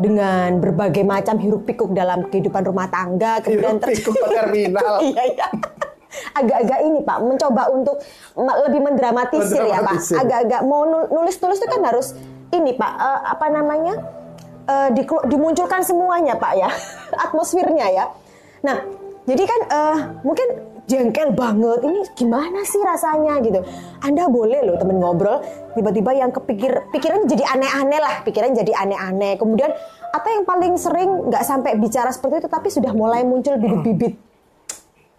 dengan 0.00 0.58
berbagai 0.58 1.06
macam 1.06 1.38
hiruk 1.38 1.68
pikuk 1.68 1.94
dalam 1.94 2.26
kehidupan 2.26 2.66
rumah 2.66 2.90
tangga, 2.90 3.38
kemudian 3.44 3.78
Hiruk 3.78 3.92
pikuk 3.94 4.16
terminal. 4.26 4.98
iya 5.06 5.22
iya. 5.30 5.46
Agak-agak 6.34 6.78
ini 6.86 7.02
Pak, 7.02 7.18
mencoba 7.26 7.62
untuk 7.74 7.98
lebih 8.38 8.80
mendramatisir, 8.86 9.66
ya 9.66 9.82
Pak. 9.82 9.98
Mendramatisir. 9.98 10.16
Agak-agak 10.18 10.60
mau 10.62 10.82
nul- 10.86 11.10
nulis-nulis 11.10 11.58
itu 11.58 11.66
kan 11.66 11.82
harus 11.86 12.14
ini 12.50 12.74
Pak, 12.74 12.92
eh, 12.94 13.20
apa 13.34 13.46
namanya? 13.50 13.94
Eh, 14.64 14.88
dikelu- 14.94 15.26
dimunculkan 15.28 15.82
semuanya 15.84 16.38
Pak 16.38 16.52
ya, 16.54 16.70
atmosfernya 17.30 17.86
ya. 17.90 18.04
Nah, 18.62 18.82
jadi 19.26 19.42
kan 19.46 19.60
eh, 19.68 19.96
mungkin 20.22 20.48
jengkel 20.84 21.32
banget. 21.32 21.80
Ini 21.84 21.98
gimana 22.12 22.60
sih 22.64 22.80
rasanya 22.80 23.40
gitu? 23.40 23.60
Anda 24.04 24.28
boleh 24.28 24.60
loh 24.64 24.76
temen 24.76 25.00
ngobrol, 25.00 25.40
tiba-tiba 25.72 26.10
yang 26.12 26.30
kepikir 26.30 26.92
pikiran 26.92 27.24
jadi 27.24 27.44
aneh-aneh 27.56 28.00
lah, 28.00 28.14
pikiran 28.24 28.52
jadi 28.52 28.72
aneh-aneh. 28.72 29.40
Kemudian 29.40 29.72
atau 30.14 30.28
yang 30.30 30.44
paling 30.46 30.74
sering 30.76 31.10
nggak 31.32 31.44
sampai 31.44 31.74
bicara 31.80 32.12
seperti 32.12 32.44
itu, 32.44 32.48
tapi 32.52 32.68
sudah 32.68 32.92
mulai 32.92 33.24
muncul 33.24 33.56
bibit-bibit 33.56 34.14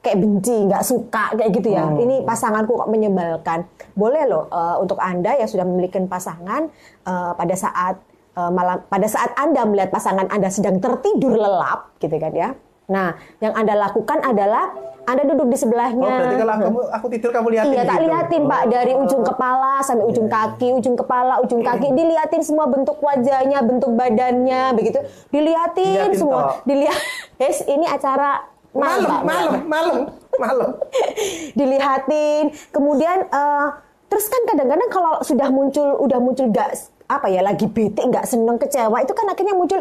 kayak 0.06 0.22
benci, 0.22 0.70
nggak 0.70 0.86
suka 0.86 1.34
kayak 1.34 1.50
gitu 1.50 1.74
ya. 1.74 1.90
Ini 1.90 2.22
pasanganku 2.30 2.78
kok 2.78 2.90
menyebalkan. 2.94 3.66
Boleh 3.98 4.30
loh 4.30 4.46
eh, 4.54 4.76
untuk 4.78 5.02
anda 5.02 5.34
yang 5.34 5.50
sudah 5.50 5.66
memiliki 5.66 5.98
pasangan 6.06 6.70
eh, 7.10 7.32
pada 7.34 7.56
saat 7.58 7.98
eh, 8.38 8.52
malam, 8.54 8.86
pada 8.86 9.10
saat 9.10 9.34
anda 9.34 9.66
melihat 9.66 9.90
pasangan 9.90 10.30
anda 10.30 10.54
sedang 10.54 10.78
tertidur 10.78 11.34
lelap, 11.34 11.98
gitu 11.98 12.22
kan 12.22 12.34
ya. 12.38 12.50
Nah, 12.86 13.08
yang 13.38 13.54
anda 13.54 13.74
lakukan 13.74 14.22
adalah 14.22 14.70
anda 15.04 15.22
duduk 15.22 15.48
di 15.48 15.54
Oh, 15.54 15.62
sebelahnya. 15.62 16.02
berarti 16.02 16.36
kalau 16.36 16.54
kamu, 16.56 16.80
aku 16.92 17.06
tidur 17.14 17.30
kamu 17.30 17.48
lihatin 17.52 17.72
Iya, 17.72 17.84
tak 17.84 17.96
gitu? 17.96 18.06
liatin 18.08 18.44
Pak 18.44 18.58
Oh. 18.58 18.70
dari 18.70 18.94
ujung 18.96 19.24
kepala 19.24 19.74
sampai 19.80 20.06
ujung 20.06 20.28
kaki, 20.28 20.68
ujung 20.74 20.96
kepala, 20.96 21.34
ujung 21.40 21.62
kaki, 21.62 21.88
diliatin 21.98 22.42
semua 22.42 22.66
bentuk 22.66 22.98
wajahnya, 22.98 23.62
bentuk 23.62 23.92
badannya, 23.92 24.74
begitu. 24.74 24.98
Diliatin 25.30 26.10
Diliatin 26.10 26.18
semua. 26.18 26.42
toh. 26.42 26.66
Dilihat. 26.66 27.00
Guys, 27.36 27.62
ini 27.70 27.86
acara 27.86 28.50
Malam, 28.72 29.24
malam, 29.24 29.54
malam, 29.72 29.98
malam. 30.36 30.70
dilihatin 31.56 32.52
kemudian 32.70 33.24
eh, 33.24 33.68
terus 34.06 34.28
kan 34.28 34.42
kadang-kadang 34.46 34.90
kalau 34.90 35.14
sudah 35.22 35.48
muncul 35.48 35.96
udah 35.98 36.20
muncul 36.20 36.52
gak 36.52 36.76
apa 37.06 37.30
ya 37.30 37.46
lagi 37.46 37.70
bete 37.70 38.02
nggak 38.02 38.26
seneng 38.26 38.58
kecewa 38.58 38.98
itu 39.06 39.14
kan 39.14 39.30
akhirnya 39.30 39.54
muncul 39.54 39.78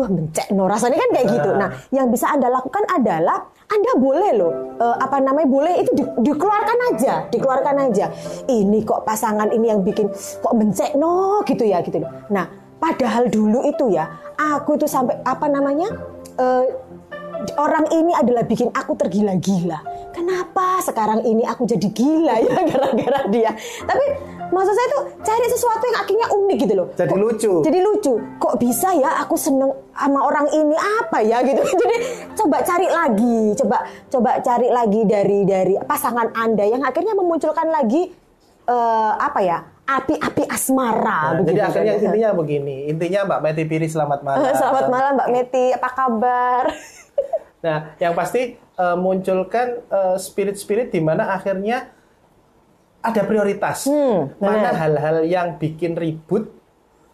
wah 0.00 0.08
bencek 0.08 0.48
no 0.56 0.64
rasanya 0.64 0.96
kan 1.04 1.10
kayak 1.12 1.26
gitu 1.28 1.50
nah 1.52 1.68
yang 1.92 2.08
bisa 2.08 2.32
anda 2.32 2.48
lakukan 2.48 2.80
adalah 2.88 3.44
anda 3.68 3.92
boleh 4.00 4.30
loh 4.40 4.52
eh, 4.80 4.96
apa 4.96 5.20
namanya 5.20 5.48
boleh 5.52 5.74
itu 5.84 5.90
di- 5.92 6.12
dikeluarkan 6.32 6.78
aja 6.96 7.28
dikeluarkan 7.28 7.76
aja 7.92 8.08
ini 8.48 8.80
kok 8.88 9.04
pasangan 9.04 9.52
ini 9.52 9.68
yang 9.68 9.84
bikin 9.84 10.08
kok 10.40 10.54
bencek 10.56 10.96
no 10.96 11.44
gitu 11.44 11.68
ya 11.68 11.84
gitu 11.84 12.00
nah 12.32 12.48
padahal 12.80 13.28
dulu 13.28 13.68
itu 13.68 13.92
ya 13.92 14.08
aku 14.40 14.80
tuh 14.80 14.88
sampai 14.88 15.20
apa 15.28 15.44
namanya 15.52 15.92
eh, 16.40 16.64
orang 17.58 17.90
ini 17.90 18.12
adalah 18.14 18.46
bikin 18.46 18.70
aku 18.70 18.94
tergila-gila. 18.94 19.82
Kenapa 20.14 20.78
sekarang 20.84 21.24
ini 21.26 21.42
aku 21.42 21.66
jadi 21.66 21.88
gila 21.90 22.36
ya 22.38 22.56
gara-gara 22.70 23.20
dia? 23.32 23.50
Tapi 23.82 24.06
maksud 24.52 24.70
saya 24.70 24.88
tuh 24.90 25.02
cari 25.18 25.46
sesuatu 25.48 25.82
yang 25.82 25.98
akhirnya 25.98 26.26
unik 26.30 26.56
gitu 26.60 26.74
loh. 26.74 26.86
Jadi 26.92 27.08
Kok- 27.08 27.18
lucu. 27.18 27.52
Jadi 27.62 27.78
lucu. 27.80 28.12
Kok 28.36 28.54
bisa 28.56 28.88
ya 28.92 29.18
aku 29.18 29.34
seneng 29.34 29.72
sama 29.90 30.20
orang 30.22 30.46
ini 30.48 30.76
apa 30.76 31.18
ya 31.20 31.40
gitu. 31.40 31.58
Jadi 31.82 31.96
coba 32.34 32.60
cari 32.60 32.86
lagi, 32.86 33.38
coba 33.56 33.76
coba 34.06 34.30
cari 34.38 34.68
lagi 34.68 35.00
dari 35.02 35.38
dari 35.42 35.74
pasangan 35.80 36.30
Anda 36.32 36.68
yang 36.68 36.84
akhirnya 36.84 37.12
memunculkan 37.12 37.66
lagi 37.66 38.12
eh, 38.64 39.12
apa 39.14 39.40
ya? 39.40 39.58
api-api 39.82 40.46
asmara 40.46 41.34
Nah, 41.34 41.42
begitu 41.42 41.52
jadi 41.52 41.60
akhirnya 41.66 41.92
kan. 41.92 42.04
intinya 42.06 42.30
begini. 42.32 42.76
Intinya 42.86 43.20
Mbak 43.26 43.40
Meti 43.42 43.62
Piri 43.66 43.88
selamat 43.88 44.20
malam. 44.24 44.46
Selamat 44.54 44.86
malam 44.86 45.12
Mbak 45.16 45.28
Meti, 45.28 45.64
apa 45.70 45.88
kabar? 45.90 46.64
Nah, 47.62 47.94
yang 47.96 48.10
pasti 48.12 48.54
eh, 48.58 48.96
munculkan 48.96 49.82
eh, 49.84 50.16
spirit-spirit 50.16 50.90
di 50.90 50.98
mana 50.98 51.30
akhirnya 51.30 51.90
ada 53.02 53.22
prioritas. 53.22 53.84
Hmm, 53.84 54.30
mana 54.38 54.70
hal-hal 54.70 55.26
yang 55.26 55.58
bikin 55.58 55.92
ribut, 55.94 56.48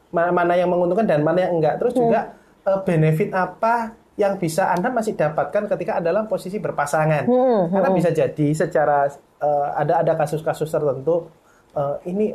ma- 0.09 0.31
mana 0.31 0.53
yang 0.53 0.69
menguntungkan 0.69 1.05
dan 1.05 1.25
mana 1.25 1.49
yang 1.49 1.57
enggak. 1.57 1.81
Terus 1.81 1.95
juga 1.97 2.21
Hmm. 2.63 2.69
eh, 2.69 2.81
benefit 2.85 3.31
apa 3.33 3.75
yang 4.15 4.37
bisa 4.37 4.69
Anda 4.69 4.91
masih 4.91 5.15
dapatkan 5.15 5.71
ketika 5.73 5.99
dalam 5.99 6.27
posisi 6.27 6.59
berpasangan. 6.59 7.25
Hmm, 7.25 7.73
Karena 7.73 7.89
bisa 7.91 8.11
jadi 8.11 8.47
secara 8.53 9.09
eh, 9.39 9.69
ada 9.75 10.03
ada 10.03 10.13
kasus-kasus 10.15 10.69
tertentu 10.69 11.31
eh, 11.73 11.95
ini 12.07 12.35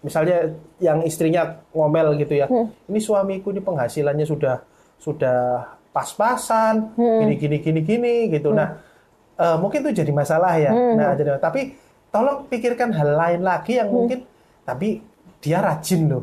misalnya 0.00 0.50
yang 0.76 1.00
istrinya 1.00 1.60
ngomel 1.70 2.16
gitu 2.16 2.34
ya. 2.34 2.46
Hmm. 2.46 2.68
Ini 2.84 2.98
suamiku 2.98 3.48
ini 3.48 3.60
penghasilannya 3.60 4.24
sudah 4.24 4.60
sudah 4.96 5.64
pas-pasan, 5.90 6.94
Hmm. 6.94 7.20
gini 7.22 7.34
gini 7.36 7.56
gini 7.58 7.80
gini 7.80 8.14
gitu. 8.28 8.50
Nah, 8.50 8.76
eh, 9.36 9.56
mungkin 9.56 9.84
itu 9.84 10.02
jadi 10.02 10.10
masalah 10.10 10.56
ya. 10.56 10.72
Hmm. 10.72 10.94
Nah, 10.96 11.14
jadi 11.14 11.38
tapi 11.38 11.72
tolong 12.10 12.46
pikirkan 12.50 12.90
hal 12.94 13.16
lain 13.16 13.40
lagi 13.42 13.78
yang 13.78 13.90
mungkin 13.90 14.26
tapi 14.66 15.02
dia 15.40 15.58
rajin 15.64 16.04
loh. 16.04 16.22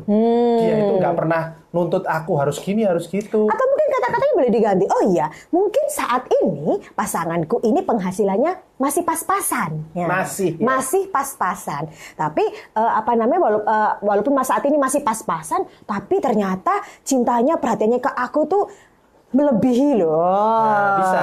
Dia 0.62 0.74
itu 0.78 0.92
nggak 1.02 1.16
pernah 1.18 1.58
nuntut 1.74 2.06
aku 2.06 2.38
harus 2.38 2.56
gini 2.62 2.86
harus 2.86 3.10
gitu. 3.10 3.50
Atau 3.50 3.64
mungkin 3.66 3.88
kata-katanya 3.98 4.34
boleh 4.38 4.52
diganti. 4.54 4.84
Oh 4.86 5.02
iya, 5.10 5.26
mungkin 5.50 5.84
saat 5.90 6.24
ini 6.40 6.78
pasanganku 6.94 7.58
ini 7.66 7.82
penghasilannya 7.82 8.78
masih 8.78 9.02
pas-pasan. 9.02 9.90
Ya. 9.92 10.06
Masih, 10.06 10.54
ya. 10.54 10.64
Masih 10.64 11.10
pas-pasan. 11.10 11.90
Tapi 12.14 12.46
eh, 12.54 12.92
apa 12.94 13.12
namanya 13.18 13.58
eh, 13.58 13.92
walaupun 14.06 14.38
mas 14.38 14.48
saat 14.48 14.62
ini 14.70 14.78
masih 14.78 15.02
pas-pasan, 15.02 15.66
tapi 15.82 16.22
ternyata 16.22 16.78
cintanya 17.02 17.58
perhatiannya 17.58 17.98
ke 17.98 18.10
aku 18.14 18.40
tuh 18.46 18.64
melebihi 19.28 20.00
loh. 20.00 20.24
Nah, 20.64 20.96
bisa. 21.04 21.20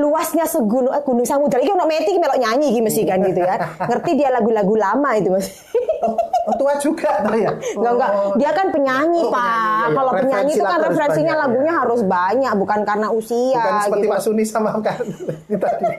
Luasnya 0.00 0.48
segunung 0.48 0.88
eh, 0.88 1.04
gunung 1.04 1.26
samudra. 1.28 1.60
Iki 1.60 1.76
ono 1.76 1.84
meti 1.84 2.16
melok 2.16 2.40
nyanyi 2.40 2.72
iki 2.72 2.80
mesti 2.80 3.02
kan 3.04 3.20
gitu 3.20 3.44
ya. 3.44 3.60
Ngerti 3.92 4.10
dia 4.16 4.32
lagu-lagu 4.32 4.72
lama 4.72 5.10
itu 5.20 5.28
Mas. 5.28 5.52
Oh, 6.00 6.16
oh, 6.48 6.54
tua 6.56 6.80
juga 6.80 7.20
tuh 7.20 7.36
ya. 7.36 7.52
Enggak, 7.76 7.92
enggak. 7.92 8.10
Oh. 8.16 8.32
Dia 8.40 8.50
kan 8.56 8.66
penyanyi, 8.72 9.20
Oh, 9.28 9.30
Pak. 9.30 9.44
penyanyi, 9.44 9.84
iya. 9.84 9.96
Kalau 10.00 10.12
penyanyi 10.16 10.52
itu 10.56 10.64
kan 10.64 10.80
referensinya 10.80 11.34
banyak, 11.36 11.44
lagunya 11.44 11.72
ya. 11.72 11.80
harus 11.84 12.00
banyak, 12.02 12.52
bukan 12.56 12.80
karena 12.88 13.08
usia 13.12 13.60
Bukan 13.60 13.74
seperti 13.84 14.00
gitu. 14.00 14.12
Pak 14.16 14.20
Suni 14.24 14.44
sama 14.48 14.70
kan 14.80 15.04
tadi. 15.60 15.86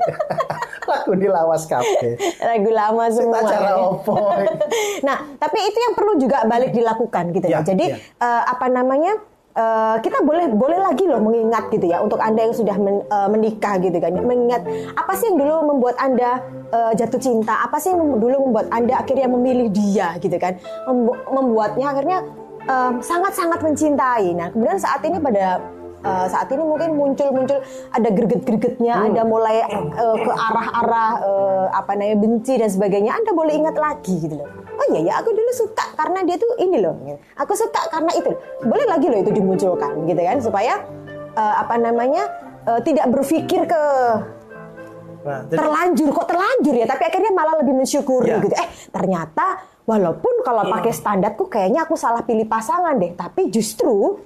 Lagu 0.83 1.15
di 1.15 1.27
lawas 1.31 1.63
kafe. 1.63 2.19
Lagu 2.43 2.69
lama 2.73 3.05
semua. 3.07 3.39
acara 3.39 3.71
ya. 3.71 3.75
opo. 3.79 4.35
nah, 5.07 5.17
tapi 5.39 5.57
itu 5.63 5.77
yang 5.79 5.93
perlu 5.95 6.13
juga 6.19 6.43
balik 6.43 6.75
dilakukan 6.75 7.31
gitu 7.31 7.47
ya. 7.47 7.61
Ya, 7.61 7.65
Jadi 7.65 7.85
ya. 7.93 7.97
eh, 8.01 8.43
apa 8.49 8.67
namanya? 8.67 9.15
Eh, 9.53 9.95
kita 10.01 10.25
boleh 10.25 10.49
boleh 10.53 10.79
lagi 10.81 11.05
loh 11.05 11.21
mengingat 11.21 11.69
gitu 11.69 11.85
ya 11.85 12.01
untuk 12.01 12.17
anda 12.17 12.45
yang 12.45 12.55
sudah 12.57 12.75
men- 12.77 13.05
eh, 13.05 13.29
menikah 13.29 13.77
gitu 13.77 13.97
kan 14.01 14.13
mengingat 14.17 14.65
apa 14.97 15.13
sih 15.13 15.29
yang 15.29 15.37
dulu 15.37 15.53
membuat 15.73 15.95
anda 16.01 16.41
eh, 16.73 16.91
jatuh 16.97 17.21
cinta? 17.21 17.61
Apa 17.61 17.77
sih 17.77 17.93
yang 17.93 18.17
dulu 18.17 18.49
membuat 18.49 18.67
anda 18.73 18.97
akhirnya 18.97 19.29
memilih 19.29 19.69
dia 19.69 20.17
gitu 20.17 20.35
kan? 20.41 20.57
Membu- 20.89 21.21
membuatnya 21.29 21.89
akhirnya 21.93 22.19
sangat-sangat 23.03 23.59
mencintai. 23.59 24.39
Nah 24.39 24.47
kemudian 24.47 24.79
saat 24.79 25.03
ini 25.03 25.19
pada 25.19 25.59
eh, 25.99 26.27
saat 26.31 26.47
ini 26.47 26.63
mungkin 26.63 26.95
muncul-muncul 26.95 27.59
ada 27.91 28.07
greget-gregetnya, 28.07 29.11
ada 29.11 29.21
mulai 29.27 29.67
eh, 29.67 30.17
ke 30.23 30.31
arah-arah 30.31 31.11
eh, 31.27 31.65
apa 31.75 31.91
namanya 31.91 32.23
benci 32.23 32.55
dan 32.55 32.71
sebagainya. 32.71 33.19
Anda 33.19 33.35
boleh 33.35 33.53
ingat 33.59 33.75
lagi 33.75 34.15
gitu 34.15 34.39
loh. 34.39 34.62
Oh 34.73 34.85
iya 34.91 34.99
ya, 35.05 35.13
aku 35.21 35.29
dulu 35.31 35.51
suka 35.53 35.85
karena 35.93 36.19
dia 36.25 36.35
tuh 36.35 36.51
ini 36.57 36.81
loh. 36.81 36.97
Aku 37.37 37.53
suka 37.53 37.87
karena 37.89 38.11
itu. 38.13 38.31
Boleh 38.65 38.85
lagi 38.89 39.07
loh 39.07 39.19
itu 39.21 39.31
dimunculkan 39.31 39.91
gitu 40.05 40.21
kan 40.21 40.37
supaya 40.41 40.73
eh, 41.33 41.55
apa 41.61 41.75
namanya 41.77 42.23
eh, 42.65 42.79
tidak 42.81 43.09
berpikir 43.13 43.65
ke 43.65 43.83
Nah, 45.23 45.39
jadi 45.47 45.55
terlanjur 45.55 46.07
kok 46.11 46.27
terlanjur 46.27 46.75
ya, 46.75 46.83
tapi 46.83 47.03
akhirnya 47.07 47.31
malah 47.31 47.55
lebih 47.63 47.73
mensyukuri 47.79 48.27
Iya. 48.27 48.43
gitu. 48.43 48.55
Eh 48.59 48.67
ternyata 48.91 49.63
walaupun 49.87 50.43
kalau 50.43 50.67
pakai 50.67 50.91
standarku 50.91 51.47
kayaknya 51.47 51.87
aku 51.87 51.95
salah 51.95 52.27
pilih 52.27 52.43
pasangan 52.43 52.91
deh, 52.99 53.15
tapi 53.15 53.47
justru 53.47 54.19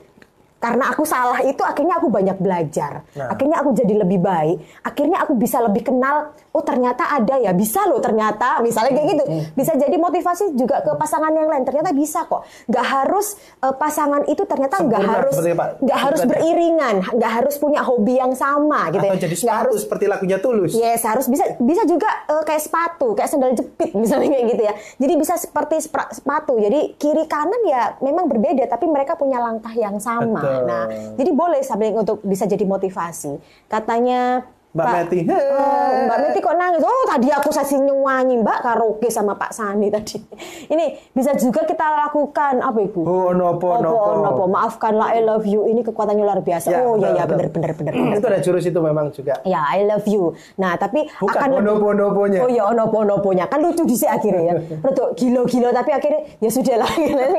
karena 0.57 0.89
aku 0.89 1.05
salah 1.05 1.37
itu 1.45 1.61
akhirnya 1.61 2.01
aku 2.01 2.09
banyak 2.09 2.41
belajar. 2.41 3.05
Nah. 3.13 3.29
Akhirnya 3.29 3.61
aku 3.61 3.77
jadi 3.77 3.93
lebih 3.93 4.25
baik. 4.25 4.57
Akhirnya 4.81 5.21
aku 5.21 5.37
bisa 5.37 5.61
lebih 5.61 5.85
kenal. 5.85 6.33
Oh 6.57 6.65
ternyata 6.65 7.05
ada 7.13 7.37
ya 7.37 7.53
bisa 7.53 7.85
loh 7.85 8.01
ternyata. 8.01 8.57
Misalnya 8.65 8.97
kayak 8.97 9.07
gitu. 9.13 9.23
Hmm. 9.29 9.43
Bisa 9.53 9.77
jadi 9.77 9.93
motivasi 9.93 10.57
juga 10.57 10.81
ke 10.81 10.97
pasangan 10.97 11.29
yang 11.29 11.45
lain. 11.45 11.61
Ternyata 11.61 11.93
bisa 11.93 12.25
kok. 12.25 12.49
Gak 12.65 12.81
harus 12.81 13.37
eh, 13.61 13.75
pasangan 13.77 14.25
itu 14.25 14.41
ternyata 14.49 14.81
nggak 14.81 15.03
harus 15.05 15.35
nggak 15.77 15.99
harus 16.01 16.21
beriringan. 16.25 16.95
Nggak 17.13 17.31
harus 17.37 17.55
punya 17.61 17.85
hobi 17.85 18.17
yang 18.17 18.33
sama 18.33 18.89
gitu. 18.89 19.05
atau 19.05 19.13
ya. 19.13 19.21
jadi 19.29 19.35
Nggak 19.37 19.37
sepatu 19.37 19.61
harus 19.61 19.77
seperti 19.85 20.05
lagunya 20.09 20.37
Tulus. 20.41 20.73
Yes, 20.73 21.05
harus 21.05 21.29
bisa 21.29 21.45
bisa 21.61 21.85
juga 21.85 22.09
eh, 22.25 22.41
kayak 22.41 22.63
sepatu, 22.65 23.13
kayak 23.13 23.29
sandal 23.29 23.53
jepit 23.53 23.93
misalnya 24.01 24.33
kayak 24.33 24.45
gitu 24.57 24.63
ya. 24.65 24.73
Jadi 24.97 25.13
bisa 25.13 25.33
seperti 25.37 25.75
sepatu. 25.85 26.57
Jadi 26.57 26.97
kiri 26.97 27.29
kanan 27.29 27.61
ya 27.69 28.01
memang 28.01 28.25
berbeda 28.25 28.65
tapi 28.65 28.89
mereka 28.89 29.13
punya 29.13 29.37
langkah 29.37 29.73
yang 29.77 30.01
sama. 30.01 30.41
Betul. 30.41 30.61
Nah, 30.65 30.83
jadi 31.13 31.31
boleh 31.37 31.61
sampai 31.61 31.93
untuk 31.93 32.25
bisa 32.25 32.49
jadi 32.49 32.65
motivasi. 32.65 33.37
Katanya 33.69 34.41
Mbak 34.77 34.85
Pak- 34.85 34.95
Meti. 35.09 35.19
Oh, 35.25 35.89
Mbak 36.05 36.17
Meti 36.21 36.39
kok 36.45 36.53
nangis? 36.53 36.81
Oh, 36.85 37.03
tadi 37.09 37.27
aku 37.33 37.49
sasi 37.49 37.81
nyanyi 37.81 38.37
Mbak 38.45 38.57
karaoke 38.61 39.09
sama 39.09 39.33
Pak 39.33 39.49
Sani 39.49 39.89
tadi. 39.95 40.21
Ini 40.69 41.09
bisa 41.09 41.33
juga 41.33 41.65
kita 41.65 42.05
lakukan 42.05 42.61
apa 42.61 42.77
Ibu? 42.77 43.01
Oh, 43.01 43.29
nopo, 43.33 43.81
nopo. 43.81 44.21
nopo. 44.21 44.43
Maafkanlah 44.45 45.17
I 45.17 45.25
love 45.25 45.49
you. 45.49 45.65
Ini 45.65 45.81
kekuatannya 45.81 46.21
luar 46.21 46.45
biasa. 46.45 46.69
Ya, 46.69 46.85
oh, 46.85 46.93
ya 47.01 47.09
ya 47.17 47.25
betul, 47.25 47.49
benar 47.49 47.73
benar 47.73 47.73
benar. 47.73 47.93
benar. 47.97 48.17
Itu 48.21 48.27
ada 48.29 48.39
jurus 48.45 48.63
itu 48.69 48.77
memang 48.77 49.09
juga. 49.09 49.41
Ya, 49.41 49.65
I 49.73 49.81
love 49.89 50.05
you. 50.05 50.37
Nah, 50.61 50.77
tapi 50.77 51.09
Bukan 51.17 51.33
akan 51.33 51.49
onopo-onoponya. 51.65 52.39
Oh 52.45 52.49
ya, 52.53 52.69
onopo-onoponya. 52.69 53.49
Kan 53.49 53.65
lucu 53.65 53.81
di 53.81 53.97
akhirnya 54.05 54.43
ya. 54.45 54.53
Rodok 54.85 55.17
gilo-gilo 55.17 55.73
tapi 55.73 55.89
akhirnya 55.89 56.37
ya 56.37 56.49
sudah 56.53 56.75
lah. 56.85 56.91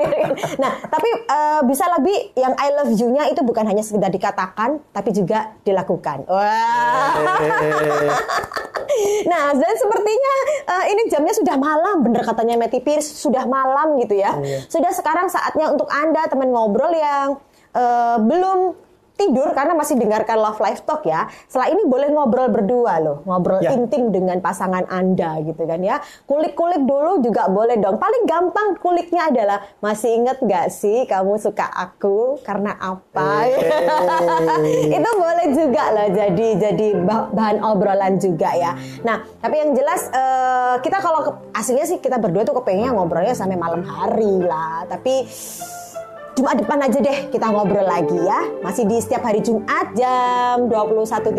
nah, 0.63 0.73
tapi 0.91 1.09
eh, 1.15 1.61
bisa 1.71 1.87
lebih 1.95 2.35
yang 2.35 2.59
I 2.59 2.75
love 2.75 2.91
you-nya 2.99 3.31
itu 3.31 3.47
bukan 3.47 3.63
hanya 3.63 3.87
sekedar 3.87 4.11
dikatakan, 4.11 4.83
tapi 4.91 5.15
juga 5.15 5.55
dilakukan. 5.63 6.27
Wah. 6.27 7.15
Eh, 7.23 7.28
Nah, 9.31 9.55
dan 9.55 9.75
sepertinya 9.79 10.35
eh, 10.67 10.85
ini 10.91 11.07
jamnya 11.07 11.31
sudah 11.31 11.55
malam, 11.55 12.03
bener 12.03 12.25
katanya 12.25 12.59
Matty 12.59 12.83
Pierce, 12.83 13.07
sudah 13.07 13.47
malam 13.47 13.95
gitu 14.03 14.19
ya. 14.19 14.35
Iya. 14.41 14.67
Sudah 14.67 14.91
sekarang 14.91 15.31
saatnya 15.31 15.71
untuk 15.71 15.87
Anda 15.87 16.27
teman 16.27 16.51
ngobrol 16.51 16.91
yang 16.97 17.39
eh, 17.79 18.17
belum 18.19 18.88
tidur 19.19 19.51
karena 19.51 19.75
masih 19.75 19.99
dengarkan 19.99 20.39
Love 20.39 20.63
Life 20.63 20.87
Talk 20.87 21.03
ya. 21.03 21.27
Setelah 21.51 21.75
ini 21.75 21.83
boleh 21.85 22.09
ngobrol 22.09 22.49
berdua 22.49 23.03
loh, 23.03 23.19
ngobrol 23.27 23.59
Ya. 23.59 23.75
intim 23.75 24.15
dengan 24.15 24.39
pasangan 24.39 24.87
Anda 24.87 25.43
gitu 25.43 25.67
kan 25.67 25.83
ya. 25.83 25.99
Kulik-kulik 26.25 26.87
dulu 26.87 27.19
juga 27.21 27.51
boleh 27.51 27.75
dong. 27.77 27.99
Paling 27.99 28.23
gampang 28.25 28.79
kuliknya 28.79 29.27
adalah 29.27 29.59
masih 29.83 30.15
inget 30.15 30.39
gak 30.39 30.71
sih 30.71 31.03
kamu 31.05 31.35
suka 31.37 31.67
aku 31.67 32.39
karena 32.47 32.79
apa? 32.79 33.45
Eh. 33.45 33.59
itu 34.97 35.11
boleh 35.19 35.47
juga 35.51 35.83
loh 35.91 36.09
jadi 36.09 36.49
jadi 36.57 36.87
bah- 37.03 37.35
bahan 37.35 37.59
obrolan 37.67 38.23
juga 38.23 38.55
ya. 38.55 38.79
Nah, 39.03 39.27
tapi 39.43 39.59
yang 39.59 39.75
jelas 39.75 40.07
eh, 40.09 40.75
kita 40.79 41.03
kalau 41.03 41.35
aslinya 41.51 41.85
sih 41.85 41.99
kita 41.99 42.23
berdua 42.23 42.47
tuh 42.47 42.55
kepengennya 42.55 42.95
ngobrolnya 42.95 43.35
sampai 43.35 43.59
malam 43.59 43.83
hari 43.83 44.47
lah. 44.47 44.87
Tapi 44.87 45.27
Jumat 46.39 46.55
depan 46.55 46.79
aja 46.79 47.03
deh 47.03 47.35
kita 47.35 47.51
ngobrol 47.51 47.83
lagi 47.83 48.15
ya. 48.15 48.47
Masih 48.63 48.87
di 48.87 49.03
setiap 49.03 49.27
hari 49.27 49.43
Jumat 49.43 49.91
jam 49.99 50.71
21.30 50.71 51.35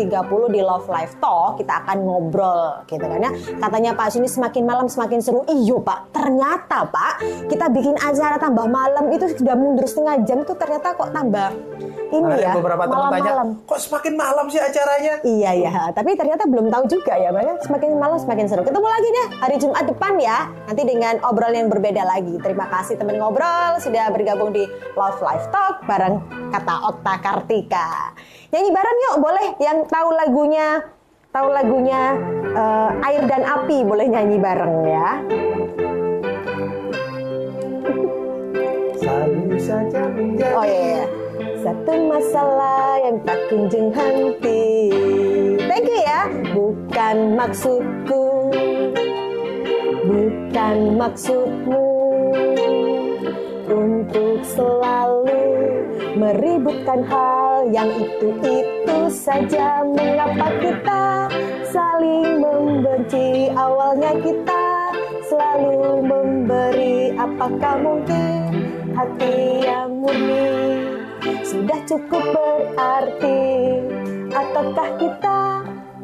di 0.52 0.60
Love 0.60 0.92
Life 0.92 1.16
Talk 1.24 1.56
kita 1.56 1.80
akan 1.80 2.04
ngobrol 2.04 2.84
gitu 2.84 3.00
kan 3.00 3.16
ya. 3.16 3.32
Katanya 3.32 3.96
Pak 3.96 4.12
Suni 4.12 4.28
semakin 4.28 4.68
malam 4.68 4.92
semakin 4.92 5.24
seru. 5.24 5.40
Iyo 5.48 5.80
Pak, 5.80 6.12
ternyata 6.12 6.84
Pak 6.84 7.24
kita 7.48 7.72
bikin 7.72 7.96
acara 7.96 8.36
tambah 8.36 8.68
malam 8.68 9.08
itu 9.08 9.24
sudah 9.40 9.56
mundur 9.56 9.88
setengah 9.88 10.20
jam 10.28 10.44
itu 10.44 10.52
ternyata 10.52 10.92
kok 10.92 11.16
tambah 11.16 11.48
ini 12.10 12.26
ada 12.26 12.42
ya. 12.42 12.52
beberapa 12.58 12.84
teman 12.90 13.06
tanya, 13.06 13.22
malam-malam. 13.22 13.48
kok 13.70 13.80
semakin 13.80 14.12
malam 14.18 14.46
sih 14.50 14.58
acaranya? 14.58 15.14
Iya 15.22 15.50
ya, 15.54 15.74
tapi 15.94 16.18
ternyata 16.18 16.42
belum 16.50 16.66
tahu 16.66 16.84
juga 16.90 17.14
ya, 17.14 17.30
Bang. 17.30 17.56
Semakin 17.62 17.90
malam 17.96 18.18
semakin 18.18 18.44
seru. 18.50 18.62
Ketemu 18.66 18.88
lagi 18.90 19.08
deh 19.08 19.26
hari 19.38 19.56
Jumat 19.62 19.84
depan 19.86 20.12
ya. 20.18 20.50
Nanti 20.66 20.82
dengan 20.82 21.14
obrolan 21.22 21.66
yang 21.66 21.70
berbeda 21.70 22.02
lagi. 22.02 22.34
Terima 22.42 22.66
kasih 22.66 22.98
teman 22.98 23.14
ngobrol 23.14 23.78
sudah 23.78 24.10
bergabung 24.10 24.50
di 24.50 24.66
Love 24.98 25.22
Life 25.22 25.46
Talk 25.54 25.86
bareng 25.86 26.18
kata 26.50 26.74
Okta 26.90 27.14
Kartika. 27.22 28.10
Nyanyi 28.50 28.70
bareng 28.74 28.98
yuk, 29.06 29.16
boleh 29.22 29.46
yang 29.62 29.78
tahu 29.86 30.08
lagunya 30.14 30.82
tahu 31.30 31.48
lagunya 31.54 32.18
eh, 32.50 33.06
Air 33.06 33.22
dan 33.30 33.46
Api 33.46 33.86
boleh 33.86 34.06
nyanyi 34.10 34.36
bareng 34.42 34.76
ya. 34.86 35.08
Selalu 38.98 39.56
saja 39.62 40.02
menjadi. 40.10 40.54
Oh 40.58 40.66
iya, 40.66 40.82
iya. 40.82 41.04
Satu 41.60 41.92
masalah 42.08 42.98
yang 43.04 43.16
tak 43.22 43.38
kunjung 43.52 43.92
henti. 43.94 44.90
Thank 45.70 45.86
you 45.86 46.00
ya. 46.02 46.26
Bukan 46.50 47.38
maksudku, 47.38 48.50
bukan 50.08 50.76
maksudmu 50.98 51.89
untuk 53.70 54.42
selalu 54.42 55.46
meributkan 56.18 57.06
hal 57.06 57.70
yang 57.70 57.88
itu-itu 57.94 58.98
saja. 59.08 59.86
Mengapa 59.86 60.50
kita 60.58 61.30
saling 61.70 62.42
membenci? 62.42 63.48
Awalnya 63.54 64.18
kita 64.18 64.66
selalu 65.30 66.02
memberi. 66.02 67.14
Apakah 67.14 67.78
mungkin 67.78 68.74
hati 68.98 69.62
yang 69.62 70.02
murni 70.02 70.50
sudah 71.46 71.78
cukup 71.86 72.24
berarti? 72.34 73.40
Ataukah 74.30 74.90
kita 74.98 75.40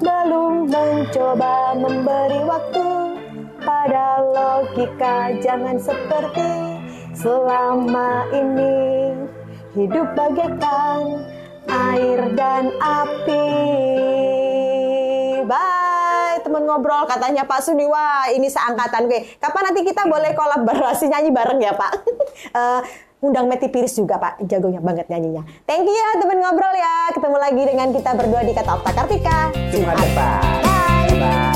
belum 0.02 0.70
mencoba 0.70 1.74
memberi 1.78 2.40
waktu 2.46 2.88
pada 3.62 4.22
logika? 4.22 5.34
Jangan 5.40 5.78
seperti 5.78 6.75
selama 7.16 8.28
ini 8.36 8.76
hidup 9.72 10.12
bagaikan 10.12 11.24
air 11.68 12.20
dan 12.36 12.70
api. 12.76 13.48
Bye, 15.46 16.42
teman 16.44 16.66
ngobrol 16.68 17.08
katanya 17.08 17.48
Pak 17.48 17.64
Suni. 17.64 17.86
Wah, 17.88 18.28
ini 18.34 18.50
seangkatan 18.52 19.08
gue. 19.08 19.38
Kapan 19.40 19.72
nanti 19.72 19.80
kita 19.86 20.04
boleh 20.04 20.34
kolaborasi 20.36 21.08
nyanyi 21.08 21.30
bareng 21.32 21.60
ya 21.60 21.72
Pak? 21.74 21.92
Eh, 22.36 22.80
undang 23.24 23.48
Meti 23.48 23.72
Piris 23.72 23.96
juga 23.96 24.20
Pak, 24.20 24.44
jagonya 24.44 24.80
banget 24.84 25.08
nyanyinya. 25.08 25.40
Thank 25.64 25.88
you 25.88 25.96
ya 25.96 26.20
teman 26.20 26.36
ngobrol 26.36 26.74
ya. 26.76 27.08
Ketemu 27.16 27.36
lagi 27.40 27.62
dengan 27.64 27.88
kita 27.96 28.10
berdua 28.12 28.44
di 28.44 28.52
Kata 28.52 28.76
Okta 28.76 28.92
Kartika. 28.92 29.38
Jumat 29.72 29.96
depan. 29.96 30.40
Bye. 30.60 31.16
Bye. 31.16 31.55